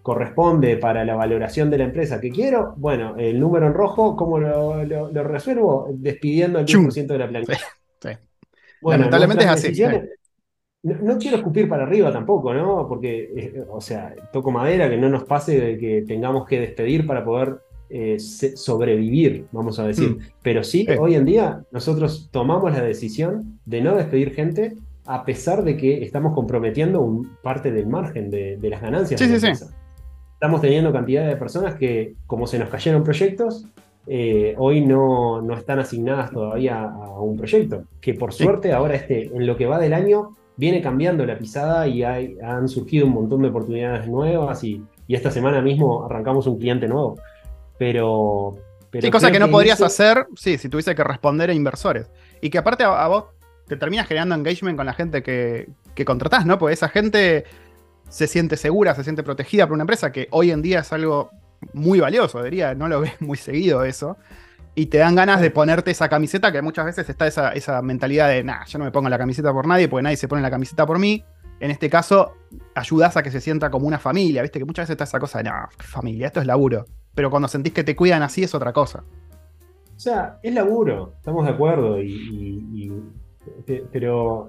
corresponde 0.09 0.75
para 0.77 1.05
la 1.05 1.15
valoración 1.15 1.69
de 1.69 1.77
la 1.77 1.83
empresa 1.83 2.19
que 2.19 2.31
quiero, 2.31 2.73
bueno, 2.77 3.15
el 3.15 3.39
número 3.39 3.67
en 3.67 3.75
rojo, 3.75 4.15
¿cómo 4.15 4.39
lo, 4.39 4.83
lo- 4.83 5.11
lo 5.11 5.23
resuelvo? 5.23 5.87
Despidiendo 5.93 6.65
Chum. 6.65 6.87
10% 6.87 7.05
de 7.13 7.19
la 7.19 7.27
plantilla. 7.29 7.59
Sí, 7.59 8.09
sí. 8.09 8.09
Bueno, 8.81 9.03
Lamentablemente 9.03 9.43
es 9.43 9.49
así, 9.51 9.83
No, 10.81 10.95
no 11.03 11.17
quiero 11.19 11.37
escupir 11.37 11.69
para 11.69 11.83
arriba 11.83 12.11
tampoco, 12.11 12.55
¿no? 12.55 12.87
Porque, 12.87 13.29
eh, 13.37 13.63
o 13.69 13.79
sea, 13.81 14.15
toco 14.33 14.49
madera, 14.49 14.89
que 14.89 14.97
no 14.97 15.09
nos 15.09 15.25
pase 15.25 15.59
de 15.61 15.77
que 15.77 16.01
tengamos 16.07 16.47
que 16.47 16.59
despedir 16.59 17.05
para 17.05 17.23
poder 17.23 17.59
eh, 17.91 18.17
sobrevivir, 18.19 19.45
vamos 19.51 19.77
a 19.77 19.85
decir. 19.85 20.09
Mm. 20.09 20.19
Pero 20.41 20.63
sí, 20.63 20.87
hoy 20.99 21.13
en 21.13 21.25
día 21.25 21.61
nosotros 21.71 22.29
tomamos 22.31 22.71
la 22.73 22.81
decisión 22.81 23.59
de 23.65 23.81
no 23.81 23.95
despedir 23.95 24.33
gente 24.33 24.73
a 25.05 25.23
pesar 25.23 25.63
de 25.63 25.77
que 25.77 26.03
estamos 26.03 26.33
comprometiendo 26.33 27.01
un, 27.01 27.37
parte 27.43 27.71
del 27.71 27.85
margen 27.85 28.31
de, 28.31 28.57
de 28.57 28.69
las 28.69 28.81
ganancias. 28.81 29.19
Sí, 29.19 29.27
de 29.27 29.39
la 29.39 29.55
sí, 29.55 29.65
sí. 29.65 29.71
Estamos 30.39 30.61
teniendo 30.61 30.93
cantidad 30.93 31.27
de 31.27 31.35
personas 31.35 31.75
que, 31.75 32.13
como 32.25 32.47
se 32.47 32.57
nos 32.57 32.69
cayeron 32.69 33.03
proyectos, 33.03 33.65
eh, 34.07 34.55
hoy 34.57 34.79
no, 34.79 35.41
no 35.41 35.53
están 35.53 35.79
asignadas 35.79 36.31
todavía 36.31 36.81
a 36.81 37.19
un 37.19 37.35
proyecto. 37.35 37.83
Que 37.99 38.13
por 38.13 38.33
Sí. 38.33 38.45
suerte 38.45 38.71
ahora 38.71 38.95
este, 38.95 39.25
en 39.25 39.45
lo 39.45 39.57
que 39.57 39.65
va 39.65 39.77
del 39.79 39.93
año 39.93 40.37
viene 40.55 40.81
cambiando 40.81 41.25
la 41.25 41.37
pisada 41.37 41.87
y 41.87 42.03
hay- 42.03 42.37
han 42.41 42.69
surgido 42.69 43.05
un 43.05 43.11
montón 43.15 43.41
de 43.41 43.49
oportunidades 43.49 44.07
nuevas 44.07 44.63
y, 44.63 44.81
y 45.07 45.15
esta 45.15 45.29
semana 45.29 45.61
mismo 45.61 46.05
arrancamos 46.05 46.47
un 46.47 46.57
cliente 46.57 46.87
nuevo. 46.87 47.17
Pero... 47.77 48.55
pero 48.89 49.03
Sí, 49.05 49.11
cosa 49.11 49.31
que 49.31 49.39
no 49.39 49.49
podrías 49.49 49.77
eso- 49.79 49.85
hacer, 49.87 50.25
sí, 50.37 50.57
si 50.57 50.69
tuviese 50.69 50.95
que 50.95 51.03
responder 51.03 51.49
a 51.49 51.53
inversores. 51.53 52.09
Y 52.39 52.49
que 52.49 52.57
aparte 52.59 52.85
a, 52.85 53.03
a 53.03 53.07
vos 53.09 53.25
te 53.67 53.75
terminas 53.75 54.07
generando 54.07 54.35
engagement 54.35 54.77
con 54.77 54.85
la 54.85 54.93
gente 54.93 55.21
que, 55.21 55.67
que 55.95 56.05
contratás, 56.05 56.45
¿no? 56.45 56.57
Porque 56.57 56.73
esa 56.73 56.87
gente 56.87 57.43
se 58.09 58.27
siente 58.27 58.57
segura, 58.57 58.93
se 58.95 59.03
siente 59.03 59.23
protegida 59.23 59.65
por 59.67 59.75
una 59.75 59.83
empresa, 59.83 60.11
que 60.11 60.27
hoy 60.31 60.51
en 60.51 60.61
día 60.61 60.79
es 60.79 60.91
algo 60.91 61.29
muy 61.73 61.99
valioso, 61.99 62.41
diría, 62.43 62.73
no 62.75 62.87
lo 62.87 63.01
ves 63.01 63.19
muy 63.21 63.37
seguido 63.37 63.83
eso. 63.83 64.17
Y 64.75 64.85
te 64.85 64.97
dan 64.99 65.15
ganas 65.15 65.41
de 65.41 65.51
ponerte 65.51 65.91
esa 65.91 66.07
camiseta, 66.09 66.51
que 66.51 66.61
muchas 66.61 66.85
veces 66.85 67.09
está 67.09 67.27
esa, 67.27 67.51
esa 67.53 67.81
mentalidad 67.81 68.29
de, 68.29 68.43
nah, 68.43 68.63
yo 68.65 68.79
no 68.79 68.85
me 68.85 68.91
pongo 68.91 69.09
la 69.09 69.17
camiseta 69.17 69.51
por 69.51 69.67
nadie, 69.67 69.87
porque 69.89 70.03
nadie 70.03 70.15
se 70.17 70.27
pone 70.27 70.41
la 70.41 70.49
camiseta 70.51 70.85
por 70.85 70.99
mí. 70.99 71.23
En 71.59 71.71
este 71.71 71.89
caso, 71.89 72.35
ayudas 72.75 73.17
a 73.17 73.23
que 73.23 73.31
se 73.31 73.41
sienta 73.41 73.69
como 73.69 73.87
una 73.87 73.99
familia, 73.99 74.41
¿viste? 74.41 74.59
Que 74.59 74.65
muchas 74.65 74.83
veces 74.83 74.93
está 74.93 75.03
esa 75.03 75.19
cosa 75.19 75.39
de, 75.39 75.45
no, 75.45 75.51
familia, 75.79 76.27
esto 76.27 76.39
es 76.39 76.45
laburo. 76.47 76.85
Pero 77.13 77.29
cuando 77.29 77.49
sentís 77.49 77.73
que 77.73 77.83
te 77.83 77.95
cuidan 77.97 78.23
así 78.23 78.43
es 78.43 78.55
otra 78.55 78.71
cosa. 78.71 79.03
O 79.97 79.99
sea, 79.99 80.39
es 80.41 80.53
laburo, 80.53 81.15
estamos 81.17 81.45
de 81.45 81.51
acuerdo, 81.51 82.01
y, 82.01 82.13
y- 82.13 82.83
y- 82.85 82.91
pe- 83.65 83.83
pero 83.91 84.47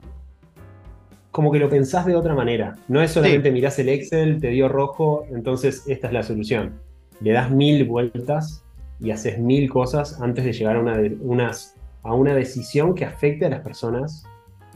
como 1.30 1.52
que 1.52 1.58
lo 1.58 1.68
pensás 1.68 2.06
de 2.06 2.16
otra 2.16 2.34
manera. 2.34 2.76
No 2.88 3.00
es 3.02 3.12
solamente 3.12 3.50
mirás 3.52 3.78
el 3.78 3.88
Excel, 3.88 4.40
te 4.40 4.48
dio 4.48 4.68
rojo, 4.68 5.24
entonces 5.30 5.84
esta 5.86 6.08
es 6.08 6.12
la 6.12 6.22
solución. 6.22 6.74
Le 7.20 7.32
das 7.32 7.50
mil 7.50 7.84
vueltas 7.84 8.64
y 8.98 9.10
haces 9.12 9.38
mil 9.38 9.68
cosas 9.70 10.20
antes 10.20 10.44
de 10.44 10.52
llegar 10.52 10.76
a 10.76 10.80
una, 10.80 10.96
de- 10.96 11.16
unas- 11.20 11.76
a 12.02 12.14
una 12.14 12.34
decisión 12.34 12.94
que 12.94 13.04
afecte 13.04 13.46
a 13.46 13.50
las 13.50 13.60
personas, 13.60 14.24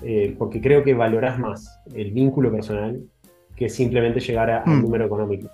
eh, 0.03 0.35
porque 0.39 0.61
creo 0.61 0.83
que 0.85 0.95
valorás 0.95 1.39
más 1.39 1.81
el 1.95 2.13
vínculo 2.13 2.53
personal 2.53 3.01
que 3.57 3.69
simplemente 3.69 4.21
llegar 4.21 4.51
a- 4.51 4.63
al 4.63 4.77
Mm. 4.79 4.83
número 4.83 5.07
económico. 5.07 5.49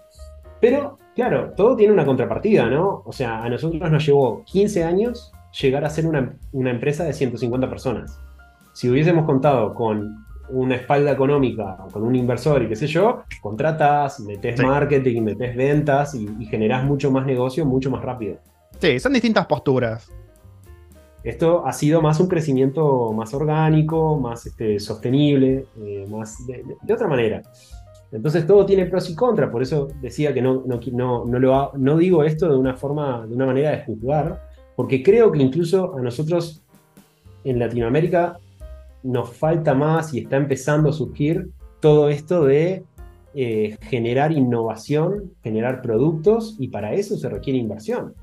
Pero, 0.61 0.99
claro, 1.15 1.53
todo 1.57 1.77
tiene 1.77 1.93
una 1.93 2.05
contrapartida, 2.05 2.67
¿no? 2.69 3.03
O 3.07 3.13
sea, 3.13 3.43
a 3.43 3.49
nosotros 3.49 3.91
nos 3.91 4.05
llevó 4.05 4.43
15 4.45 4.85
años 4.85 5.33
llegar 5.61 5.85
a 5.85 5.91
ser 5.91 6.07
una, 6.07 6.35
una 6.53 6.71
empresa 6.71 7.05
de 7.05 7.13
150 7.13 7.69
personas. 7.71 8.19
Si 8.75 8.89
hubiésemos 8.89 9.25
contado 9.25 9.75
con 9.75 10.25
una 10.53 10.77
espalda 10.77 11.13
económica, 11.13 11.77
con 11.93 12.03
un 12.03 12.15
inversor 12.17 12.63
y 12.63 12.69
qué 12.69 12.77
sé 12.77 12.87
yo, 12.87 13.23
contratas, 13.41 14.21
metes 14.21 14.59
Sí. 14.61 14.67
marketing, 14.67 15.23
metes 15.23 15.57
ventas 15.57 16.15
y, 16.15 16.29
y 16.39 16.47
generás 16.47 16.85
mucho 16.85 17.11
más 17.11 17.27
negocio 17.27 17.65
mucho 17.65 17.91
más 17.91 18.03
rápido. 18.03 18.37
Sí, 18.81 18.99
son 18.99 19.13
distintas 19.13 19.47
posturas. 19.47 20.11
Esto 21.23 21.67
ha 21.67 21.73
sido 21.73 22.01
más 22.01 22.19
un 22.19 22.29
crecimiento 22.29 23.13
más 23.13 23.35
orgánico, 23.35 24.19
más 24.19 24.47
este, 24.47 24.81
sostenible, 24.81 25.67
eh, 25.85 26.07
más 26.09 26.47
de, 26.47 26.65
otra 26.93 27.07
manera. 27.09 27.43
Entonces 28.11 28.47
todo 28.47 28.65
tiene 28.67 28.87
pros 28.87 29.09
y 29.11 29.15
contras, 29.15 29.51
por 29.51 29.63
eso 29.63 29.89
decía 30.01 30.33
que 30.33 30.41
no, 30.43 30.63
no, 30.67 30.81
no, 30.93 31.25
no 31.27 31.39
lo 31.39 31.55
ha- 31.55 31.71
no 31.77 31.97
digo 31.97 32.25
esto 32.25 32.49
de 32.49 32.57
una 32.57 32.75
forma, 32.75 33.27
de 33.27 33.35
una 33.35 33.47
manera 33.47 33.71
de 33.71 33.85
juzgar, 33.85 34.49
porque 34.75 35.03
creo 35.03 35.31
que 35.31 35.41
incluso 35.43 35.95
a 35.97 36.01
nosotros 36.01 36.63
en 37.45 37.59
Latinoamérica 37.59 38.39
nos 39.03 39.33
falta 39.37 39.75
más 39.75 40.13
y 40.15 40.21
está 40.21 40.37
empezando 40.37 40.91
a 40.91 40.93
surgir 40.93 41.49
todo 41.81 42.09
esto 42.09 42.45
de 42.45 42.85
eh, 43.35 43.77
generar 43.83 44.33
innovación, 44.33 45.33
generar 45.43 45.83
productos, 45.83 46.57
y 46.59 46.69
para 46.69 46.95
eso 46.95 47.17
se 47.17 47.29
requiere 47.29 47.59
inversión. 47.59 48.15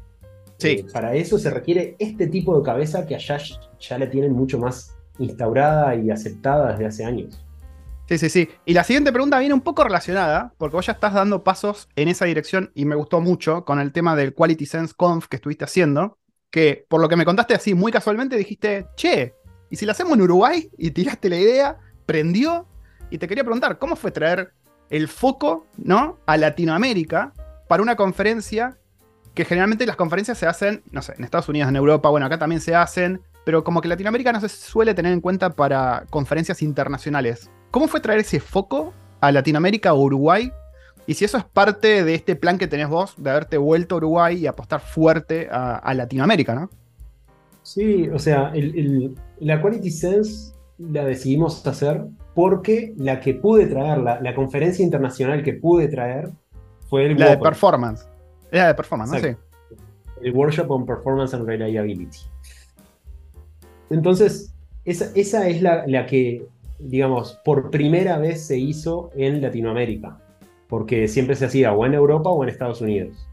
Sí. 0.58 0.70
Eh, 0.70 0.86
para 0.92 1.16
eso 1.16 1.38
se 1.40 1.50
requiere 1.50 1.96
este 2.00 2.28
tipo 2.28 2.58
de 2.58 2.64
cabeza 2.64 3.06
que 3.06 3.16
allá 3.16 3.38
ya 3.80 3.98
la 3.98 4.10
tienen 4.10 4.34
mucho 4.34 4.60
más 4.60 4.96
instaurada 5.20 5.96
y 5.96 6.12
aceptada 6.12 6.72
desde 6.72 6.86
hace 6.86 7.06
años. 7.06 7.44
Sí, 8.08 8.18
sí, 8.18 8.30
sí. 8.30 8.50
Y 8.66 8.74
la 8.74 8.84
siguiente 8.84 9.12
pregunta 9.12 9.40
viene 9.40 9.54
un 9.54 9.62
poco 9.62 9.84
relacionada, 9.84 10.54
porque 10.58 10.78
vos 10.78 10.86
ya 10.86 10.94
estás 10.94 11.14
dando 11.14 11.44
pasos 11.44 11.90
en 11.96 12.08
esa 12.08 12.26
dirección 12.26 12.72
y 12.74 12.86
me 12.86 12.96
gustó 12.96 13.20
mucho 13.20 13.66
con 13.66 13.80
el 13.80 13.92
tema 13.92 14.16
del 14.16 14.34
Quality 14.34 14.66
Sense 14.66 14.94
Conf 14.96 15.28
que 15.28 15.36
estuviste 15.36 15.66
haciendo, 15.66 16.18
que 16.50 16.86
por 16.88 17.02
lo 17.02 17.10
que 17.10 17.18
me 17.18 17.26
contaste 17.26 17.54
así 17.54 17.74
muy 17.74 17.92
casualmente 17.92 18.38
dijiste, 18.38 18.88
che, 18.96 19.36
¿y 19.70 19.76
si 19.76 19.86
lo 19.86 19.92
hacemos 19.92 20.14
en 20.14 20.22
Uruguay? 20.22 20.70
Y 20.78 20.92
tiraste 20.92 21.30
la 21.30 21.38
idea, 21.38 21.78
prendió, 22.06 22.68
y 23.10 23.18
te 23.18 23.28
quería 23.28 23.44
preguntar, 23.44 23.78
¿cómo 23.78 23.96
fue 23.96 24.12
traer 24.12 24.54
el 24.90 25.08
foco, 25.08 25.66
¿no? 25.78 26.18
A 26.26 26.38
Latinoamérica 26.38 27.34
para 27.68 27.84
una 27.84 27.96
conferencia 27.96 28.78
que 29.34 29.46
generalmente 29.46 29.86
las 29.86 29.96
conferencias 29.96 30.38
se 30.38 30.48
hacen, 30.48 30.82
no 30.92 31.02
sé, 31.02 31.14
en 31.18 31.24
Estados 31.24 31.48
Unidos, 31.48 31.70
en 31.70 31.76
Europa, 31.76 32.10
bueno, 32.10 32.26
acá 32.26 32.40
también 32.40 32.60
se 32.60 32.74
hacen, 32.74 33.22
pero 33.46 33.64
como 33.64 33.82
que 33.82 33.88
Latinoamérica 33.88 34.34
no 34.34 34.42
se 34.42 34.50
suele 34.50 34.94
tener 34.94 35.14
en 35.14 35.22
cuenta 35.22 35.52
para 35.52 36.06
conferencias 36.10 36.62
internacionales. 36.62 37.50
¿Cómo 37.72 37.88
fue 37.88 38.00
traer 38.00 38.22
ese 38.22 38.40
foco 38.40 38.94
a 39.22 39.32
Latinoamérica 39.32 39.94
o 39.94 40.02
Uruguay? 40.02 40.52
Y 41.06 41.14
si 41.14 41.24
eso 41.24 41.38
es 41.38 41.44
parte 41.46 42.04
de 42.04 42.16
este 42.16 42.36
plan 42.36 42.58
que 42.58 42.68
tenés 42.68 42.90
vos 42.90 43.14
de 43.18 43.30
haberte 43.30 43.58
vuelto 43.58 43.96
a 43.96 43.98
Uruguay 44.00 44.38
y 44.38 44.48
apostar 44.48 44.82
fuerte 44.82 45.48
a 45.52 45.94
Latinoamérica, 45.94 46.56
¿no? 46.56 46.70
Sí, 47.68 48.08
o 48.08 48.18
sea, 48.18 48.52
el- 48.56 48.80
el- 48.80 49.16
la 49.40 49.62
Quality 49.62 49.92
Sense 49.92 50.54
la 50.78 51.04
decidimos 51.04 51.68
hacer 51.68 52.06
porque 52.34 52.94
la 52.96 53.20
que 53.20 53.34
pude 53.34 53.68
traer, 53.68 53.98
la, 53.98 54.22
la 54.22 54.34
conferencia 54.34 54.86
internacional 54.86 55.44
que 55.44 55.52
pude 55.52 55.90
traer 55.90 56.30
fue 56.90 57.08
el 57.08 57.20
La 57.20 57.32
de 57.32 57.38
performance. 57.40 58.08
Era 58.54 58.68
de 58.68 58.74
performance, 58.74 59.12
¿no? 59.12 59.20
Sí. 59.20 59.36
El 60.24 60.34
Workshop 60.34 60.72
on 60.72 60.86
Performance 60.86 61.34
and 61.34 61.46
Reliability. 61.46 62.20
Entonces, 63.90 64.54
esa, 64.86 65.12
esa 65.14 65.50
es 65.50 65.62
la, 65.62 65.86
la 65.88 66.06
que, 66.06 66.48
digamos, 66.80 67.38
por 67.44 67.70
primera 67.70 68.18
vez 68.18 68.48
se 68.48 68.58
hizo 68.58 69.12
en 69.18 69.42
Latinoamérica, 69.42 70.18
porque 70.70 71.10
siempre 71.10 71.36
se 71.36 71.46
hacía 71.48 71.74
o 71.74 71.86
en 71.86 71.96
Europa 71.96 72.30
o 72.30 72.44
en 72.44 72.50
Estados 72.50 72.80
Unidos. 72.80 73.28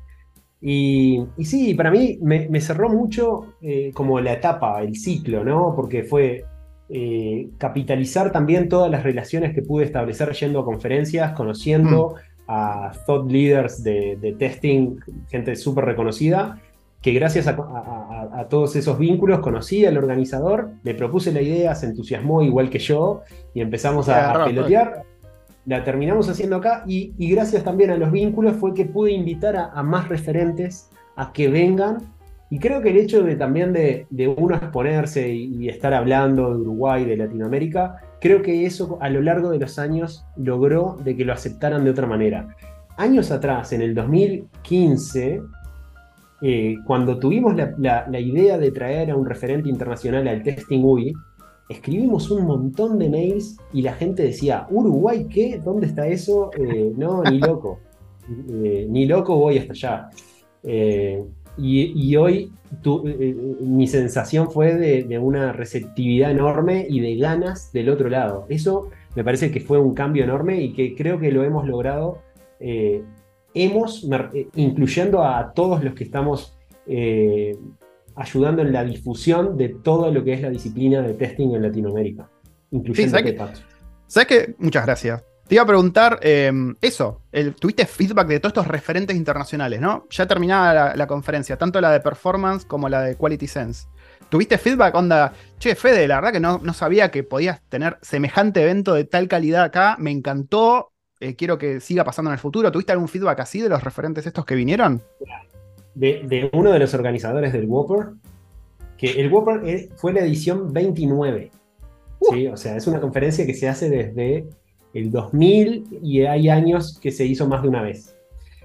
Y, 0.67 1.23
sí, 1.43 1.75
para 1.75 1.91
mí 1.91 2.19
me, 2.23 2.59
cerró 2.63 2.89
mucho 2.89 3.55
eh, 3.61 3.91
como 3.93 4.19
la 4.19 4.33
etapa, 4.33 4.81
el 4.81 4.97
ciclo, 4.97 5.45
¿no? 5.45 5.75
Porque 5.77 6.05
fue 6.05 6.45
eh, 6.89 7.51
capitalizar 7.59 8.33
también 8.33 8.71
todas 8.71 8.91
las 8.91 9.03
relaciones 9.03 9.55
que 9.55 9.61
pude 9.61 9.85
establecer 9.85 10.33
yendo 10.33 10.61
a 10.61 10.65
conferencias, 10.65 11.33
conociendo 11.33 12.15
mm. 12.15 12.45
a 12.49 12.93
thought 13.05 13.31
leaders 13.31 13.85
de, 13.85 14.37
testing, 14.39 14.97
gente 15.29 15.55
súper 15.55 15.85
reconocida, 15.85 16.59
que 17.03 17.13
gracias 17.13 17.47
a, 17.47 18.47
todos 18.49 18.75
esos 18.75 18.99
vínculos 18.99 19.41
conocí 19.41 19.85
al 19.85 19.99
organizador, 19.99 20.71
le 20.83 20.95
propuse 20.95 21.31
la 21.31 21.43
idea, 21.43 21.75
se 21.75 21.85
entusiasmó 21.85 22.41
igual 22.41 22.71
que 22.71 22.79
yo 22.79 23.21
y 23.53 23.61
empezamos 23.61 24.09
a, 24.09 24.47
pelotear 24.47 25.03
la 25.67 25.83
terminamos 25.85 26.29
haciendo 26.29 26.57
acá 26.57 26.85
y, 26.87 27.13
gracias 27.19 27.65
también 27.65 27.91
a 27.91 27.97
los 27.97 28.13
vínculos 28.13 28.57
fue 28.57 28.75
que 28.75 28.85
pude 28.85 29.13
invitar 29.13 29.57
a, 29.57 29.83
más 29.83 30.09
referentes 30.09 30.91
a 31.17 31.33
que 31.33 31.49
vengan 31.49 31.99
y 32.51 32.59
creo 32.59 32.83
que 32.83 32.91
el 32.91 32.99
hecho 32.99 33.23
de 33.23 33.37
también 33.37 33.73
de, 33.73 34.07
uno 34.37 34.57
exponerse 34.57 35.29
y, 35.29 35.69
estar 35.69 35.95
hablando 35.95 36.55
de 36.55 36.61
Uruguay, 36.61 37.05
de 37.05 37.17
Latinoamérica, 37.17 37.97
creo 38.21 38.43
que 38.43 38.67
eso 38.67 38.99
a 39.01 39.09
lo 39.09 39.23
largo 39.23 39.51
de 39.51 39.59
los 39.59 39.79
años 39.79 40.25
logró 40.37 40.97
de 41.03 41.17
que 41.17 41.25
lo 41.25 41.33
aceptaran 41.33 41.85
de 41.85 41.91
otra 41.91 42.07
manera. 42.07 42.49
Años 42.97 43.31
atrás, 43.33 43.73
en 43.73 43.83
el 43.83 43.95
2015, 43.95 45.43
eh, 46.43 46.77
cuando 46.87 47.19
tuvimos 47.19 47.57
la, 47.57 48.07
la, 48.09 48.21
idea 48.21 48.59
de 48.59 48.71
traer 48.71 49.11
a 49.11 49.17
un 49.17 49.27
referente 49.27 49.69
internacional 49.69 50.29
al 50.29 50.43
Testing 50.43 50.85
UI, 50.85 51.13
escribimos 51.69 52.31
un 52.31 52.47
montón 52.47 52.99
de 52.99 53.09
mails 53.09 53.57
y 53.73 53.83
la 53.83 53.95
gente 53.95 54.23
decía, 54.23 54.67
Uruguay, 54.71 55.27
¿qué? 55.29 55.61
¿Dónde 55.65 55.87
está 55.87 56.07
eso? 56.07 56.51
Eh, 56.59 56.93
no, 56.97 57.23
ni 57.23 57.39
loco. 57.39 57.81
Eh, 58.51 58.87
ni 58.89 59.07
loco 59.07 59.37
voy 59.37 59.59
hasta 59.59 59.73
allá. 59.73 60.11
Eh, 60.63 61.23
y, 61.57 62.17
hoy 62.17 62.51
mi 63.61 63.87
sensación 63.87 64.51
fue 64.51 64.75
de, 64.75 65.19
una 65.19 65.53
receptividad 65.53 66.33
enorme 66.33 66.85
y 66.89 67.01
de 67.01 67.17
ganas 67.17 67.73
del 67.73 67.91
otro 67.91 68.09
lado. 68.09 68.47
Eso 68.49 68.91
me 69.15 69.23
parece 69.23 69.53
que 69.53 69.61
fue 69.61 69.79
un 69.79 69.95
cambio 69.95 70.25
enorme 70.25 70.61
y 70.61 70.73
que 70.73 70.97
creo 70.97 71.21
que 71.21 71.31
lo 71.31 71.45
hemos 71.45 71.69
logrado, 71.69 72.19
hemos, 73.55 74.09
incluyendo 74.57 75.23
a 75.23 75.53
todos 75.55 75.85
los 75.85 75.95
que 75.95 76.03
estamos 76.03 76.57
ayudando 78.17 78.63
en 78.63 78.73
la 78.73 78.85
difusión 78.85 79.57
de 79.57 79.71
todo 79.71 80.11
lo 80.11 80.23
que 80.25 80.35
es 80.35 80.43
la 80.43 80.51
disciplina 80.51 81.03
de 81.03 81.15
testing 81.15 81.55
en 81.55 81.63
Latinoamérica, 81.63 82.29
incluyendo 82.71 83.19
sí, 83.19 83.25
¿sabes 84.07 84.29
qué? 84.29 84.55
Muchas 84.59 84.85
gracias. 84.85 85.25
Te 85.47 85.57
iba 85.57 85.65
a 85.65 85.67
preguntar 85.67 86.19
em, 86.23 86.75
eso, 86.81 87.21
tuviste 87.61 87.85
feedback 87.85 88.29
de 88.29 88.41
todos 88.41 88.53
estos 88.53 88.67
referentes 88.67 89.15
internacionales, 89.15 89.79
¿no? 89.79 90.07
Ya 90.11 90.27
terminaba 90.27 90.97
la, 90.97 91.07
conferencia, 91.07 91.59
tanto 91.59 91.81
la 91.83 91.91
de 91.93 92.01
performance 92.01 92.65
como 92.65 92.89
la 92.89 93.03
de 93.03 93.17
quality 93.17 93.47
sense. 93.47 93.87
¿Tuviste 94.31 94.57
feedback? 94.57 94.95
Onda, 94.95 95.35
che, 95.59 95.75
Fede, 95.75 96.09
la 96.09 96.17
verdad 96.17 96.33
que 96.33 96.41
no, 96.41 96.61
no 96.63 96.73
sabía 96.73 97.11
que 97.11 97.25
podías 97.25 97.61
tener 97.69 97.99
semejante 98.01 98.63
evento 98.63 98.95
de 98.95 99.05
tal 99.05 99.29
calidad 99.29 99.65
acá, 99.65 99.97
me 99.99 100.11
encantó, 100.11 100.93
eh, 101.21 101.37
quiero 101.37 101.59
que 101.59 101.81
siga 101.81 102.05
pasando 102.05 102.31
en 102.31 102.35
el 102.35 102.41
futuro. 102.41 102.73
¿Tuviste 102.73 102.93
algún 102.93 103.09
feedback 103.09 103.41
así 103.41 103.61
de 103.61 103.69
los 103.69 103.85
referentes 103.85 104.27
estos 104.27 104.47
que 104.47 104.55
vinieron? 104.55 105.03
De, 105.95 106.51
uno 106.53 106.73
de 106.73 106.79
los 106.79 106.95
organizadores 106.95 107.53
del 107.53 107.67
Whopper, 107.67 108.15
que 108.97 109.21
el 109.21 109.33
Whopper 109.33 109.89
fue 109.97 110.13
la 110.13 110.21
edición 110.21 110.73
29. 110.73 111.51
¿sí? 112.31 112.47
O 112.49 112.57
sea, 112.57 112.77
es 112.77 112.87
una 112.87 113.01
conferencia 113.01 113.47
que 113.47 113.55
se 113.55 113.69
hace 113.69 113.89
desde 113.89 114.49
el 114.93 115.11
2000 115.11 116.01
y 116.03 116.23
hay 116.23 116.49
años 116.49 116.99
que 117.01 117.11
se 117.11 117.25
hizo 117.25 117.47
más 117.49 117.63
de 117.63 117.69
una 117.69 117.83
vez. 117.83 118.15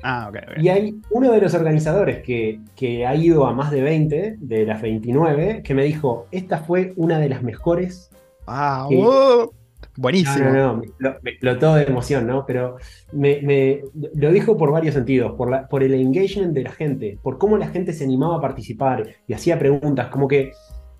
Ah, 0.01 0.31
Y 0.57 0.69
hay 0.69 0.95
uno 1.11 1.31
de 1.31 1.41
los 1.41 1.53
organizadores 1.53 2.23
que, 2.23 2.61
que, 2.75 3.05
ha 3.05 3.15
ido 3.15 3.45
a 3.45 3.53
más 3.53 3.69
de 3.69 3.81
20 3.81 4.37
de 4.39 4.65
las 4.65 4.81
29 4.81 5.61
que 5.61 5.73
me 5.73 5.83
dijo, 5.83 6.27
esta 6.31 6.59
fue 6.59 6.93
una 6.95 7.19
de 7.19 7.27
las 7.27 7.43
mejores 7.43 8.09
ah, 8.47 8.87
uh. 8.89 9.51
Buenísimo. 9.99 10.45
No, 10.45 10.53
no, 10.53 10.81
no, 10.99 11.15
me, 11.21 11.31
explotó 11.31 11.75
de 11.75 11.83
emoción, 11.83 12.25
¿no? 12.25 12.45
Pero 12.45 12.77
me, 13.11 13.81
lo 14.15 14.31
dijo 14.31 14.55
por 14.55 14.71
varios 14.71 14.93
sentidos, 14.95 15.33
por, 15.33 15.51
la, 15.51 15.67
por 15.67 15.83
el 15.83 15.93
engagement 15.93 16.53
de 16.53 16.63
la 16.63 16.71
gente, 16.71 17.19
por 17.21 17.37
cómo 17.37 17.57
la 17.57 17.67
gente 17.67 17.91
se 17.91 18.05
animaba 18.05 18.37
a 18.37 18.41
participar 18.41 19.05
y 19.27 19.33
hacía 19.33 19.59
preguntas, 19.59 20.07
como 20.07 20.29
que 20.29 20.53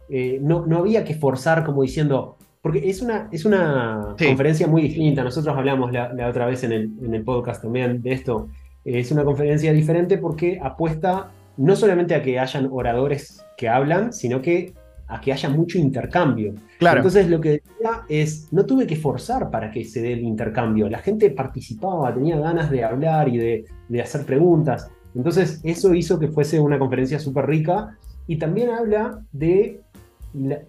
eh, 0.10 0.39
no, 0.41 0.66
no 0.66 0.80
había 0.80 1.06
que 1.06 1.16
forzar 1.16 1.64
como 1.64 1.82
diciendo, 1.82 2.36
porque 2.62 2.89
es 2.89 3.02
una, 3.02 3.30
es 3.32 3.45
una 3.45 4.16
conferencia 4.18 4.68
muy 4.68 4.82
distinta, 4.82 5.24
nosotros 5.24 5.56
hablamos 5.56 5.93
la, 5.93 6.28
otra 6.28 6.45
vez 6.45 6.66
en 6.66 6.74
el, 6.74 6.91
en 7.02 7.14
el, 7.16 7.24
podcast 7.24 7.62
también 7.62 8.02
de 8.02 8.12
esto, 8.12 8.50
es 8.84 9.14
una 9.14 9.24
conferencia 9.24 9.72
diferente 9.72 10.18
porque 10.18 10.60
apuesta 10.62 11.32
no 11.56 11.78
solamente 11.78 12.16
a 12.16 12.22
que 12.22 12.38
hayan 12.38 12.68
oradores 12.70 13.45
que 13.56 13.70
hablan, 13.70 14.12
sino 14.12 14.41
que 14.41 14.74
a 15.10 15.20
que 15.20 15.34
haya 15.34 15.49
mucho 15.49 15.78
intercambio. 15.78 16.53
Claro. 16.78 16.99
Entonces 16.99 17.30
lo 17.30 17.41
que 17.41 17.49
decía 17.49 18.03
es, 18.07 18.47
no 18.51 18.66
tuve 18.66 18.86
que 18.86 18.95
forzar 18.95 19.49
para 19.49 19.72
que 19.72 19.84
se 19.84 20.01
dé 20.01 20.14
el 20.14 20.22
intercambio. 20.22 20.88
La 20.88 20.99
gente 20.99 21.32
participaba, 21.32 22.14
tenía 22.14 22.39
ganas 22.39 22.70
de 22.70 22.84
hablar 22.84 23.28
y 23.28 23.38
de, 23.38 24.01
hacer 24.01 24.26
preguntas. 24.26 24.89
Entonces 25.16 25.60
eso 25.64 25.93
hizo 25.95 26.20
que 26.20 26.28
fuese 26.28 26.60
una 26.60 26.78
conferencia 26.78 27.20
súper 27.20 27.47
rica 27.47 27.97
y 28.28 28.38
también 28.38 28.70
habla 28.70 29.20
de 29.32 29.82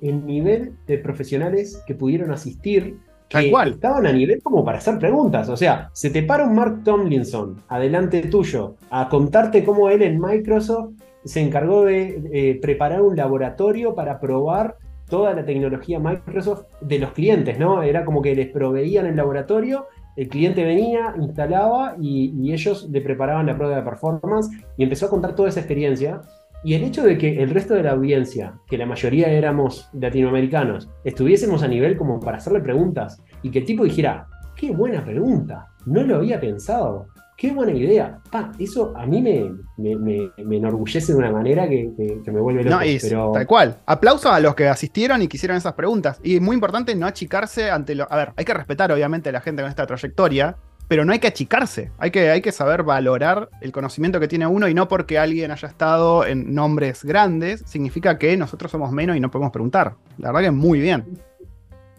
el 0.00 0.24
nivel 0.24 0.72
de 0.86 0.96
profesionales 0.96 1.82
que 1.86 1.94
pudieron 1.94 2.32
asistir. 2.32 2.96
Que 3.28 3.52
estaban 3.66 4.06
a 4.06 4.12
nivel 4.12 4.42
como 4.42 4.64
para 4.64 4.78
hacer 4.78 4.98
preguntas. 4.98 5.50
O 5.50 5.56
sea, 5.56 5.90
se 5.92 6.10
te 6.10 6.22
para 6.22 6.44
un 6.46 6.54
Mark 6.54 6.82
Tomlinson 6.82 7.62
adelante 7.68 8.22
tuyo 8.22 8.76
a 8.90 9.08
contarte 9.08 9.62
cómo 9.62 9.90
él 9.90 10.02
en 10.02 10.18
Microsoft 10.18 10.94
se 11.24 11.40
encargó 11.40 11.84
de 11.84 12.22
eh, 12.32 12.58
preparar 12.60 13.02
un 13.02 13.16
laboratorio 13.16 13.94
para 13.94 14.20
probar 14.20 14.76
toda 15.08 15.34
la 15.34 15.44
tecnología 15.44 15.98
Microsoft 15.98 16.64
de 16.80 16.98
los 16.98 17.12
clientes, 17.12 17.58
¿no? 17.58 17.82
Era 17.82 18.04
como 18.04 18.22
que 18.22 18.34
les 18.34 18.48
proveían 18.48 19.06
el 19.06 19.16
laboratorio, 19.16 19.86
el 20.16 20.28
cliente 20.28 20.64
venía, 20.64 21.14
instalaba 21.18 21.96
y, 22.00 22.52
ellos 22.52 22.88
le 22.90 23.00
preparaban 23.00 23.46
la 23.46 23.56
prueba 23.56 23.76
de 23.76 23.82
performance 23.82 24.50
y 24.76 24.84
empezó 24.84 25.06
a 25.06 25.10
contar 25.10 25.34
toda 25.34 25.48
esa 25.48 25.60
experiencia. 25.60 26.20
Y 26.62 26.74
el 26.74 26.84
hecho 26.84 27.02
de 27.02 27.16
que 27.16 27.42
el 27.42 27.50
resto 27.50 27.74
de 27.74 27.82
la 27.82 27.92
audiencia, 27.92 28.54
que 28.66 28.76
la 28.76 28.86
mayoría 28.86 29.28
éramos 29.28 29.88
latinoamericanos, 29.94 30.90
estuviésemos 31.04 31.62
a 31.62 31.68
nivel 31.68 31.96
como 31.96 32.20
para 32.20 32.36
hacerle 32.36 32.60
preguntas 32.60 33.22
y 33.42 33.50
que 33.50 33.60
el 33.60 33.64
tipo 33.64 33.84
dijera, 33.84 34.26
qué 34.56 34.70
buena 34.70 35.02
pregunta, 35.02 35.68
no 35.86 36.02
lo 36.02 36.16
había 36.16 36.38
pensado. 36.38 37.06
Qué 37.40 37.52
buena 37.52 37.72
idea. 37.72 38.18
eso 38.58 38.92
a 38.94 39.06
mí 39.06 39.22
me, 39.22 39.50
me, 39.78 40.56
enorgullece 40.56 41.12
de 41.12 41.18
una 41.18 41.32
manera 41.32 41.66
que, 41.66 41.90
me 42.26 42.38
vuelve 42.38 42.64
loco. 42.64 42.84
No, 43.10 43.32
tal 43.32 43.46
cual. 43.46 43.78
Aplauso 43.86 44.30
a 44.30 44.40
los 44.40 44.54
que 44.54 44.68
asistieron 44.68 45.22
y 45.22 45.26
quisieron 45.26 45.56
esas 45.56 45.72
preguntas. 45.72 46.20
Y 46.22 46.36
es 46.36 46.42
muy 46.42 46.52
importante 46.52 46.94
no 46.94 47.06
achicarse 47.06 47.70
ante 47.70 47.94
lo. 47.94 48.06
A 48.12 48.16
ver, 48.16 48.32
hay 48.36 48.44
que 48.44 48.52
respetar, 48.52 48.92
obviamente, 48.92 49.30
a 49.30 49.32
la 49.32 49.40
gente 49.40 49.62
con 49.62 49.70
esta 49.70 49.86
trayectoria, 49.86 50.54
pero 50.86 51.06
no 51.06 51.12
hay 51.12 51.18
que 51.18 51.28
achicarse. 51.28 51.92
Hay 51.96 52.10
que, 52.10 52.28
hay 52.28 52.42
que 52.42 52.52
saber 52.52 52.82
valorar 52.82 53.48
el 53.62 53.72
conocimiento 53.72 54.20
que 54.20 54.28
tiene 54.28 54.46
uno 54.46 54.68
y 54.68 54.74
no 54.74 54.86
porque 54.86 55.18
alguien 55.18 55.50
haya 55.50 55.66
estado 55.66 56.26
en 56.26 56.54
nombres 56.54 57.04
grandes, 57.04 57.62
significa 57.64 58.18
que 58.18 58.36
nosotros 58.36 58.70
somos 58.70 58.92
menos 58.92 59.16
y 59.16 59.20
no 59.20 59.30
podemos 59.30 59.50
preguntar. 59.50 59.94
La 60.18 60.28
verdad 60.28 60.40
que 60.40 60.46
es 60.48 60.52
muy 60.52 60.78
bien. 60.78 61.18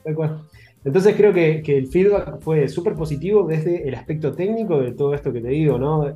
Tal 0.03 0.13
cual. 0.13 0.43
Entonces 0.83 1.15
creo 1.15 1.33
que, 1.33 1.61
el 1.65 1.87
feedback 1.87 2.39
fue 2.39 2.67
súper 2.67 2.95
positivo 2.95 3.45
desde 3.47 3.87
el 3.87 3.95
aspecto 3.95 4.31
técnico 4.31 4.79
de 4.79 4.93
todo 4.93 5.13
esto 5.13 5.31
que 5.31 5.41
te 5.41 5.49
digo, 5.49 5.77
¿no? 5.77 6.15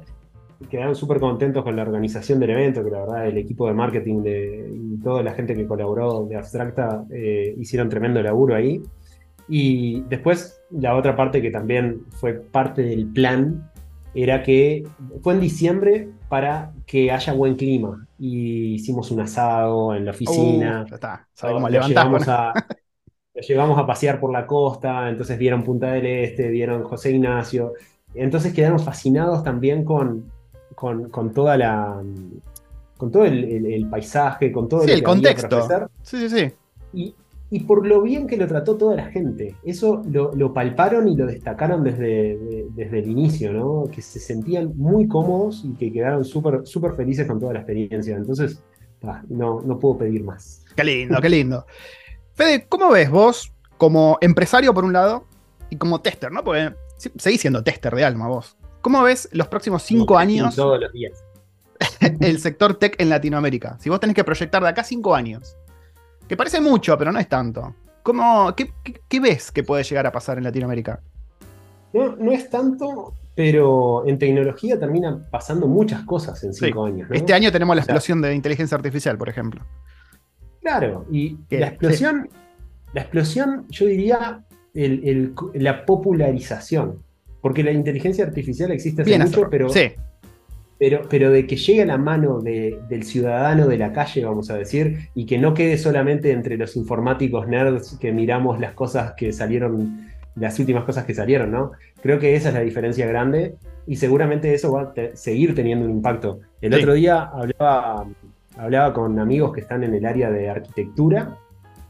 Quedaron 0.70 0.96
súper 0.96 1.20
contentos 1.20 1.64
con 1.64 1.76
la 1.76 1.84
organización 1.84 2.40
del 2.40 2.52
evento, 2.52 2.84
que 2.84 2.90
la 2.90 3.02
verdad 3.02 3.28
el 3.28 3.38
equipo 3.38 3.68
de 3.68 3.74
marketing 3.74 4.24
de, 4.24 4.70
y 4.74 4.98
toda 5.04 5.22
la 5.22 5.34
gente 5.34 5.54
que 5.54 5.68
colaboró 5.68 6.26
de 6.26 6.38
Abstracta 6.38 7.06
eh, 7.12 7.54
hicieron 7.58 7.90
tremendo 7.90 8.22
laburo 8.24 8.56
ahí. 8.56 8.82
Y 9.48 10.02
después 10.04 10.60
la 10.72 10.96
otra 10.96 11.16
parte 11.16 11.42
que 11.42 11.52
también 11.52 12.02
fue 12.10 12.34
parte 12.34 12.82
del 12.82 13.06
plan 13.08 13.70
era 14.16 14.42
que 14.42 14.88
fue 15.22 15.34
en 15.34 15.42
diciembre 15.42 16.10
para 16.30 16.72
que 16.88 17.12
haya 17.12 17.34
buen 17.34 17.56
clima. 17.56 18.08
Y 18.18 18.76
hicimos 18.76 19.12
un 19.12 19.20
asado 19.20 19.94
en 19.94 20.06
la 20.06 20.12
oficina. 20.12 20.86
ya 20.90 20.96
está, 20.96 21.28
sabemos 21.34 21.70
levantar. 21.70 22.08
A, 22.30 22.54
Los 23.36 23.48
llevamos 23.48 23.78
a 23.78 23.86
pasear 23.86 24.20
por 24.20 24.32
la 24.32 24.48
costa, 24.48 25.10
entonces 25.10 25.38
vieron 25.38 25.64
Punta 25.64 25.92
del 25.92 26.06
Este, 26.06 26.48
vieron 26.50 26.84
José 26.84 27.12
Ignacio. 27.12 27.74
Entonces 28.14 28.54
quedaron 28.54 28.80
fascinados 28.80 29.44
también 29.44 29.84
con, 29.84 30.32
con, 30.74 31.34
toda 31.34 31.58
la. 31.58 32.02
con 32.98 33.12
todo 33.12 33.26
el, 33.26 33.88
paisaje, 33.90 34.52
con 34.52 34.70
todo 34.70 34.84
el 34.84 35.04
contexto. 35.04 35.68
Sí, 36.02 36.30
sí, 36.30 36.30
sí. 36.30 37.14
Y, 37.52 37.60
por 37.62 37.86
lo 37.86 38.02
bien 38.02 38.28
que 38.28 38.38
lo 38.38 38.48
trató 38.48 38.76
toda 38.76 38.96
la 38.96 39.06
gente. 39.06 39.56
Eso 39.64 40.02
lo, 40.10 40.54
palparon 40.54 41.08
y 41.08 41.16
lo 41.16 41.26
destacaron 41.26 41.84
desde, 41.84 42.38
desde 42.72 43.00
el 43.00 43.10
inicio, 43.10 43.54
¿no? 43.54 43.86
Que 43.94 44.02
se 44.02 44.20
sentían 44.20 44.74
muy 44.78 45.08
cómodos 45.08 45.64
y 45.66 45.74
que 45.76 45.92
quedaron 45.92 46.24
súper 46.24 46.66
súper 46.66 46.94
felices 46.94 47.28
con 47.28 47.40
toda 47.40 47.54
la 47.54 47.60
experiencia. 47.60 48.16
Entonces, 48.16 48.62
no, 49.30 49.62
no 49.62 49.78
puedo 49.78 49.98
pedir 49.98 50.24
más. 50.24 50.66
Qué 50.76 50.84
lindo, 50.84 51.20
qué 51.22 51.30
lindo. 51.30 51.66
Fede, 52.36 52.66
¿cómo 52.68 52.92
ves 52.92 53.10
vos 53.10 53.54
como 53.78 54.18
empresario 54.20 54.74
por 54.74 54.84
un 54.84 54.92
lado 54.92 55.26
y 55.70 55.78
como 55.78 56.02
tester, 56.02 56.32
¿no? 56.32 56.44
Porque 56.44 56.74
seguís 57.18 57.42
siendo 57.42 57.64
tester 57.64 57.96
de 57.96 58.04
alma 58.04 58.28
vos. 58.28 58.58
¿Cómo 58.82 59.02
ves 59.04 59.30
los 59.32 59.48
próximos 59.48 59.84
cinco 59.84 60.18
años? 60.18 60.56
Todos 60.56 60.80
los 60.80 60.92
días. 60.92 61.24
el 62.20 62.40
sector 62.40 62.76
tech 62.76 62.96
en 63.00 63.10
Latinoamérica? 63.10 63.78
Si 63.80 63.90
vos 63.90 64.02
tenés 64.02 64.16
que 64.16 64.24
proyectar 64.26 64.62
de 64.62 64.70
acá 64.70 64.84
cinco 64.84 65.16
años, 65.16 65.56
que 66.28 66.36
parece 66.36 66.60
mucho, 66.60 66.98
pero 66.98 67.12
no 67.14 67.20
es 67.20 67.30
tanto. 67.30 67.74
¿Cómo, 68.04 68.54
qué, 68.54 69.20
ves 69.20 69.52
que 69.52 69.64
puede 69.64 69.84
llegar 69.84 70.06
a 70.06 70.12
pasar 70.12 70.38
en 70.38 70.44
Latinoamérica? 70.44 71.00
No, 71.94 72.18
no 72.18 72.34
es 72.34 72.50
tanto, 72.50 73.14
pero 73.34 74.06
en 74.06 74.20
tecnología 74.20 74.78
terminan 74.78 75.26
pasando 75.32 75.68
muchas 75.68 76.04
cosas 76.04 76.44
en 76.44 76.54
cinco 76.54 76.86
años. 76.86 77.10
Este 77.12 77.34
año 77.34 77.50
tenemos 77.52 77.76
la 77.76 77.82
explosión 77.82 78.22
de 78.22 78.36
inteligencia 78.36 78.76
artificial, 78.76 79.18
por 79.18 79.30
ejemplo. 79.30 79.62
Claro, 80.66 81.06
y 81.12 81.38
la 81.52 81.68
explosión, 81.68 82.28
la 82.94 83.02
explosión, 83.02 83.68
yo 83.70 83.86
diría, 83.86 84.44
la 84.74 85.86
popularización. 85.86 87.04
Porque 87.40 87.62
la 87.62 87.72
inteligencia 87.72 88.26
artificial 88.26 88.72
existe 88.72 89.04
hace 89.04 89.20
mucho, 89.20 89.48
pero, 89.52 89.68
pero, 90.80 91.02
pero 91.08 91.30
de 91.30 91.46
que 91.46 91.56
llegue 91.56 91.84
a 91.84 91.86
la 91.86 92.00
mano 92.00 92.40
del 92.42 93.04
ciudadano 93.04 93.68
de 93.68 93.78
la 93.78 93.94
calle, 93.94 94.26
vamos 94.26 94.50
a 94.50 94.58
decir, 94.58 95.10
y 95.14 95.28
que 95.28 95.38
no 95.38 95.54
quede 95.54 95.78
solamente 95.78 96.32
entre 96.32 96.58
los 96.58 96.76
informáticos 96.76 97.48
nerds 97.48 98.00
que 98.00 98.12
miramos 98.12 98.60
las 98.60 98.74
cosas 98.74 99.14
que 99.16 99.32
salieron, 99.34 100.08
las 100.34 100.58
últimas 100.58 100.84
cosas 100.84 101.06
que 101.06 101.14
salieron, 101.14 101.52
¿no? 101.52 101.74
Creo 102.02 102.18
que 102.18 102.36
esa 102.36 102.48
es 102.48 102.56
la 102.56 102.62
diferencia 102.62 103.06
grande 103.06 103.54
y 103.86 103.98
seguramente 103.98 104.52
eso 104.52 104.72
va 104.72 104.82
a 104.82 105.16
seguir 105.16 105.54
teniendo 105.54 105.86
un 105.86 105.92
impacto. 105.92 106.40
El 106.60 106.74
otro 106.74 106.96
día 106.96 107.22
hablaba, 107.22 108.08
hablaba 108.58 108.94
con 108.94 109.20
amigos 109.20 109.54
que 109.54 109.62
están 109.62 109.84
en 109.84 109.94
el 109.94 110.06
área 110.06 110.30
de 110.30 110.50
arquitectura 110.50 111.38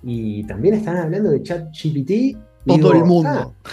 y 0.03 0.43
también 0.45 0.76
están 0.76 0.97
hablando 0.97 1.32
de 1.32 1.41
ChatGPT. 1.43 2.38
Todo 2.66 2.93
el 2.93 3.05
mundo. 3.05 3.55
Ah, 3.63 3.70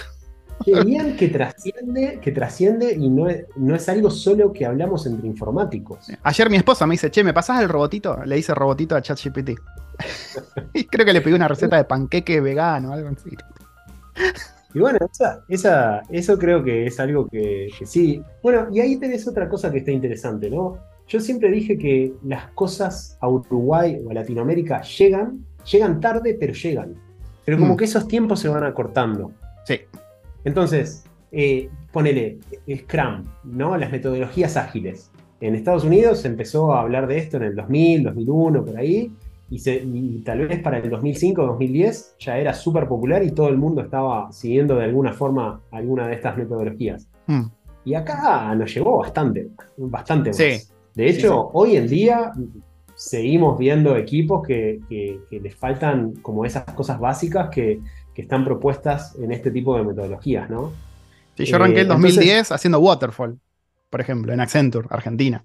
Qué 0.65 0.85
bien 0.85 1.17
que 1.17 1.29
trasciende, 1.29 2.21
que 2.21 2.33
trasciende 2.33 2.95
y 2.95 3.09
no 3.09 3.29
es, 3.29 3.47
no 3.57 3.75
es 3.75 3.89
algo 3.89 4.11
solo 4.11 4.53
que 4.53 4.65
hablamos 4.65 5.07
entre 5.07 5.27
informáticos. 5.27 6.07
Ayer 6.23 6.51
mi 6.51 6.57
esposa 6.57 6.87
me 6.87 6.95
dice, 6.95 7.11
che, 7.11 7.25
¿me 7.25 7.35
pasás 7.35 7.61
el 7.63 7.69
robotito? 7.69 8.25
Le 8.25 8.39
hice 8.39 8.55
robotito 8.55 8.95
a 8.95 9.03
ChatGPT. 9.03 9.51
y 10.75 10.85
creo 10.85 11.05
que 11.05 11.13
le 11.13 11.21
pedí 11.21 11.35
una 11.35 11.49
receta 11.49 11.77
de 11.77 11.85
panqueque 11.85 12.41
vegano, 12.41 12.93
algo 12.93 13.09
así. 13.09 13.31
Y 14.75 14.79
bueno, 14.79 14.99
esa, 15.49 16.03
eso 16.09 16.39
creo 16.39 16.63
que 16.65 16.87
es 16.87 16.99
algo 16.99 17.29
que, 17.29 17.69
sí. 17.85 18.23
Bueno, 18.43 18.69
y 18.73 18.81
ahí 18.81 18.97
tenés 18.97 19.27
otra 19.29 19.49
cosa 19.49 19.71
que 19.71 19.79
está 19.79 19.91
interesante, 19.91 20.49
¿no? 20.49 20.79
Yo 21.13 21.21
siempre 21.21 21.51
dije 21.51 21.77
que 21.77 22.15
las 22.25 22.47
cosas 22.53 23.19
a 23.21 23.29
Uruguay 23.29 24.01
o 24.03 24.11
a 24.11 24.15
Latinoamérica 24.15 24.81
llegan, 24.81 25.45
llegan 25.71 26.01
tarde, 26.01 26.35
pero 26.41 26.55
llegan. 26.55 26.95
Pero 27.45 27.59
como 27.59 27.75
mm. 27.75 27.77
que 27.77 27.85
esos 27.85 28.09
tiempos 28.09 28.41
se 28.41 28.49
van 28.49 28.65
acortando. 28.65 29.31
Sí. 29.67 29.81
Entonces, 30.43 31.05
eh, 31.31 31.69
ponele 31.93 32.39
Scrum, 32.75 33.25
¿no? 33.45 33.77
Las 33.77 33.93
metodologías 33.93 34.57
ágiles. 34.57 35.11
En 35.43 35.55
Estados 35.55 35.85
Unidos 35.85 36.21
se 36.21 36.29
empezó 36.29 36.73
a 36.73 36.81
hablar 36.81 37.07
de 37.07 37.19
esto 37.19 37.37
en 37.37 37.43
el 37.43 37.57
2000, 37.57 38.05
2001, 38.05 38.65
por 38.65 38.77
ahí, 38.79 39.13
y, 39.51 40.23
tal 40.23 40.49
vez 40.49 40.63
para 40.63 40.79
el 40.79 40.89
2005, 40.89 41.45
2010 41.45 42.17
ya 42.21 42.39
era 42.39 42.55
súper 42.55 42.89
popular 42.89 43.23
y 43.23 43.33
todo 43.33 43.51
el 43.51 43.59
mundo 43.59 43.83
estaba 43.83 44.33
siguiendo 44.33 44.77
de 44.77 44.85
alguna 44.85 45.13
forma 45.13 45.61
alguna 45.73 46.09
de 46.09 46.15
estas 46.15 46.39
metodologías. 46.39 47.07
Hmm. 47.27 47.49
Y 47.85 47.93
acá 47.93 48.55
nos 48.55 48.75
llevó 48.75 48.97
bastante, 48.97 49.51
bastante 49.77 50.31
más. 50.31 50.73
De 50.95 51.09
hecho, 51.09 51.51
hoy 51.53 51.77
en 51.77 51.89
día 51.89 52.33
seguimos 52.95 53.59
viendo 53.59 53.97
equipos 53.97 54.47
que, 54.47 54.81
que 54.89 55.41
les 55.41 55.55
faltan 55.55 56.15
como 56.17 56.45
esas 56.45 56.65
cosas 56.75 57.01
básicas 57.01 57.49
que, 57.51 57.81
que 58.15 58.23
están 58.23 58.45
propuestas 58.45 59.17
en 59.17 59.33
este 59.33 59.51
tipo 59.51 59.77
de 59.77 59.85
metodologías, 59.85 60.49
¿no? 60.51 60.73
Sí, 61.37 61.47
yo 61.47 61.57
arranqué 61.57 61.81
en 61.81 61.89
2010 61.89 62.51
eh, 62.51 62.55
haciendo 62.55 62.79
Waterfall, 62.79 63.39
por 63.89 64.01
ejemplo, 64.01 64.33
en 64.33 64.41
Accenture, 64.41 64.87
Argentina. 64.91 65.45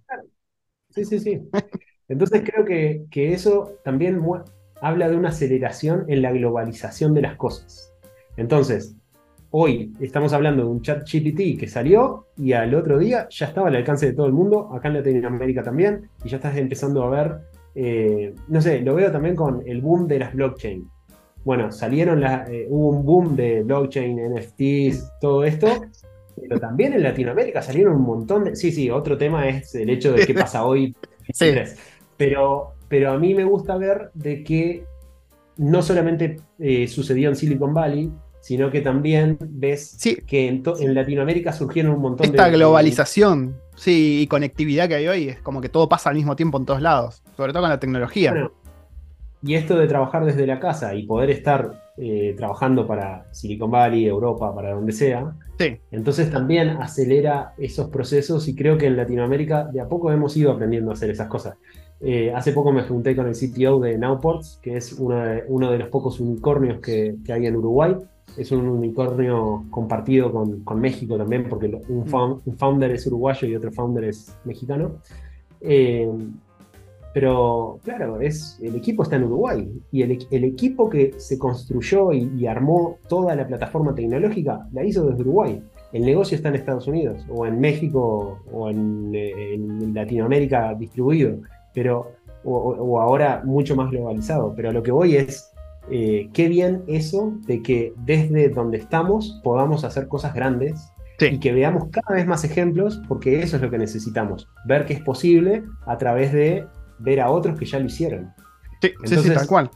Sí, 0.94 1.06
sí, 1.06 1.20
sí. 1.20 1.42
Entonces 2.10 2.44
creo 2.44 2.66
que, 2.66 3.34
eso 3.34 3.74
también 3.84 4.22
habla 4.82 5.10
de 5.10 5.16
una 5.16 5.30
aceleración 5.30 6.06
en 6.08 6.22
la 6.22 6.32
globalización 6.32 7.14
de 7.14 7.22
las 7.22 7.36
cosas. 7.36 7.94
Entonces, 8.36 8.96
hoy 9.52 9.94
estamos 10.00 10.34
hablando 10.34 10.64
de 10.64 10.70
un 10.70 10.82
chat 10.82 11.04
GPT 11.10 11.60
que 11.60 11.68
salió 11.68 12.28
y 12.38 12.54
al 12.54 12.74
otro 12.76 12.98
día 12.98 13.28
ya 13.30 13.48
estaba 13.48 13.68
al 13.68 13.76
alcance 13.76 14.08
de 14.08 14.14
todo 14.14 14.26
el 14.26 14.34
mundo, 14.34 14.70
acá 14.74 14.88
en 14.88 14.96
Latinoamérica 14.96 15.64
también, 15.64 16.10
y 16.24 16.30
ya 16.30 16.38
estás 16.38 16.58
empezando 16.58 17.04
a 17.04 17.10
ver, 17.10 17.38
eh, 17.76 18.34
no 18.48 18.62
sé, 18.62 18.82
lo 18.82 18.96
veo 18.96 19.12
también 19.12 19.36
con 19.36 19.64
el 19.66 19.82
boom 19.82 20.08
de 20.08 20.20
las 20.20 20.34
blockchain 20.34 20.90
bueno, 21.48 21.72
salieron, 21.72 22.26
eh, 22.26 22.68
hubo 22.68 22.90
un 22.90 23.06
boom 23.06 23.36
de 23.38 23.64
blockchain, 23.64 24.34
NFTs, 24.34 25.14
todo 25.22 25.46
esto, 25.46 25.70
pero 26.36 26.60
también 26.60 26.92
en 26.92 27.04
Latinoamérica 27.04 27.62
salieron 27.62 27.96
un 27.96 28.02
montón 28.02 28.44
de... 28.44 28.56
Sí, 28.58 28.70
sí, 28.70 28.90
otro 28.90 29.18
tema 29.18 29.48
es 29.48 29.74
el 29.74 29.90
hecho 29.90 30.12
de 30.12 30.26
qué 30.26 30.34
pasa 30.36 30.66
hoy. 30.66 30.94
Sí. 31.32 31.54
Pero, 32.18 32.74
pero 32.90 33.12
a 33.12 33.18
mí 33.18 33.34
me 33.34 33.46
gusta 33.46 33.78
ver 33.78 34.12
de 34.14 34.44
que 34.44 34.84
no 35.56 35.82
solamente 35.82 36.36
eh, 36.60 36.86
sucedió 36.86 37.30
en 37.30 37.38
Silicon 37.38 37.74
Valley, 37.74 38.12
sino 38.42 38.72
que 38.72 38.82
también 38.82 39.38
ves 39.42 39.98
que 40.26 40.48
en, 40.48 40.64
Latinoamérica 40.94 41.52
surgieron 41.54 41.94
un 41.94 42.02
montón 42.02 42.32
de... 42.32 42.38
Esta 42.38 42.50
globalización, 42.50 43.58
sí, 43.76 44.22
y 44.22 44.28
conectividad 44.28 44.88
que 44.88 44.96
hay 44.96 45.08
hoy, 45.08 45.30
es 45.30 45.42
como 45.42 45.62
que 45.62 45.70
todo 45.70 45.90
pasa 45.90 46.10
al 46.10 46.16
mismo 46.16 46.36
tiempo 46.36 46.58
en 46.58 46.66
todos 46.66 46.82
lados, 46.82 47.24
sobre 47.36 47.54
todo 47.54 47.64
con 47.64 47.70
la 47.70 47.80
tecnología. 47.80 48.50
Y 49.44 49.54
esto 49.54 49.78
de 49.78 49.88
trabajar 49.88 50.26
desde 50.26 50.48
la 50.48 50.60
casa 50.60 50.96
y 50.96 51.06
poder 51.06 51.30
estar 51.30 51.92
eh, 51.98 52.34
trabajando 52.38 52.88
para 52.88 53.32
Silicon 53.32 53.70
Valley, 53.70 54.06
Europa, 54.06 54.54
para 54.54 54.74
donde 54.74 54.92
sea, 54.94 55.36
entonces 55.92 56.30
también 56.30 56.70
acelera 56.70 57.54
esos 57.58 57.90
procesos 57.90 58.48
y 58.48 58.56
creo 58.56 58.78
que 58.78 58.86
en 58.86 58.96
Latinoamérica 58.98 59.66
de 59.66 59.82
a 59.82 59.88
poco 59.88 60.12
hemos 60.12 60.36
ido 60.38 60.52
aprendiendo 60.52 60.92
a 60.92 60.94
hacer 60.94 61.10
esas 61.10 61.28
cosas. 61.28 61.58
Eh, 62.00 62.32
hace 62.34 62.52
poco 62.52 62.72
me 62.72 62.84
junté 62.84 63.16
con 63.16 63.28
el 63.28 63.34
CTO 63.34 63.80
de 63.80 63.98
Nowports, 63.98 64.60
que 64.62 64.78
es 64.78 64.94
uno 64.94 65.20
de, 65.24 65.44
uno 65.48 65.72
de 65.72 65.80
los 65.80 65.90
pocos 65.90 66.20
unicornios 66.20 66.80
que, 66.80 67.16
hay 67.30 67.46
en 67.48 67.56
Uruguay. 67.56 67.96
Es 68.36 68.52
un 68.52 68.68
unicornio 68.68 69.66
compartido 69.70 70.32
con, 70.32 70.80
México 70.80 71.18
también, 71.18 71.48
porque 71.48 71.70
mm. 71.70 71.82
un, 71.90 72.58
founder 72.58 72.92
es 72.92 73.08
uruguayo 73.08 73.48
y 73.48 73.56
otro 73.56 73.72
founder 73.72 74.06
es 74.06 74.38
mexicano. 74.44 74.98
Eh, 75.62 76.08
pero 77.20 77.80
claro, 77.84 78.22
es, 78.22 78.60
el 78.62 78.76
equipo 78.76 79.02
está 79.02 79.16
en 79.16 79.24
Uruguay 79.24 79.68
y 79.92 80.04
el, 80.04 80.44
equipo 80.44 80.88
que 80.88 81.14
se 81.18 81.40
construyó 81.40 82.14
y, 82.14 82.46
armó 82.46 83.00
toda 83.10 83.36
la 83.36 83.48
plataforma 83.48 83.96
tecnológica 83.96 84.68
la 84.72 84.84
hizo 84.84 85.04
desde 85.08 85.22
Uruguay. 85.22 85.60
El 85.94 86.06
negocio 86.06 86.36
está 86.36 86.50
en 86.50 86.56
Estados 86.56 86.88
Unidos 86.88 87.26
o 87.28 87.48
en 87.48 87.60
México 87.60 88.44
o 88.54 88.70
en, 88.70 89.96
Latinoamérica 89.96 90.76
distribuido, 90.76 91.40
pero 91.74 92.12
o, 92.44 93.02
ahora 93.02 93.42
mucho 93.44 93.76
más 93.76 93.90
globalizado. 93.90 94.54
Pero 94.56 94.72
lo 94.72 94.84
que 94.84 94.92
voy 94.92 95.16
es, 95.16 95.52
eh, 95.92 96.30
qué 96.34 96.48
bien 96.48 96.84
eso 96.88 97.34
de 97.46 97.62
que 97.62 97.94
desde 97.98 98.50
donde 98.50 98.78
estamos 98.78 99.40
podamos 99.44 99.84
hacer 99.84 100.08
cosas 100.08 100.34
grandes 100.34 100.92
y 101.20 101.40
que 101.40 101.52
veamos 101.52 101.86
cada 101.92 102.16
vez 102.16 102.28
más 102.28 102.44
ejemplos, 102.44 103.02
porque 103.08 103.42
eso 103.42 103.56
es 103.56 103.62
lo 103.62 103.72
que 103.72 103.78
necesitamos, 103.78 104.48
ver 104.66 104.86
que 104.86 104.94
es 104.94 105.02
posible 105.02 105.64
a 105.86 105.98
través 105.98 106.32
de 106.32 106.68
ver 107.00 107.22
a 107.22 107.32
otros 107.32 107.58
que 107.58 107.66
ya 107.66 107.80
lo 107.80 107.86
hicieron. 107.86 108.32
Sí, 108.82 108.92
sí, 109.04 109.18
sí, 109.18 109.30
tal 109.32 109.48
cual. 109.48 109.72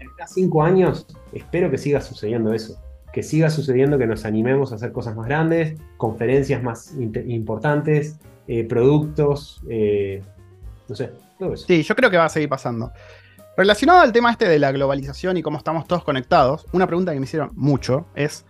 En 0.00 0.08
cinco 0.26 0.62
años 0.62 1.06
espero 1.32 1.70
que 1.70 1.78
siga 1.78 2.00
sucediendo 2.00 2.52
eso. 2.52 2.80
Que 3.12 3.22
siga 3.22 3.50
sucediendo 3.50 3.98
que 3.98 4.06
nos 4.06 4.24
animemos 4.24 4.72
a 4.72 4.76
hacer 4.76 4.92
cosas 4.92 5.16
más 5.16 5.26
grandes, 5.26 5.78
conferencias 5.96 6.62
más 6.62 6.94
importantes, 6.98 8.18
eh, 8.48 8.64
productos, 8.64 9.62
eh, 9.68 10.22
no 10.88 10.94
sé, 10.94 11.10
todo 11.38 11.54
eso. 11.54 11.66
Sí, 11.66 11.82
yo 11.82 11.94
creo 11.94 12.10
que 12.10 12.16
va 12.16 12.26
a 12.26 12.30
seguir 12.30 12.48
pasando. 12.48 12.92
Relacionado 13.56 14.00
al 14.00 14.12
tema 14.12 14.30
este 14.30 14.48
de 14.48 14.58
la 14.58 14.72
globalización 14.72 15.36
y 15.36 15.42
cómo 15.42 15.58
estamos 15.58 15.86
todos 15.86 16.04
conectados, 16.04 16.66
una 16.72 16.86
pregunta 16.86 17.12
que 17.12 17.20
me 17.20 17.24
hicieron 17.24 17.50
mucho 17.54 18.06
es, 18.14 18.46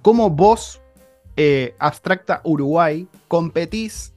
¿cómo 0.00 0.30
vos, 0.30 0.80
eh, 1.36 1.74
Abstracta 1.78 2.40
Uruguay, 2.44 3.06
competís 3.28 4.14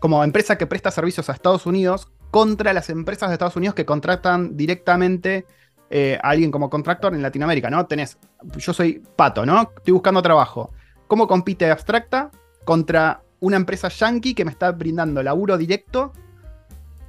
como 0.00 0.24
empresa 0.24 0.58
que 0.58 0.66
presta 0.66 0.90
servicios 0.90 1.30
a 1.30 1.32
Estados 1.32 1.66
Unidos 1.66 2.08
contra 2.32 2.72
las 2.72 2.90
empresas 2.90 3.28
de 3.28 3.34
Estados 3.34 3.54
Unidos 3.54 3.76
que 3.76 3.86
contratan 3.86 4.56
directamente 4.56 5.46
eh, 5.88 6.18
a 6.20 6.30
alguien 6.30 6.50
como 6.50 6.68
contractor 6.68 7.14
en 7.14 7.22
Latinoamérica, 7.22 7.70
¿no? 7.70 7.86
Tenés, 7.86 8.18
yo 8.56 8.72
soy 8.72 9.00
pato, 9.14 9.46
¿no? 9.46 9.70
Estoy 9.76 9.92
buscando 9.92 10.20
trabajo. 10.20 10.72
¿Cómo 11.06 11.28
compite 11.28 11.70
Abstracta 11.70 12.32
contra 12.64 13.22
una 13.38 13.56
empresa 13.56 13.88
yankee 13.88 14.34
que 14.34 14.44
me 14.44 14.50
está 14.50 14.72
brindando 14.72 15.22
laburo 15.22 15.56
directo 15.56 16.12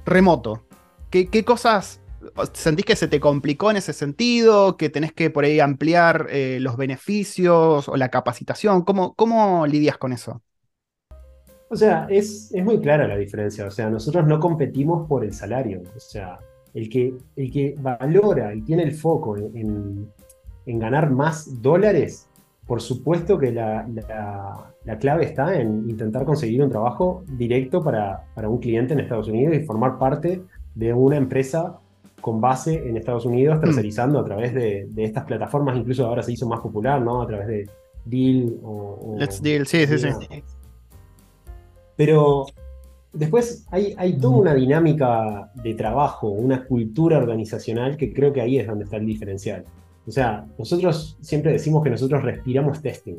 remoto? 0.04 0.64
¿Qué, 1.10 1.44
cosas 1.44 2.00
sentís 2.52 2.84
que 2.84 2.96
se 2.96 3.08
te 3.08 3.20
complicó 3.20 3.70
en 3.70 3.76
ese 3.76 3.92
sentido? 3.92 4.76
¿Que 4.76 4.88
tenés 4.88 5.12
que 5.12 5.30
por 5.30 5.44
ahí 5.44 5.60
ampliar 5.60 6.26
eh, 6.30 6.58
los 6.60 6.76
beneficios 6.76 7.88
o 7.88 7.96
la 7.96 8.10
capacitación? 8.10 8.82
¿Cómo, 8.82 9.14
¿Cómo 9.14 9.66
lidias 9.66 9.98
con 9.98 10.12
eso? 10.12 10.42
O 11.68 11.76
sea, 11.76 12.06
es, 12.08 12.52
muy 12.62 12.80
clara 12.80 13.08
la 13.08 13.16
diferencia. 13.16 13.66
O 13.66 13.70
sea, 13.70 13.90
nosotros 13.90 14.26
no 14.26 14.38
competimos 14.38 15.08
por 15.08 15.24
el 15.24 15.32
salario. 15.32 15.82
O 15.96 16.00
sea, 16.00 16.38
el 16.74 16.88
que, 16.88 17.14
el 17.36 17.50
que 17.50 17.74
valora 17.78 18.54
y 18.54 18.62
tiene 18.62 18.82
el 18.84 18.94
foco 18.94 19.36
en, 19.36 20.10
ganar 20.66 21.10
más 21.10 21.62
dólares 21.62 22.28
por 22.66 22.82
supuesto 22.82 23.38
que 23.38 23.52
la, 23.52 23.86
clave 24.98 25.24
está 25.24 25.58
en 25.58 25.88
intentar 25.88 26.24
conseguir 26.24 26.62
un 26.62 26.70
trabajo 26.70 27.22
directo 27.28 27.82
para, 27.82 28.24
un 28.48 28.58
cliente 28.58 28.92
en 28.92 29.00
Estados 29.00 29.28
Unidos 29.28 29.54
y 29.54 29.60
formar 29.60 29.98
parte 29.98 30.42
de 30.74 30.92
una 30.92 31.16
empresa 31.16 31.78
con 32.26 32.40
base 32.40 32.88
en 32.88 32.96
Estados 32.96 33.24
Unidos, 33.24 33.58
mm. 33.58 33.60
tercerizando 33.60 34.18
a 34.18 34.24
través 34.24 34.52
de, 34.52 34.88
estas 34.96 35.22
plataformas, 35.22 35.76
incluso 35.76 36.04
ahora 36.04 36.24
se 36.24 36.32
hizo 36.32 36.44
más 36.48 36.58
popular, 36.58 37.00
¿no? 37.00 37.22
A 37.22 37.26
través 37.28 37.46
de 37.46 37.70
Deal 38.04 38.52
o... 38.64 39.14
Let's 39.16 39.40
Deal, 39.40 39.64
sí, 39.64 39.86
sí, 39.86 39.96
sí. 39.96 40.08
Pero 41.94 42.46
después 43.12 43.64
hay, 43.70 43.94
hay 43.96 44.18
toda 44.18 44.38
una 44.38 44.54
dinámica 44.54 45.52
de 45.54 45.74
trabajo, 45.74 46.30
una 46.30 46.64
cultura 46.64 47.18
organizacional 47.18 47.96
que 47.96 48.12
creo 48.12 48.32
que 48.32 48.40
ahí 48.40 48.58
es 48.58 48.66
donde 48.66 48.86
está 48.86 48.96
el 48.96 49.06
diferencial. 49.06 49.64
O 50.04 50.10
sea, 50.10 50.46
nosotros 50.58 51.16
siempre 51.20 51.52
decimos 51.52 51.84
que 51.84 51.90
nosotros 51.90 52.24
respiramos 52.24 52.82
testing. 52.82 53.18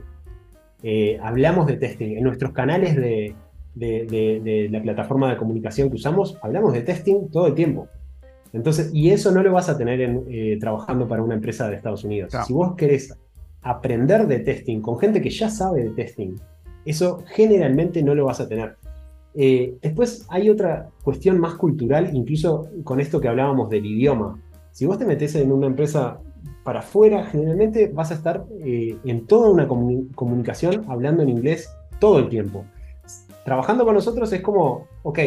Eh, 0.84 1.18
hablamos 1.24 1.66
de 1.68 1.78
testing. 1.78 2.18
En 2.18 2.26
nuestros 2.26 2.52
canales 2.52 2.98
de, 2.98 3.34
la 4.70 4.82
plataforma 4.82 5.30
de 5.30 5.38
comunicación 5.38 5.88
que 5.88 5.96
usamos, 5.96 6.38
hablamos 6.42 6.74
de 6.74 6.82
testing 6.82 7.30
todo 7.30 7.48
el 7.48 7.56
tiempo. 7.56 7.88
Entonces, 8.54 8.92
y 8.94 9.10
eso 9.10 9.32
no 9.32 9.44
lo 9.44 9.52
vas 9.52 9.70
a 9.70 9.78
tener 9.78 10.00
eh, 10.02 10.58
trabajando 10.60 11.08
para 11.08 11.22
una 11.22 11.36
empresa 11.36 11.70
de 11.70 11.76
Estados 11.76 12.04
Unidos. 12.04 12.34
Si 12.46 12.54
vos 12.54 12.76
querés 12.76 13.16
aprender 13.62 14.28
de 14.28 14.40
testing 14.40 14.82
con 14.82 14.98
gente 14.98 15.22
que 15.22 15.30
ya 15.30 15.50
sabe 15.50 15.84
de 15.84 15.90
testing, 15.92 16.36
eso 16.86 17.24
generalmente 17.28 18.02
no 18.02 18.16
lo 18.16 18.26
vas 18.26 18.40
a 18.40 18.48
tener. 18.48 18.76
Eh, 19.34 19.78
después 19.82 20.26
hay 20.30 20.50
otra 20.50 20.90
cuestión 21.04 21.40
más 21.40 21.56
cultural, 21.56 22.10
incluso 22.16 22.70
con 22.84 23.00
esto 23.00 23.20
que 23.20 23.28
hablábamos 23.28 23.70
del 23.70 23.86
idioma. 23.86 24.40
Si 24.72 24.86
vos 24.86 24.98
te 24.98 25.06
metes 25.06 25.36
en 25.36 25.52
una 25.52 25.68
empresa 25.68 26.20
para 26.64 26.80
afuera, 26.80 27.26
generalmente 27.26 27.88
vas 27.88 28.12
a 28.12 28.16
estar 28.16 28.46
eh, 28.64 28.96
en 29.04 29.26
toda 29.26 29.50
una 29.50 29.68
comunicación 29.68 30.86
hablando 30.88 31.24
en 31.24 31.30
inglés 31.30 31.70
todo 32.00 32.20
el 32.20 32.30
tiempo. 32.30 32.66
Trabajando 33.46 33.86
con 33.86 33.94
nosotros 33.94 34.32
es 34.34 34.42
como, 34.42 34.88
ok, 35.04 35.20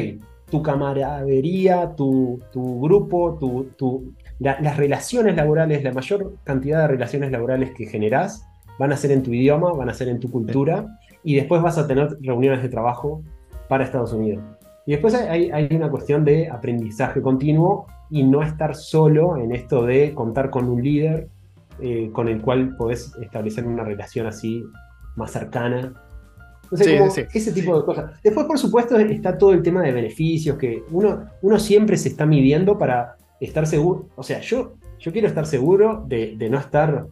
tu 0.50 0.62
camaradería, 0.62 1.94
tu, 1.96 2.40
grupo, 2.54 3.38
tu, 3.76 4.14
las 4.38 4.76
relaciones 4.76 5.36
laborales, 5.36 5.82
la 5.84 5.92
mayor 5.92 6.34
cantidad 6.44 6.82
de 6.82 6.88
relaciones 6.88 7.30
laborales 7.30 7.70
que 7.72 7.86
generás 7.86 8.44
van 8.78 8.92
a 8.92 8.96
ser 8.96 9.12
en 9.12 9.22
tu 9.22 9.32
idioma, 9.32 9.72
van 9.72 9.88
a 9.88 9.94
ser 9.94 10.08
en 10.08 10.20
tu 10.20 10.30
cultura, 10.30 10.86
y 11.22 11.36
después 11.36 11.60
vas 11.62 11.78
a 11.78 11.86
tener 11.86 12.16
reuniones 12.22 12.62
de 12.62 12.68
trabajo 12.68 13.22
para 13.68 13.84
Estados 13.84 14.12
Unidos. 14.12 14.42
Y 14.86 14.92
después 14.92 15.14
hay, 15.14 15.50
hay 15.50 15.68
una 15.70 15.90
cuestión 15.90 16.24
de 16.24 16.48
aprendizaje 16.48 17.20
continuo 17.20 17.86
y 18.10 18.24
no 18.24 18.42
estar 18.42 18.74
solo 18.74 19.36
en 19.36 19.52
esto 19.52 19.84
de 19.84 20.14
contar 20.14 20.50
con 20.50 20.68
un 20.68 20.82
líder 20.82 21.28
eh, 21.82 22.10
con 22.12 22.28
el 22.28 22.42
cual 22.42 22.76
podés 22.76 23.14
establecer 23.22 23.66
una 23.66 23.84
relación 23.84 24.26
así 24.26 24.62
más 25.16 25.30
cercana. 25.30 25.94
Ese 26.72 27.52
tipo 27.52 27.78
de 27.78 27.84
cosas. 27.84 28.22
Después, 28.22 28.46
por 28.46 28.58
supuesto, 28.58 28.98
está 28.98 29.36
todo 29.36 29.52
el 29.52 29.62
tema 29.62 29.82
de 29.82 29.92
beneficios 29.92 30.56
que 30.56 30.84
uno, 30.90 31.26
uno 31.42 31.58
siempre 31.58 31.96
se 31.96 32.08
está 32.10 32.26
midiendo 32.26 32.78
para 32.78 33.16
estar 33.40 33.66
seguro. 33.66 34.06
O 34.16 34.22
sea, 34.22 34.40
yo, 34.40 34.74
yo 34.98 35.12
quiero 35.12 35.28
estar 35.28 35.46
seguro 35.46 36.04
de, 36.06 36.36
no 36.50 36.58
estar. 36.58 37.06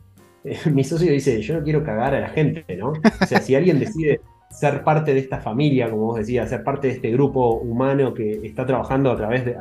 mi 0.72 0.84
socio 0.84 1.10
dice: 1.10 1.40
Yo 1.42 1.54
no 1.58 1.64
quiero 1.64 1.82
cagar 1.82 2.14
a 2.14 2.20
la 2.20 2.28
gente, 2.28 2.64
¿no? 2.76 2.92
O 3.20 3.26
sea, 3.26 3.40
si 3.40 3.54
alguien 3.54 3.78
decide 3.78 4.20
ser 4.50 4.82
parte 4.82 5.12
de 5.12 5.20
esta 5.20 5.38
familia, 5.38 5.90
como 5.90 6.06
vos 6.06 6.18
decías, 6.18 6.48
ser 6.48 6.62
parte 6.62 6.88
de 6.88 6.94
este 6.94 7.10
grupo 7.10 7.56
humano 7.56 8.14
que 8.14 8.40
está 8.46 8.64
trabajando 8.64 9.10
a 9.10 9.16
través 9.16 9.44
de, 9.44 9.56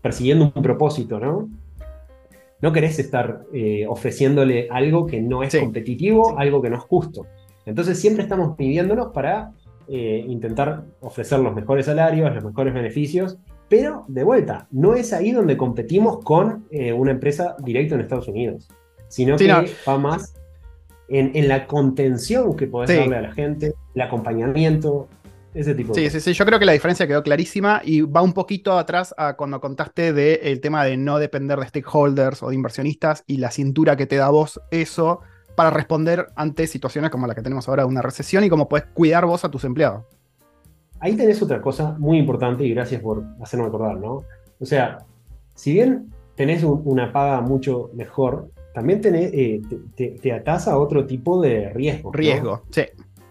persiguiendo 0.00 0.52
un 0.54 0.62
propósito, 0.62 1.18
¿no? 1.18 1.48
No 2.60 2.72
querés 2.72 2.98
estar 2.98 3.42
eh, 3.52 3.86
ofreciéndole 3.88 4.68
algo 4.70 5.06
que 5.06 5.20
no 5.20 5.42
es 5.42 5.54
competitivo, 5.56 6.38
algo 6.38 6.60
que 6.60 6.70
no 6.70 6.76
es 6.76 6.82
justo. 6.82 7.26
Entonces 7.68 8.00
siempre 8.00 8.22
estamos 8.22 8.56
pidiéndonos 8.56 9.12
para 9.12 9.52
eh, 9.88 10.24
intentar 10.26 10.84
ofrecer 11.00 11.38
los 11.40 11.54
mejores 11.54 11.86
salarios, 11.86 12.34
los 12.34 12.44
mejores 12.44 12.74
beneficios, 12.74 13.38
pero 13.68 14.04
de 14.08 14.24
vuelta, 14.24 14.66
no 14.70 14.94
es 14.94 15.12
ahí 15.12 15.32
donde 15.32 15.56
competimos 15.56 16.24
con 16.24 16.66
eh, 16.70 16.92
una 16.92 17.10
empresa 17.10 17.56
directa 17.58 17.94
en 17.94 18.00
Estados 18.00 18.28
Unidos, 18.28 18.68
sino 19.08 19.36
que 19.36 19.70
va 19.86 19.98
más 19.98 20.34
en, 21.08 21.48
la 21.48 21.66
contención 21.66 22.56
que 22.56 22.66
podés 22.66 22.98
darle 22.98 23.16
a 23.16 23.22
la 23.22 23.32
gente, 23.32 23.74
el 23.94 24.02
acompañamiento, 24.02 25.08
ese 25.54 25.74
tipo 25.74 25.94
sí, 25.94 26.08
Sí, 26.10 26.20
sí, 26.20 26.32
yo 26.32 26.44
creo 26.44 26.58
que 26.58 26.66
la 26.66 26.72
diferencia 26.72 27.06
quedó 27.06 27.22
clarísima 27.22 27.80
y 27.84 28.02
va 28.02 28.22
un 28.22 28.32
poquito 28.32 28.78
atrás 28.78 29.14
a 29.16 29.36
cuando 29.36 29.60
contaste 29.60 30.12
del 30.12 30.60
tema 30.60 30.84
de 30.84 30.96
no 30.96 31.18
depender 31.18 31.58
de 31.58 31.66
stakeholders 31.66 32.42
o 32.42 32.48
de 32.48 32.54
inversionistas 32.54 33.24
y 33.26 33.38
la 33.38 33.50
cintura 33.50 33.96
que 33.96 34.06
te 34.06 34.16
da 34.16 34.30
vos 34.30 34.60
eso 34.70 35.20
para 35.58 35.70
responder 35.70 36.28
ante 36.36 36.66
situaciones 36.68 37.10
como 37.10 37.26
la 37.26 37.34
que 37.34 37.42
tenemos 37.42 37.68
ahora 37.68 37.82
de 37.82 37.88
una 37.88 38.00
recesión 38.00 38.44
y 38.44 38.48
cómo 38.48 38.68
puedes 38.68 38.86
cuidar 38.94 39.26
vos 39.26 39.44
a 39.44 39.50
tus 39.50 39.64
empleados. 39.64 40.04
Ahí 41.00 41.16
tenés 41.16 41.42
otra 41.42 41.60
cosa 41.60 41.96
muy 41.98 42.16
importante 42.18 42.64
y 42.64 42.72
gracias 42.72 43.02
por 43.02 43.24
hacerme 43.42 43.66
acordar, 43.66 43.98
¿no? 43.98 44.22
O 44.60 44.64
sea, 44.64 44.98
si 45.56 45.72
bien 45.72 46.12
tenés 46.36 46.62
una 46.62 47.12
paga 47.12 47.40
mucho 47.40 47.90
mejor, 47.94 48.50
también 48.72 49.00
tenés, 49.00 49.32
eh, 49.34 49.60
te, 49.96 50.10
te, 50.10 50.32
atás 50.32 50.68
a 50.68 50.78
otro 50.78 51.04
tipo 51.04 51.42
de 51.42 51.70
riesgo. 51.70 52.12
Riesgo, 52.12 52.62
sí 52.70 52.82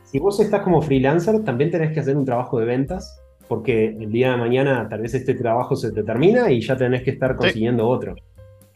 si 0.07 0.19
vos 0.19 0.39
estás 0.39 0.61
como 0.61 0.81
freelancer, 0.81 1.43
también 1.43 1.69
tenés 1.69 1.91
que 1.91 1.99
hacer 1.99 2.15
un 2.15 2.23
trabajo 2.23 2.59
de 2.59 2.65
ventas, 2.65 3.21
porque 3.47 3.87
el 3.87 4.09
día 4.09 4.31
de 4.31 4.37
mañana 4.37 4.87
tal 4.89 5.01
vez 5.01 5.13
este 5.13 5.33
trabajo 5.33 5.75
se 5.75 5.91
te 5.91 6.01
termina 6.03 6.49
y 6.49 6.61
ya 6.61 6.77
tenés 6.77 7.03
que 7.03 7.11
estar 7.11 7.35
consiguiendo 7.35 7.87
otro. 7.87 8.15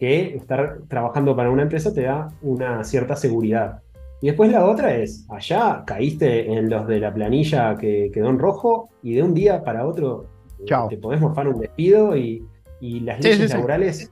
Que 0.02 0.36
estar 0.36 0.80
trabajando 0.88 1.36
para 1.36 1.52
una 1.52 1.62
empresa 1.62 1.93
te 1.93 2.02
da 2.02 2.28
una 2.41 2.84
cierta 2.84 3.16
seguridad. 3.16 3.84
Y 4.20 4.26
después 4.26 4.52
la 4.52 4.66
otra 4.66 4.95
es, 4.95 5.28
allá 5.30 5.84
caíste 5.86 6.52
en 6.52 6.72
los 6.72 6.88
de 6.88 6.99
la 6.99 7.14
planilla 7.14 7.76
que 7.76 8.10
quedó 8.12 8.30
en 8.30 8.39
rojo 8.39 8.89
y 9.04 9.14
de 9.14 9.22
un 9.22 9.36
día 9.36 9.64
para 9.64 9.86
otro 9.86 10.26
eh, 10.58 10.74
te 10.89 10.97
podés 10.97 11.22
morfar 11.22 11.47
un 11.47 11.60
despido 11.60 12.18
y, 12.18 12.43
las 12.82 13.24
leyes 13.24 13.54
laborales 13.54 14.12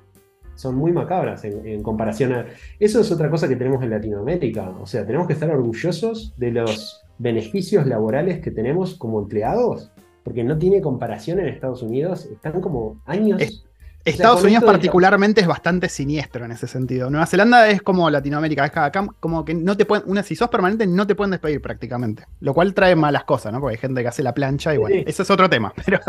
son 0.54 0.76
muy 0.76 0.92
macabras 0.92 1.44
en, 1.44 1.66
en, 1.66 1.82
comparación 1.82 2.34
a... 2.34 2.46
Eso 2.80 3.02
es 3.02 3.12
otra 3.12 3.32
cosa 3.32 3.48
que 3.48 3.56
tenemos 3.56 3.82
en 3.82 3.90
Latinoamérica. 3.90 4.70
O 4.80 4.86
sea, 4.86 5.08
tenemos 5.08 5.26
que 5.26 5.34
estar 5.34 5.50
orgullosos 5.50 6.36
de 6.38 6.52
los 6.52 7.02
beneficios 7.18 7.88
laborales 7.88 8.42
que 8.42 8.52
tenemos 8.52 8.94
como 8.94 9.20
empleados, 9.22 9.92
porque 10.24 10.44
no 10.44 10.56
tiene 10.56 10.82
comparación 10.82 11.40
en 11.40 11.48
Estados 11.48 11.82
Unidos, 11.82 12.26
están 12.26 12.62
como 12.62 13.02
años. 13.08 13.66
Estados 14.06 14.44
Unidos 14.44 14.64
particularmente 14.64 15.42
es 15.42 15.48
bastante 15.48 15.90
siniestro 15.90 16.46
en 16.46 16.52
ese 16.52 16.68
sentido. 16.68 17.10
Nueva 17.10 17.26
Zelanda 17.26 17.70
es 17.70 17.82
como 17.82 18.10
Latinoamérica, 18.10 18.66
es 18.66 18.76
acá 18.76 19.08
como 19.20 19.46
que 19.46 19.54
no 19.54 19.76
te 19.76 19.86
pueden, 19.86 20.10
una, 20.10 20.24
si 20.24 20.36
sos 20.36 20.50
permanente 20.50 20.88
no 20.88 21.06
te 21.06 21.16
pueden 21.16 21.32
despedir 21.32 21.62
prácticamente, 21.62 22.24
lo 22.40 22.54
cual 22.54 22.74
trae 22.74 22.96
malas 22.96 23.26
cosas, 23.26 23.52
¿no? 23.52 23.60
Porque 23.60 23.76
hay 23.76 23.82
gente 23.82 24.02
que 24.02 24.08
hace 24.08 24.24
la 24.24 24.34
plancha 24.34 24.74
y 24.74 24.78
bueno, 24.78 25.04
eso 25.06 25.24
es 25.24 25.30
otro 25.30 25.50
tema, 25.50 25.74
pero... 25.86 26.00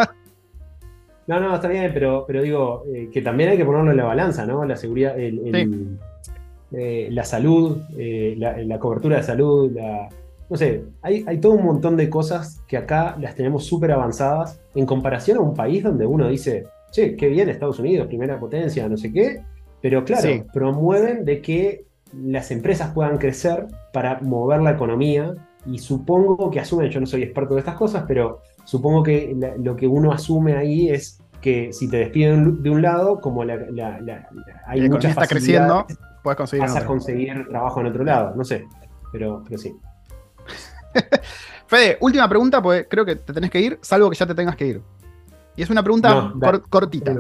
No, 1.27 1.39
no, 1.39 1.55
está 1.55 1.69
bien, 1.69 1.91
pero, 1.93 2.25
pero 2.27 2.43
digo, 2.43 2.85
eh, 2.93 3.09
que 3.13 3.23
también 3.23 3.51
hay 3.51 3.57
que 3.57 3.65
ponerlo 3.65 3.91
en 3.91 3.97
la 3.97 4.05
balanza, 4.05 4.47
¿no? 4.47 4.65
La 4.65 4.77
seguridad, 4.77 5.19
el, 5.19 5.99
eh, 6.73 7.09
la 7.11 7.25
salud, 7.25 7.83
eh, 7.97 8.35
la, 8.37 8.79
cobertura 8.79 9.17
de 9.17 9.23
salud, 9.23 9.71
la, 9.73 10.09
no 10.49 10.57
sé, 10.57 10.83
hay, 11.03 11.39
todo 11.39 11.53
un 11.53 11.65
montón 11.65 11.97
de 11.97 12.11
cosas 12.11 12.61
que 12.67 12.77
acá 12.77 13.17
las 13.21 13.37
tenemos 13.37 13.65
súper 13.65 13.93
avanzadas 13.93 14.61
en 14.75 14.87
comparación 14.87 15.39
a 15.39 15.41
un 15.41 15.55
país 15.55 15.85
donde 15.85 16.07
uno 16.07 16.29
dice, 16.29 16.67
che, 16.91 17.17
qué 17.17 17.29
bien 17.29 17.49
Estados 17.49 17.79
Unidos, 17.79 18.07
primera 18.07 18.39
potencia, 18.39 18.89
no 18.89 18.97
sé 18.97 19.13
qué, 19.13 19.43
pero 19.81 20.05
claro, 20.05 20.29
promueven 20.53 21.25
de 21.25 21.41
que 21.41 21.85
las 22.13 22.51
empresas 22.51 22.93
puedan 22.93 23.19
crecer 23.19 23.67
para 23.93 24.21
mover 24.21 24.61
la 24.61 24.73
economía 24.73 25.35
y 25.67 25.79
supongo 25.79 26.51
que 26.51 26.61
asumen, 26.61 26.91
yo 26.91 27.01
no 27.01 27.07
soy 27.07 27.23
experto 27.23 27.55
de 27.55 27.61
estas 27.61 27.77
cosas, 27.77 28.05
pero 28.07 28.41
supongo 28.65 29.03
que 29.03 29.37
lo 29.59 29.77
que 29.77 29.87
uno 29.87 30.13
asume 30.13 30.57
ahí 30.57 30.91
es 30.91 31.21
que 31.41 31.73
si 31.73 31.89
te 31.89 31.99
despiden 31.99 32.63
de 32.63 32.71
un 32.71 32.83
lado, 32.83 33.21
como 33.21 33.45
la, 33.45 33.59
hay 34.67 34.89
mucha 34.89 35.09
está 35.09 35.27
creciendo, 35.27 35.87
puedes 36.23 36.37
conseguir, 36.37 36.67
vas 36.67 36.77
a 36.77 36.87
conseguir 36.87 37.49
trabajo 37.49 37.81
en 37.81 37.87
otro 37.87 38.05
lado, 38.05 38.35
no 38.35 38.45
sé, 38.45 38.67
pero, 39.13 39.43
pero 39.45 39.59
sí. 39.59 39.75
Fede, 41.67 41.99
última 42.01 42.29
pregunta, 42.29 42.61
porque 42.61 42.87
creo 42.89 43.05
que 43.05 43.17
te 43.17 43.33
tenés 43.33 43.51
que 43.51 43.61
ir, 43.61 43.79
salvo 43.81 44.11
que 44.11 44.17
ya 44.17 44.27
te 44.27 44.35
tengas 44.35 44.57
que 44.57 44.67
ir. 44.67 44.83
Y 45.61 45.63
es 45.63 45.69
una 45.69 45.83
pregunta 45.83 46.33
cortita. 46.71 47.15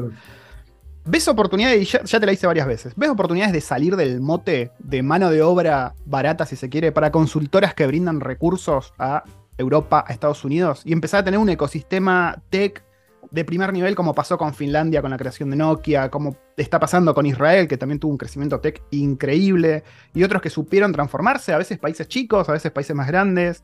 ¿Ves 1.04 1.28
oportunidades, 1.28 1.82
y 1.82 1.84
ya, 1.84 2.20
te 2.20 2.24
la 2.24 2.32
hice 2.32 2.46
varias 2.46 2.66
veces, 2.66 2.94
¿ves 2.96 3.10
oportunidades 3.10 3.52
de 3.52 3.60
salir 3.60 3.96
del 3.96 4.22
mote 4.22 4.70
de 4.78 5.02
mano 5.02 5.28
de 5.28 5.42
obra 5.42 5.94
barata, 6.06 6.46
si 6.46 6.56
se 6.56 6.70
quiere, 6.70 6.90
para 6.90 7.12
consultoras 7.12 7.74
que 7.74 7.86
brindan 7.86 8.18
recursos 8.18 8.94
a 8.98 9.24
Europa, 9.58 10.06
a 10.08 10.12
Estados 10.14 10.42
Unidos, 10.42 10.80
y 10.86 10.94
empezar 10.94 11.20
a 11.20 11.24
tener 11.24 11.38
un 11.38 11.50
ecosistema 11.50 12.42
tech 12.48 12.82
de 13.30 13.44
primer 13.44 13.74
nivel 13.74 13.94
como 13.94 14.14
pasó 14.14 14.38
con 14.38 14.54
Finlandia 14.54 15.02
con 15.02 15.10
la 15.10 15.18
creación 15.18 15.50
de 15.50 15.56
Nokia, 15.56 16.10
como 16.10 16.36
está 16.56 16.80
pasando 16.80 17.14
con 17.14 17.26
Israel, 17.26 17.68
que 17.68 17.76
también 17.76 18.00
tuvo 18.00 18.12
un 18.12 18.18
crecimiento 18.18 18.60
tech 18.60 18.82
increíble, 18.90 19.84
y 20.14 20.22
otros 20.24 20.40
que 20.40 20.48
supieron 20.48 20.92
transformarse, 20.92 21.52
a 21.52 21.58
veces 21.58 21.78
países 21.78 22.08
chicos, 22.08 22.48
a 22.48 22.52
veces 22.52 22.72
países 22.72 22.96
más 22.96 23.06
grandes. 23.06 23.62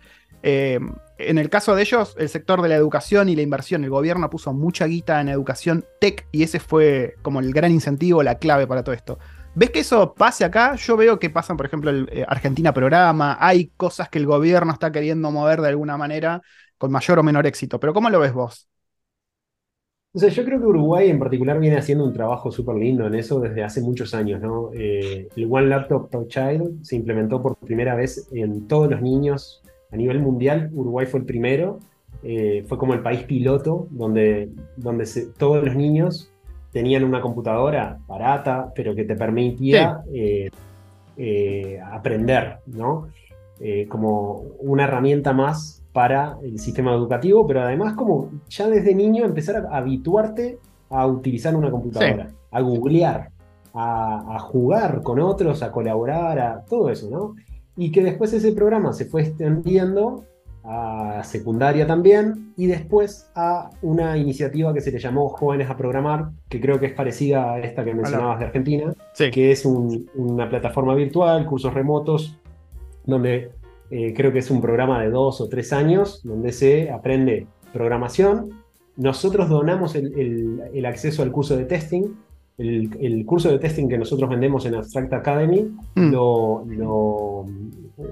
Eh, 0.49 0.79
en 1.19 1.39
el 1.39 1.51
caso 1.51 1.75
de 1.75 1.83
ellos, 1.83 2.15
el 2.21 2.29
sector 2.29 2.63
de 2.63 2.69
la 2.69 2.77
educación 2.77 3.29
y 3.29 3.35
la 3.35 3.43
inversión, 3.43 3.83
el 3.83 3.91
gobierno 3.91 4.31
puso 4.31 4.53
mucha 4.53 4.87
guita 4.87 5.21
en 5.21 5.29
educación 5.29 5.85
tech 6.01 6.29
y 6.31 6.45
ese 6.45 6.61
fue 6.61 7.17
como 7.23 7.41
el 7.41 7.53
gran 7.53 7.73
incentivo, 7.73 8.23
la 8.23 8.39
clave 8.39 8.65
para 8.69 8.85
todo 8.85 8.95
esto. 8.95 9.19
¿Ves 9.57 9.71
que 9.71 9.81
eso 9.81 10.15
pase 10.15 10.45
acá? 10.45 10.77
Yo 10.77 10.97
veo 10.97 11.19
que 11.19 11.31
pasan, 11.31 11.57
por 11.57 11.67
ejemplo, 11.67 11.91
el 11.91 12.09
eh, 12.13 12.25
Argentina 12.29 12.73
Programa, 12.73 13.37
hay 13.41 13.73
cosas 13.77 14.09
que 14.09 14.19
el 14.21 14.27
gobierno 14.27 14.73
está 14.73 14.93
queriendo 14.93 15.33
mover 15.33 15.63
de 15.63 15.69
alguna 15.71 15.97
manera 15.97 16.41
con 16.79 16.93
mayor 16.93 17.19
o 17.19 17.25
menor 17.25 17.45
éxito, 17.45 17.81
pero 17.81 17.93
¿cómo 17.93 18.09
lo 18.09 18.21
ves 18.21 18.33
vos? 18.33 18.69
O 20.13 20.21
sea, 20.21 20.29
yo 20.29 20.45
creo 20.45 20.61
que 20.61 20.67
Uruguay 20.67 21.11
en 21.11 21.19
particular 21.19 21.59
viene 21.59 21.77
haciendo 21.77 22.05
un 22.05 22.13
trabajo 22.13 22.53
súper 22.53 22.77
lindo 22.77 23.05
en 23.05 23.17
eso 23.17 23.41
desde 23.41 23.65
hace 23.65 23.81
muchos 23.81 24.15
años, 24.15 24.41
¿no? 24.41 24.71
Eh, 24.75 25.27
el 25.35 25.49
One 25.51 25.67
Laptop 25.67 26.09
Per 26.09 26.29
Child 26.29 26.85
se 26.85 26.95
implementó 26.95 27.43
por 27.43 27.57
primera 27.57 27.97
vez 27.97 28.29
en 28.33 28.69
todos 28.69 28.89
los 28.89 29.03
niños 29.03 29.63
a 29.91 29.97
nivel 29.97 30.21
mundial. 30.21 30.71
Uruguay 30.73 31.07
fue 31.07 31.21
el 31.21 31.27
primero, 31.27 31.79
eh, 32.23 32.65
fue 32.67 32.79
como 32.79 32.95
el 32.95 33.03
país 33.03 33.23
piloto 33.25 33.89
donde, 33.91 34.51
donde 34.77 35.07
todos 35.39 35.65
los 35.65 35.77
niños 35.77 36.33
tenían 36.73 37.05
una 37.05 37.21
computadora 37.21 37.99
barata, 38.07 38.73
pero 38.75 38.95
que 38.95 39.05
te 39.05 39.17
permitía 39.17 40.01
eh, 40.13 40.51
eh, 41.17 41.79
aprender, 41.93 42.59
¿no? 42.67 43.09
Como 43.89 44.43
una 44.59 44.85
herramienta 44.85 45.33
más 45.33 45.83
para 45.95 46.37
el 46.43 46.59
sistema 46.59 46.93
educativo, 46.93 47.47
pero 47.47 47.63
además 47.63 47.95
como 47.95 48.29
ya 48.51 48.69
desde 48.69 48.95
niño 48.95 49.25
empezar 49.25 49.67
a 49.71 49.79
habituarte 49.79 50.59
a 50.91 51.07
utilizar 51.07 51.57
una 51.57 51.71
computadora, 51.71 52.29
a 52.51 52.61
googlear, 52.61 53.31
a, 53.73 54.35
a, 54.37 54.39
jugar 54.41 55.03
con 55.03 55.21
otros, 55.21 55.63
a 55.63 55.73
colaborar, 55.73 56.39
a 56.39 56.65
todo 56.67 56.91
eso, 56.91 57.09
¿no? 57.09 57.35
Y 57.77 57.93
que 57.93 58.03
después 58.03 58.33
ese 58.33 58.53
programa 58.53 58.93
se 58.93 59.05
fue 59.05 59.23
extendiendo 59.23 60.25
a 60.65 61.23
secundaria 61.23 61.87
también, 61.87 62.53
y 62.57 62.67
después 62.67 63.31
a 63.37 63.71
una 63.83 64.19
iniciativa 64.19 64.75
que 64.75 64.81
se 64.81 64.91
le 64.91 64.99
llamó 64.99 65.29
Jóvenes 65.29 65.71
a 65.71 65.77
Programar, 65.77 66.31
que 66.49 66.61
creo 66.61 66.81
que 66.81 66.87
es 66.87 66.93
parecida 66.93 67.53
a 67.53 67.61
esta 67.61 67.85
que 67.85 67.95
mencionabas 67.95 68.41
de 68.41 68.47
Argentina, 68.47 68.93
que 69.17 69.53
es 69.53 69.65
una 69.65 70.49
plataforma 70.49 70.95
virtual, 70.97 71.47
cursos 71.47 71.73
remotos, 71.73 72.37
donde 73.05 73.53
eh, 73.91 74.13
creo 74.15 74.33
que 74.33 74.41
es 74.41 74.51
un 74.51 74.61
programa 74.61 75.01
de 75.03 75.11
dos 75.11 75.41
o 75.41 75.49
tres 75.49 75.73
años, 75.73 76.21
donde 76.25 76.53
se 76.53 76.91
aprende 76.91 77.47
programación. 77.73 78.51
Nosotros 78.97 79.49
donamos 79.49 79.95
el, 79.95 80.85
acceso 80.87 81.23
al 81.23 81.31
curso 81.31 81.57
de 81.57 81.67
testing. 81.67 82.15
El, 82.59 83.25
curso 83.27 83.51
de 83.51 83.59
testing 83.59 83.87
que 83.87 83.99
nosotros 83.99 84.31
vendemos 84.31 84.65
en 84.65 84.77
Abstract 84.77 85.13
Academy 85.13 85.77
mm. 85.95 86.11
lo, 86.11 86.65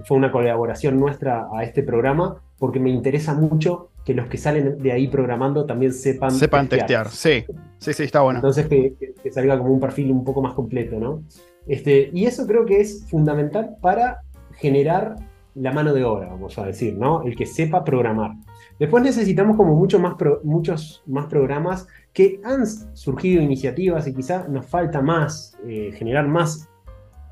fue 0.05 0.17
una 0.17 0.31
colaboración 0.31 1.01
nuestra 1.01 1.49
a 1.53 1.65
este 1.65 1.83
programa 1.83 2.37
porque 2.59 2.79
me 2.79 2.91
interesa 2.91 3.35
mucho 3.35 3.91
que 4.05 4.13
los 4.13 4.29
que 4.29 4.37
salen 4.37 4.79
de 4.83 4.93
ahí 4.93 5.09
programando 5.09 5.65
también 5.65 5.93
sepan, 5.93 6.31
sepan 6.31 6.69
testear. 6.69 7.09
Sí, 7.09 7.45
sí, 7.79 7.93
sí, 7.95 8.03
está 8.03 8.21
bueno. 8.21 8.39
Entonces 8.39 8.67
que, 8.69 8.95
salga 9.31 9.59
como 9.59 9.73
un 9.73 9.81
perfil 9.81 10.11
un 10.11 10.25
poco 10.25 10.43
más 10.43 10.53
completo, 10.53 10.99
¿no? 10.99 11.23
Este, 11.67 12.11
y 12.13 12.27
eso 12.27 12.47
creo 12.47 12.67
que 12.67 12.81
es 12.81 13.07
fundamental 13.09 13.77
para 13.81 14.21
generar 14.57 15.17
la 15.55 15.73
mano 15.73 15.95
de 15.95 16.05
obra, 16.05 16.29
vamos 16.29 16.59
a 16.59 16.67
decir, 16.67 16.97
¿no? 16.97 17.23
El 17.23 17.35
que 17.37 17.47
sepa 17.47 17.85
programar. 17.85 18.33
Después 18.79 19.03
necesitamos 19.05 19.57
como 19.57 19.75
mucho 19.75 19.99
más 20.01 20.15
muchos 20.43 21.03
más 21.07 21.27
programas 21.27 21.87
que 22.13 22.41
han 22.45 22.67
surgido 22.67 23.41
iniciativas 23.41 24.07
y 24.09 24.15
quizá 24.15 24.49
nos 24.49 24.67
falta 24.67 25.01
más, 25.01 25.57
eh, 25.67 25.93
generar 25.97 26.27
más 26.27 26.69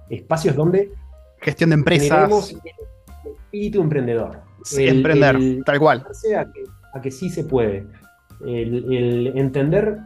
espacios 0.09 0.55
donde 0.55 0.93
Gestión 1.43 1.71
de 1.71 1.75
empresas. 1.75 2.55
espíritu 3.25 3.83
emprendedor. 3.83 4.41
emprender, 4.77 5.65
tal 5.65 5.79
cual. 5.81 6.07
A 6.95 7.01
que, 7.01 7.11
sí 7.11 7.29
se 7.29 7.45
puede. 7.45 7.85
El, 8.47 9.33
entender 9.37 9.99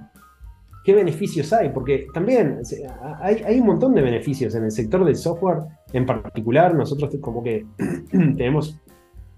qué 0.83 0.95
beneficios 0.95 1.53
hay, 1.53 1.71
porque 1.71 2.07
también 2.15 2.61
hay, 3.21 3.61
un 3.61 3.67
montón 3.67 3.95
de 3.95 4.01
beneficios 4.01 4.55
en 4.55 4.65
el 4.65 4.71
sector 4.71 5.05
del 5.05 5.17
software 5.17 5.59
en 5.93 6.07
particular. 6.07 6.75
Nosotros 6.75 7.15
como 7.21 7.43
que 7.43 7.67
tenemos 8.11 8.81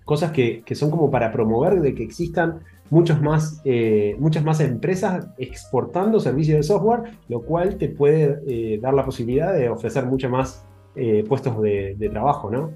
cosas 0.08 0.32
que, 0.32 0.64
son 0.74 0.90
como 0.90 1.10
para 1.10 1.30
promover 1.30 1.82
de 1.82 1.94
que 1.94 2.02
existan 2.02 2.60
muchos 2.88 3.20
más, 3.20 3.60
eh, 3.66 4.16
muchas 4.18 4.42
más 4.42 4.58
empresas 4.60 5.26
exportando 5.36 6.18
servicios 6.18 6.56
de 6.56 6.62
software, 6.62 7.12
lo 7.28 7.42
cual 7.42 7.76
te 7.76 7.90
puede 7.90 8.40
eh, 8.46 8.78
dar 8.80 8.94
la 8.94 9.04
posibilidad 9.04 9.52
de 9.52 9.68
ofrecer 9.68 10.06
mucho 10.06 10.30
más 10.30 10.64
eh, 10.96 11.26
puestos 11.28 11.60
de, 11.60 12.08
trabajo, 12.10 12.50
¿no? 12.50 12.70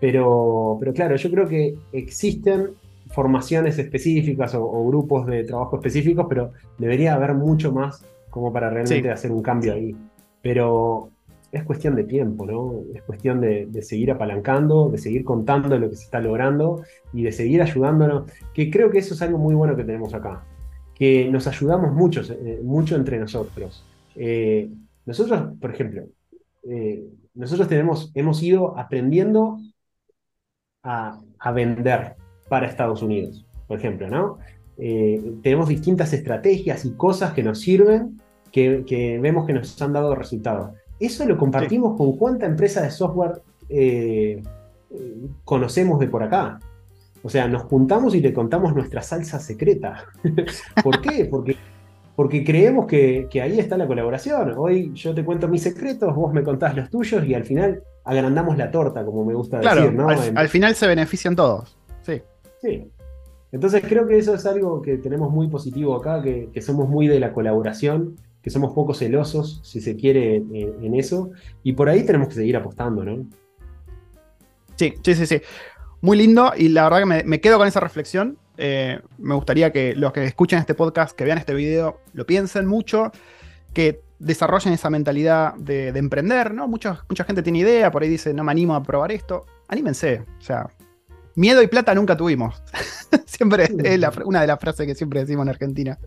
Pero, 0.00 0.78
pero 0.80 0.94
claro, 0.94 1.16
yo 1.16 1.30
creo 1.30 1.46
que 1.46 1.74
existen 1.92 2.70
formaciones 3.08 3.78
específicas 3.78 4.54
o, 4.54 4.86
grupos 4.86 5.26
de 5.26 5.44
trabajo 5.44 5.76
específicos, 5.76 6.24
pero 6.30 6.52
debería 6.78 7.12
haber 7.12 7.34
mucho 7.34 7.72
más 7.72 8.02
como 8.30 8.54
para 8.54 8.70
realmente 8.70 9.10
hacer 9.10 9.32
un 9.32 9.42
cambio 9.42 9.74
ahí. 9.74 9.94
Pero 10.40 11.10
es 11.52 11.64
cuestión 11.64 11.96
de 11.96 12.04
tiempo, 12.04 12.46
¿no? 12.46 12.82
Es 12.94 13.02
cuestión 13.02 13.40
de, 13.40 13.68
seguir 13.82 14.10
apalancando, 14.10 14.88
de 14.88 14.98
seguir 14.98 15.24
contando 15.24 15.78
lo 15.78 15.90
que 15.90 15.96
se 15.96 16.04
está 16.04 16.20
logrando 16.20 16.82
y 17.12 17.22
de 17.22 17.32
seguir 17.32 17.62
ayudándonos, 17.62 18.30
que 18.54 18.70
creo 18.70 18.90
que 18.90 18.98
eso 18.98 19.14
es 19.14 19.22
algo 19.22 19.38
muy 19.38 19.54
bueno 19.54 19.76
que 19.76 19.84
tenemos 19.84 20.14
acá, 20.14 20.44
que 20.94 21.28
nos 21.30 21.46
ayudamos 21.46 21.92
mucho, 21.92 22.22
eh, 22.32 22.60
mucho 22.62 22.96
entre 22.96 23.18
nosotros. 23.18 23.84
Eh, 24.14 24.70
nosotros, 25.06 25.54
por 25.60 25.72
ejemplo, 25.72 26.04
nosotros 27.34 27.68
tenemos, 27.68 28.12
hemos 28.14 28.42
ido 28.42 28.78
aprendiendo 28.78 29.58
a, 30.82 31.20
vender 31.54 32.16
para 32.48 32.66
Estados 32.66 33.02
Unidos, 33.02 33.46
por 33.66 33.78
ejemplo, 33.78 34.08
¿no? 34.08 34.38
Eh, 34.76 35.34
tenemos 35.42 35.68
distintas 35.68 36.12
estrategias 36.12 36.84
y 36.84 36.92
cosas 36.92 37.32
que 37.32 37.42
nos 37.42 37.60
sirven, 37.60 38.20
que, 38.50 39.18
vemos 39.20 39.46
que 39.46 39.52
nos 39.52 39.80
han 39.82 39.92
dado 39.92 40.14
resultados. 40.14 40.74
Eso 41.00 41.24
lo 41.24 41.36
compartimos 41.36 41.96
con 41.96 42.16
cuánta 42.16 42.46
empresa 42.46 42.82
de 42.82 42.90
software 42.90 43.40
eh, 43.68 44.42
conocemos 45.44 45.98
de 45.98 46.06
por 46.06 46.22
acá. 46.22 46.60
O 47.22 47.28
sea, 47.28 47.48
nos 47.48 47.62
juntamos 47.64 48.14
y 48.14 48.20
le 48.20 48.32
contamos 48.32 48.74
nuestra 48.74 49.02
salsa 49.02 49.40
secreta. 49.40 50.04
¿Por 50.84 51.00
qué? 51.00 51.24
Porque 51.24 51.56
porque 52.20 52.44
creemos 52.44 52.86
que, 52.86 53.26
ahí 53.42 53.58
está 53.58 53.78
la 53.78 53.86
colaboración. 53.86 54.52
Hoy 54.58 54.92
yo 54.92 55.14
te 55.14 55.24
cuento 55.24 55.48
mis 55.48 55.62
secretos, 55.62 56.14
vos 56.14 56.34
me 56.34 56.42
contás 56.42 56.76
los 56.76 56.90
tuyos 56.90 57.24
y 57.24 57.32
al 57.32 57.44
final 57.44 57.82
agrandamos 58.04 58.58
la 58.58 58.70
torta, 58.70 59.06
como 59.06 59.24
me 59.24 59.32
gusta 59.32 59.58
decir, 59.58 59.94
¿no? 59.94 60.06
Al, 60.06 60.48
final 60.50 60.74
se 60.74 60.86
benefician 60.86 61.34
todos. 61.34 61.78
Sí. 62.02 62.20
Sí. 62.60 62.90
Entonces 63.52 63.82
creo 63.88 64.06
que 64.06 64.18
eso 64.18 64.34
es 64.34 64.44
algo 64.44 64.82
que 64.82 64.98
tenemos 64.98 65.32
muy 65.32 65.48
positivo 65.48 65.96
acá, 65.96 66.20
que, 66.22 66.50
somos 66.60 66.90
muy 66.90 67.08
de 67.08 67.20
la 67.20 67.32
colaboración, 67.32 68.16
que 68.42 68.50
somos 68.50 68.72
poco 68.74 68.94
celosos, 68.94 69.60
si 69.62 69.80
se 69.80 69.96
quiere, 69.96 70.36
en, 70.36 70.94
eso. 70.94 71.30
Y 71.62 71.72
por 71.74 71.88
ahí 71.88 72.04
tenemos 72.04 72.28
que 72.28 72.34
seguir 72.34 72.56
apostando, 72.56 73.04
¿no? 73.04 73.26
Sí, 74.76 74.94
sí, 75.02 75.14
sí, 75.14 75.26
sí. 75.26 75.40
Muy 76.00 76.16
lindo 76.16 76.52
y 76.56 76.68
la 76.68 76.84
verdad 76.88 77.00
que 77.00 77.24
me 77.24 77.40
quedo 77.40 77.58
con 77.58 77.68
esa 77.68 77.80
reflexión. 77.80 78.38
Eh, 78.62 79.00
me 79.16 79.34
gustaría 79.34 79.72
que 79.72 79.94
los 79.94 80.12
que 80.12 80.22
escuchen 80.24 80.58
este 80.58 80.74
podcast, 80.74 81.16
que 81.16 81.24
vean 81.24 81.38
este 81.38 81.54
video, 81.54 82.00
lo 82.12 82.26
piensen 82.26 82.66
mucho, 82.66 83.10
que 83.72 84.02
desarrollen 84.18 84.74
esa 84.74 84.90
mentalidad 84.90 85.54
de, 85.54 85.88
emprender, 85.88 86.52
¿no? 86.52 86.68
Mucha, 86.68 87.02
mucha 87.08 87.24
gente 87.24 87.42
tiene 87.42 87.60
idea, 87.60 87.90
por 87.90 88.02
ahí 88.02 88.10
dice, 88.10 88.34
no 88.34 88.44
me 88.44 88.52
animo 88.52 88.74
a 88.74 88.82
probar 88.82 89.12
esto. 89.12 89.46
Anímense, 89.66 90.26
o 90.38 90.42
sea, 90.42 90.68
miedo 91.36 91.62
y 91.62 91.68
plata 91.68 91.94
nunca 91.94 92.18
tuvimos. 92.18 92.62
siempre 93.24 93.64
es 93.64 94.00
una 94.26 94.42
de 94.42 94.46
las 94.46 94.60
frases 94.60 94.86
que 94.86 94.94
siempre 94.94 95.20
decimos 95.20 95.44
en 95.44 95.48
Argentina. 95.48 95.98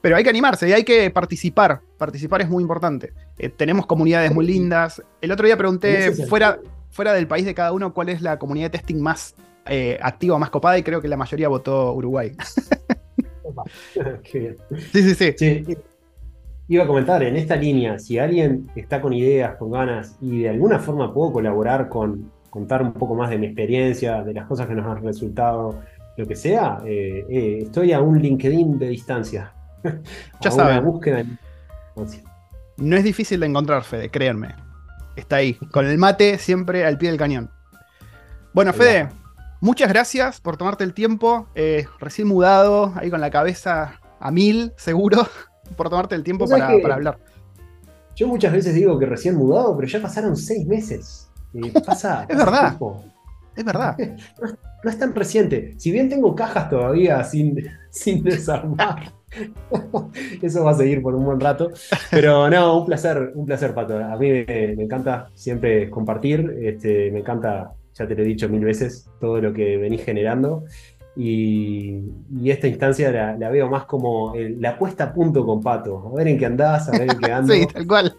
Pero 0.00 0.16
hay 0.16 0.24
que 0.24 0.30
animarse 0.30 0.68
y 0.68 0.72
hay 0.72 0.84
que 0.84 1.10
participar. 1.10 1.80
Participar 1.98 2.40
es 2.40 2.48
muy 2.48 2.62
importante. 2.62 3.12
Eh, 3.38 3.48
tenemos 3.50 3.86
comunidades 3.86 4.32
muy 4.32 4.46
lindas. 4.46 5.02
El 5.20 5.30
otro 5.32 5.46
día 5.46 5.56
pregunté, 5.56 6.12
fuera, 6.26 6.58
fuera 6.90 7.12
del 7.12 7.26
país 7.26 7.44
de 7.44 7.54
cada 7.54 7.72
uno, 7.72 7.92
cuál 7.92 8.08
es 8.08 8.22
la 8.22 8.38
comunidad 8.38 8.70
de 8.70 8.78
testing 8.78 9.00
más 9.00 9.34
eh, 9.66 9.98
activa, 10.02 10.38
más 10.38 10.50
copada, 10.50 10.78
y 10.78 10.82
creo 10.82 11.00
que 11.00 11.08
la 11.08 11.16
mayoría 11.16 11.48
votó 11.48 11.92
Uruguay. 11.92 12.32
Qué 14.22 14.56
Sí, 14.92 15.14
sí, 15.14 15.34
sí, 15.36 15.76
Iba 16.68 16.84
a 16.84 16.86
comentar, 16.86 17.22
en 17.24 17.36
esta 17.36 17.56
línea, 17.56 17.98
si 17.98 18.18
alguien 18.18 18.70
está 18.76 19.00
con 19.00 19.12
ideas, 19.12 19.56
con 19.56 19.72
ganas, 19.72 20.16
y 20.20 20.42
de 20.42 20.50
alguna 20.50 20.78
forma 20.78 21.12
puedo 21.12 21.32
colaborar 21.32 21.88
con 21.88 22.30
contar 22.48 22.82
un 22.82 22.92
poco 22.92 23.14
más 23.14 23.30
de 23.30 23.38
mi 23.38 23.46
experiencia, 23.46 24.22
de 24.22 24.34
las 24.34 24.46
cosas 24.46 24.66
que 24.66 24.74
nos 24.74 24.86
han 24.86 25.02
resultado, 25.02 25.80
lo 26.16 26.26
que 26.26 26.36
sea, 26.36 26.78
eh, 26.84 27.24
eh, 27.28 27.58
estoy 27.62 27.92
a 27.92 28.00
un 28.00 28.20
LinkedIn 28.20 28.78
de 28.78 28.88
distancia. 28.88 29.52
Ya 30.40 30.50
saben. 30.50 30.84
búsqueda 30.84 31.24
No 32.76 32.96
es 32.96 33.04
difícil 33.04 33.40
de 33.40 33.46
encontrar, 33.46 33.84
Fede, 33.84 34.10
créanme. 34.10 34.54
Está 35.16 35.36
ahí, 35.36 35.54
con 35.72 35.86
el 35.86 35.98
mate 35.98 36.38
siempre 36.38 36.86
al 36.86 36.98
pie 36.98 37.10
del 37.10 37.18
cañón. 37.18 37.50
Bueno, 38.52 38.72
Fede, 38.72 39.08
Muchas 39.62 39.90
gracias 39.90 40.40
por 40.40 40.56
tomarte 40.56 40.84
el 40.84 40.94
tiempo, 40.94 41.46
eh, 41.54 41.84
recién 41.98 42.26
mudado, 42.28 42.94
ahí 42.96 43.10
con 43.10 43.20
la 43.20 43.30
cabeza 43.30 44.00
a 44.18 44.30
mil, 44.30 44.72
seguro, 44.76 45.26
por 45.76 45.90
tomarte 45.90 46.14
el 46.14 46.24
tiempo 46.24 46.46
para, 46.48 46.70
hablar. 46.94 47.18
Yo 48.16 48.26
muchas 48.26 48.54
veces 48.54 48.74
digo 48.74 48.98
que 48.98 49.04
recién 49.04 49.36
mudado, 49.36 49.76
pero 49.76 49.86
ya 49.86 50.00
pasaron 50.00 50.34
seis 50.34 50.66
meses. 50.66 51.30
pasa, 51.86 52.24
es 52.26 52.38
verdad. 52.38 52.76
Es 53.54 53.64
verdad. 53.64 53.96
No, 54.82 54.88
es 54.88 54.98
tan 54.98 55.14
reciente. 55.14 55.74
Si 55.76 55.92
bien 55.92 56.08
tengo 56.08 56.34
cajas 56.34 56.70
todavía 56.70 57.22
sin, 57.22 57.68
sin 57.90 58.24
desarmar. 58.24 59.12
Eso 60.42 60.64
va 60.64 60.72
a 60.72 60.74
seguir 60.74 61.02
por 61.02 61.14
un 61.14 61.24
buen 61.24 61.40
rato. 61.40 61.70
Pero 62.10 62.48
no, 62.50 62.80
un 62.80 62.86
placer, 62.86 63.32
un 63.34 63.46
placer, 63.46 63.74
Pato. 63.74 63.98
A 63.98 64.16
mí 64.16 64.30
me, 64.30 64.72
encanta 64.72 65.28
siempre 65.34 65.88
compartir. 65.90 66.58
Este, 66.62 67.10
me 67.10 67.20
encanta, 67.20 67.72
ya 67.94 68.06
te 68.06 68.14
lo 68.14 68.22
he 68.22 68.26
dicho 68.26 68.48
mil 68.48 68.64
veces, 68.64 69.08
todo 69.20 69.40
lo 69.40 69.52
que 69.52 69.76
venís 69.76 70.04
generando. 70.04 70.64
Y, 71.16 72.02
esta 72.44 72.68
instancia 72.68 73.36
la, 73.36 73.50
veo 73.50 73.68
más 73.68 73.84
como 73.84 74.32
la 74.34 74.78
puesta 74.78 75.04
a 75.04 75.12
punto 75.12 75.44
con 75.44 75.60
Pato. 75.60 76.10
A 76.12 76.16
ver 76.16 76.28
en 76.28 76.38
qué 76.38 76.46
andás, 76.46 76.88
a 76.88 76.92
ver 76.92 77.10
en 77.10 77.18
qué 77.18 77.32
andas. 77.32 77.56
sí, 77.56 77.66
tal 77.66 77.86
cual. 77.86 78.16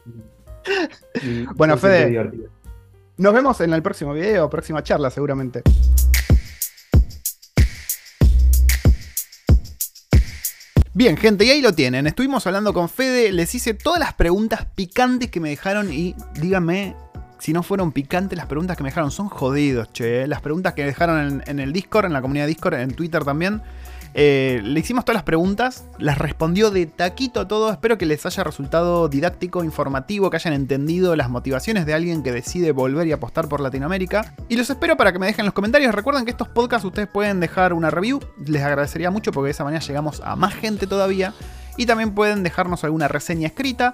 bueno, 1.55 1.77
Fede, 1.77 2.29
nos 3.17 3.33
vemos 3.33 3.59
en 3.61 3.73
el 3.73 3.81
próximo 3.81 4.13
video, 4.13 4.49
próxima 4.49 4.83
charla 4.83 5.09
seguramente. 5.09 5.61
Bien, 11.01 11.17
gente, 11.17 11.45
y 11.45 11.49
ahí 11.49 11.61
lo 11.61 11.73
tienen. 11.73 12.05
Estuvimos 12.05 12.45
hablando 12.45 12.75
con 12.75 12.87
Fede, 12.87 13.31
les 13.31 13.55
hice 13.55 13.73
todas 13.73 13.99
las 13.99 14.13
preguntas 14.13 14.67
picantes 14.75 15.31
que 15.31 15.39
me 15.39 15.49
dejaron 15.49 15.91
y 15.91 16.13
díganme 16.39 16.95
si 17.39 17.53
no 17.53 17.63
fueron 17.63 17.91
picantes 17.91 18.37
las 18.37 18.45
preguntas 18.45 18.77
que 18.77 18.83
me 18.83 18.89
dejaron. 18.89 19.09
Son 19.09 19.27
jodidos, 19.27 19.91
che. 19.93 20.27
Las 20.27 20.41
preguntas 20.41 20.73
que 20.75 20.85
dejaron 20.85 21.41
en, 21.43 21.59
el 21.59 21.73
Discord, 21.73 22.05
en 22.05 22.13
la 22.13 22.21
comunidad 22.21 22.45
Discord, 22.45 22.75
en 22.75 22.93
Twitter 22.93 23.25
también. 23.25 23.63
Eh, 24.13 24.59
le 24.63 24.79
hicimos 24.79 25.05
todas 25.05 25.15
las 25.15 25.23
preguntas, 25.23 25.85
las 25.97 26.17
respondió 26.17 26.69
de 26.69 26.85
taquito 26.85 27.39
a 27.39 27.47
todo. 27.47 27.71
Espero 27.71 27.97
que 27.97 28.05
les 28.05 28.25
haya 28.25 28.43
resultado 28.43 29.07
didáctico, 29.07 29.63
informativo, 29.63 30.29
que 30.29 30.37
hayan 30.37 30.53
entendido 30.53 31.15
las 31.15 31.29
motivaciones 31.29 31.85
de 31.85 31.93
alguien 31.93 32.23
que 32.23 32.31
decide 32.31 32.71
volver 32.71 33.07
y 33.07 33.13
apostar 33.13 33.47
por 33.47 33.61
Latinoamérica. 33.61 34.33
Y 34.49 34.57
los 34.57 34.69
espero 34.69 34.97
para 34.97 35.13
que 35.13 35.19
me 35.19 35.27
dejen 35.27 35.45
los 35.45 35.53
comentarios. 35.53 35.95
Recuerden 35.95 36.25
que 36.25 36.31
estos 36.31 36.49
podcasts 36.49 36.85
ustedes 36.85 37.07
pueden 37.07 37.39
dejar 37.39 37.73
una 37.73 37.89
review, 37.89 38.19
les 38.45 38.63
agradecería 38.63 39.11
mucho 39.11 39.31
porque 39.31 39.47
de 39.47 39.51
esa 39.51 39.63
manera 39.63 39.83
llegamos 39.83 40.21
a 40.23 40.35
más 40.35 40.53
gente 40.53 40.87
todavía. 40.87 41.33
Y 41.77 41.85
también 41.85 42.13
pueden 42.13 42.43
dejarnos 42.43 42.83
alguna 42.83 43.07
reseña 43.07 43.47
escrita 43.47 43.93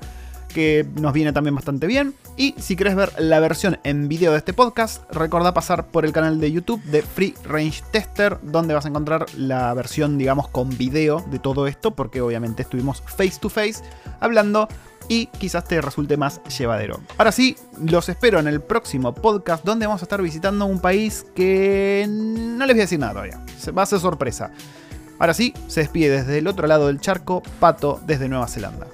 que 0.58 0.88
nos 0.96 1.14
viene 1.14 1.34
también 1.34 1.54
bastante 1.54 1.86
bien. 1.86 2.16
Y 2.36 2.56
si 2.58 2.76
querés 2.76 2.96
ver 2.96 3.14
la 3.20 3.40
versión 3.40 3.78
en 3.84 4.08
video 4.08 4.32
de 4.32 4.40
este 4.40 4.54
podcast, 4.54 5.04
recuerda 5.12 5.54
pasar 5.54 5.86
por 5.86 6.04
el 6.04 6.12
canal 6.12 6.40
de 6.40 6.52
YouTube 6.52 6.82
de 6.86 7.04
Free 7.04 7.36
Range 7.44 7.84
Tester, 7.92 8.40
donde 8.42 8.74
vas 8.74 8.84
a 8.86 8.90
encontrar 8.90 9.28
la 9.36 9.72
versión, 9.76 10.18
digamos, 10.18 10.48
con 10.48 10.76
video 10.76 11.24
de 11.30 11.38
todo 11.38 11.68
esto, 11.68 11.92
porque 11.92 12.22
obviamente 12.22 12.64
estuvimos 12.64 13.04
face 13.06 13.36
to 13.40 13.50
face 13.50 13.84
hablando 14.20 14.68
y 15.08 15.28
quizás 15.28 15.64
te 15.64 15.80
resulte 15.80 16.18
más 16.18 16.42
llevadero. 16.46 17.02
Ahora 17.20 17.32
sí, 17.32 17.56
los 17.80 18.10
espero 18.10 18.40
en 18.40 18.48
el 18.48 18.60
próximo 18.60 19.14
podcast 19.14 19.64
donde 19.64 19.86
vamos 19.86 20.02
a 20.02 20.06
estar 20.06 20.24
visitando 20.24 20.66
un 20.66 20.80
país 20.80 21.24
que 21.36 22.08
no 22.10 22.66
les 22.66 22.76
voy 22.76 22.82
a 22.82 22.86
decir 22.86 22.98
nada 22.98 23.12
todavía. 23.12 23.40
Va 23.78 23.84
a 23.84 23.86
ser 23.86 24.00
sorpresa. 24.00 24.50
Ahora 25.20 25.36
sí, 25.36 25.54
se 25.68 25.82
despide 25.82 26.10
desde 26.10 26.40
el 26.40 26.48
otro 26.48 26.66
lado 26.66 26.88
del 26.88 27.00
charco, 27.00 27.44
Pato 27.60 28.02
desde 28.08 28.28
Nueva 28.28 28.48
Zelanda. 28.48 28.88